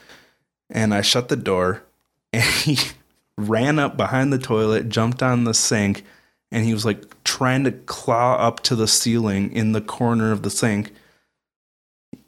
And 0.70 0.94
I 0.94 1.00
shut 1.00 1.28
the 1.28 1.36
door 1.36 1.82
and 2.32 2.42
he 2.64 2.78
ran 3.36 3.78
up 3.78 3.96
behind 3.96 4.32
the 4.32 4.38
toilet, 4.38 4.88
jumped 4.88 5.22
on 5.22 5.44
the 5.44 5.54
sink, 5.54 6.04
and 6.52 6.64
he 6.64 6.72
was 6.72 6.84
like 6.84 7.22
trying 7.24 7.64
to 7.64 7.72
claw 7.72 8.36
up 8.36 8.60
to 8.60 8.76
the 8.76 8.88
ceiling 8.88 9.52
in 9.52 9.72
the 9.72 9.80
corner 9.80 10.32
of 10.32 10.42
the 10.42 10.50
sink. 10.50 10.92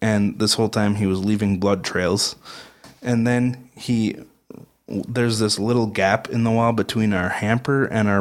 And 0.00 0.38
this 0.38 0.54
whole 0.54 0.68
time 0.68 0.96
he 0.96 1.06
was 1.06 1.24
leaving 1.24 1.58
blood 1.58 1.84
trails. 1.84 2.36
And 3.02 3.26
then 3.26 3.68
he 3.76 4.16
there's 4.88 5.38
this 5.38 5.58
little 5.58 5.86
gap 5.86 6.28
in 6.28 6.44
the 6.44 6.50
wall 6.50 6.72
between 6.72 7.14
our 7.14 7.30
hamper 7.30 7.84
and 7.84 8.08
our 8.08 8.20